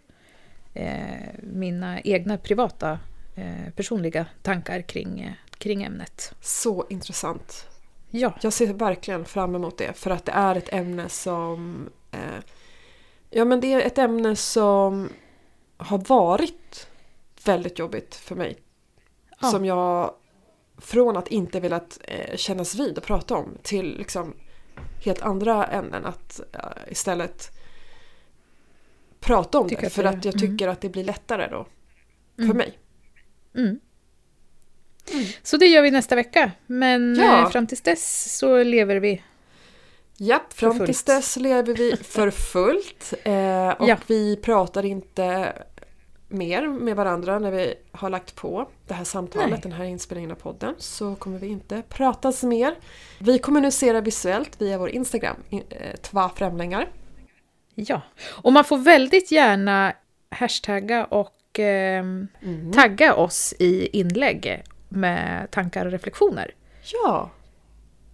eh, 0.75 1.29
mina 1.43 2.01
egna 2.01 2.39
privata 2.39 2.99
eh, 3.35 3.73
personliga 3.77 4.27
tankar 4.43 4.83
kring, 4.83 5.20
eh, 5.20 5.33
kring 5.59 5.83
ämnet. 5.83 6.35
Så 6.41 6.87
intressant. 6.91 7.66
Ja, 8.15 8.33
Jag 8.41 8.53
ser 8.53 8.73
verkligen 8.73 9.25
fram 9.25 9.55
emot 9.55 9.79
det 9.79 9.93
för 9.93 10.11
att 10.11 10.25
det 10.25 10.33
är 10.33 10.55
ett 10.55 10.73
ämne 10.73 11.09
som... 11.09 11.89
Eh, 12.11 12.45
ja 13.31 13.45
men 13.45 13.61
det 13.61 13.73
är 13.73 13.81
ett 13.81 13.99
ämne 13.99 14.37
som 14.37 15.09
har 15.77 15.99
varit 15.99 16.89
väldigt 17.45 17.79
jobbigt 17.79 18.15
för 18.15 18.35
mig. 18.35 18.57
Ja. 19.41 19.51
Som 19.51 19.65
jag 19.65 20.15
från 20.79 21.17
att 21.17 21.29
inte 21.29 21.61
velat 21.61 22.01
eh, 22.05 22.37
kännas 22.37 22.75
vid 22.75 22.99
och 22.99 23.05
prata 23.05 23.35
om 23.35 23.59
till 23.63 23.99
liksom 23.99 24.35
helt 25.05 25.23
andra 25.23 25.67
ämnen 25.67 26.05
att 26.05 26.41
eh, 26.53 26.93
istället 26.93 27.51
prata 29.21 29.59
om 29.59 29.69
Tycker 29.69 29.83
det. 29.83 29.91
För 29.91 30.05
att 30.05 30.25
jag 30.25 30.35
mm. 30.35 30.51
tycker 30.51 30.69
att 30.69 30.81
det 30.81 30.89
blir 30.89 31.05
lättare 31.05 31.49
då. 31.51 31.67
För 32.37 32.43
Mm. 32.43 32.57
mig. 32.57 32.79
mm. 33.55 33.81
Så 35.43 35.57
det 35.57 35.67
gör 35.67 35.83
vi 35.83 35.91
nästa 35.91 36.15
vecka. 36.17 36.51
Men 36.67 37.15
Ja. 37.21 37.43
eh, 37.43 37.51
fram 37.51 37.67
tills 37.67 37.81
dess 37.81 38.37
så 38.39 38.63
lever 38.63 38.97
vi. 38.97 39.23
Japp, 40.17 40.53
fram 40.53 40.73
fullt. 40.75 40.87
tills 40.87 41.03
dess 41.03 41.37
lever 41.37 41.75
vi 41.75 41.97
för 41.97 42.31
fullt. 42.31 43.15
Eh, 43.25 43.69
och 43.71 43.89
Ja. 43.89 43.97
vi 44.07 44.37
pratar 44.37 44.85
inte 44.85 45.53
mer 46.29 46.69
med 46.69 46.97
varandra 46.97 47.39
när 47.39 47.51
vi 47.51 47.75
har 47.93 48.11
lagt 48.11 48.35
på 48.37 48.69
det 48.87 48.95
här 48.95 49.05
samtalet, 49.05 49.51
Nej. 49.51 49.61
den 49.63 49.73
här 49.73 49.85
inspelningen 49.85 50.31
av 50.31 50.35
podden. 50.35 50.75
Så 50.79 51.15
kommer 51.15 51.39
vi 51.39 51.47
inte 51.47 51.83
pratas 51.89 52.43
mer. 52.43 52.75
Vi 53.19 53.39
kommunicerar 53.39 54.01
visuellt 54.01 54.61
via 54.63 54.79
vår 54.79 54.89
Instagram, 54.91 55.37
in- 55.51 55.63
eh, 55.71 55.97
Tva 55.97 56.31
Främlingar. 56.37 56.89
Ja. 57.75 58.01
Och 58.29 58.53
man 58.53 58.65
får 58.65 58.79
väldigt 58.79 59.33
gärna 59.33 59.93
hashtagga 60.31 61.05
och 61.05 61.59
eh, 61.61 62.05
tagga 62.75 63.15
oss 63.15 63.55
i 63.59 63.99
inlägg 63.99 64.63
med 64.95 65.51
tankar 65.51 65.86
och 65.86 65.93
reflektioner. 65.93 66.55
Ja, 66.93 67.30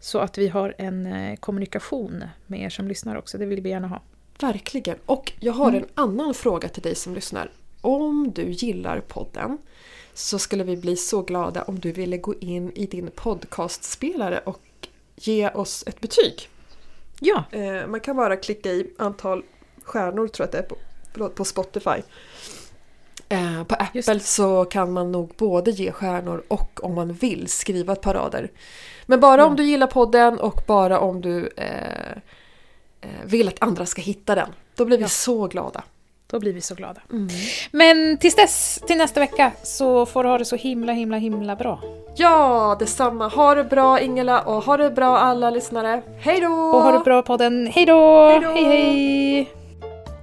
Så 0.01 0.19
att 0.19 0.39
vi 0.39 0.49
har 0.49 0.75
en 0.79 1.07
eh, 1.07 1.37
kommunikation 1.37 2.25
med 2.47 2.61
er 2.61 2.71
som 2.71 2.89
lyssnar 2.89 3.17
också. 3.17 3.39
Det 3.39 3.47
vill 3.47 3.61
vi 3.61 3.71
gärna 3.71 3.89
ha. 3.89 4.03
verkligen. 4.41 4.97
Och 5.07 5.33
jag 5.41 5.53
har 5.53 5.73
en 5.73 5.87
annan 5.95 6.35
fråga 6.35 6.69
till 6.69 6.83
dig 6.83 6.95
som 6.95 7.15
lyssnar. 7.15 7.51
Om 7.81 8.33
du 8.35 8.51
gillar 8.51 9.01
podden 9.01 9.59
så 10.15 10.39
skulle 10.39 10.65
vi 10.65 10.77
bli 10.77 10.97
så 10.97 11.23
glada 11.23 11.63
om 11.63 11.79
du 11.79 11.93
ville 11.93 12.19
gå 12.19 12.35
in 12.35 12.73
i 12.73 12.87
din 12.87 13.11
podcastspelare 13.15 14.39
och 14.39 14.89
ge 15.17 15.51
oss 15.51 15.85
ett 15.87 16.01
betyg. 16.01 16.49
Ja, 17.21 17.45
Eh, 17.51 17.87
man 17.87 18.01
kan 18.01 18.17
bara 18.17 18.37
klicka 18.37 18.71
i 18.71 18.91
antal 18.99 19.43
stjärnor 19.85 20.29
tror 20.29 20.45
jag 20.45 20.47
att 20.47 20.53
det 20.53 20.75
är 20.75 20.77
på, 21.19 21.29
på 21.29 21.45
Spotify. 21.45 22.03
Eh, 23.29 23.65
på 23.65 23.75
Apple 23.75 24.21
så 24.21 24.65
kan 24.65 24.93
man 24.93 25.13
nog 25.13 25.33
både 25.37 25.71
ge 25.71 25.93
stjärnor 25.93 26.43
och 26.49 26.85
om 26.85 26.95
man 26.95 27.13
vill 27.13 27.49
skriva 27.49 27.93
ett 27.93 28.01
par 28.01 28.15
rader. 28.15 28.51
Men 29.07 29.21
bara 29.21 29.45
om 29.47 29.53
Ja. 29.53 29.57
du 29.57 29.65
gillar 29.65 29.87
podden 29.87 30.39
och 30.41 30.61
bara 30.67 31.01
om 31.01 31.21
du 31.21 31.49
eh, 31.57 32.13
eh, 33.01 33.09
vill 33.25 33.49
att 33.49 33.63
andra 33.63 33.87
ska 33.87 34.03
hitta 34.03 34.35
den. 34.35 34.49
Då 34.77 34.85
blir 34.85 34.97
vi 34.97 35.03
Ja. 35.03 35.09
så 35.09 35.47
glada. 35.47 35.83
då 36.31 36.39
blir 36.41 36.53
vi 36.53 36.61
så 36.61 36.75
glada. 36.75 37.01
Men 37.71 38.17
tills 38.19 38.35
dess, 38.37 38.83
till 38.87 38.97
nästa 38.99 39.21
vecka, 39.21 39.53
så 39.63 40.07
får 40.07 40.23
du 40.25 40.29
ha 40.31 40.39
det 40.39 40.45
så 40.45 40.57
himla, 40.57 40.93
himla, 40.93 41.17
himla 41.17 41.57
bra. 41.57 41.81
Ja, 42.17 42.77
detsamma. 42.79 43.29
Ha 43.29 43.55
det 43.55 43.65
bra 43.65 44.01
Ingela 44.01 44.41
och 44.41 44.63
ha 44.65 44.77
det 44.77 44.91
bra 44.91 45.19
alla 45.19 45.51
lyssnare. 45.51 46.03
Hej 46.21 46.41
då! 46.41 46.49
Och 46.53 46.83
ha 46.83 46.93
det 46.93 47.05
bra 47.05 47.23
på 47.23 47.37
den. 47.37 47.67
Hej 47.67 47.87
då! 47.87 48.29
Hej 48.29 48.41
då! 48.41 48.51
Hej 48.53 48.65
hej! 48.65 49.49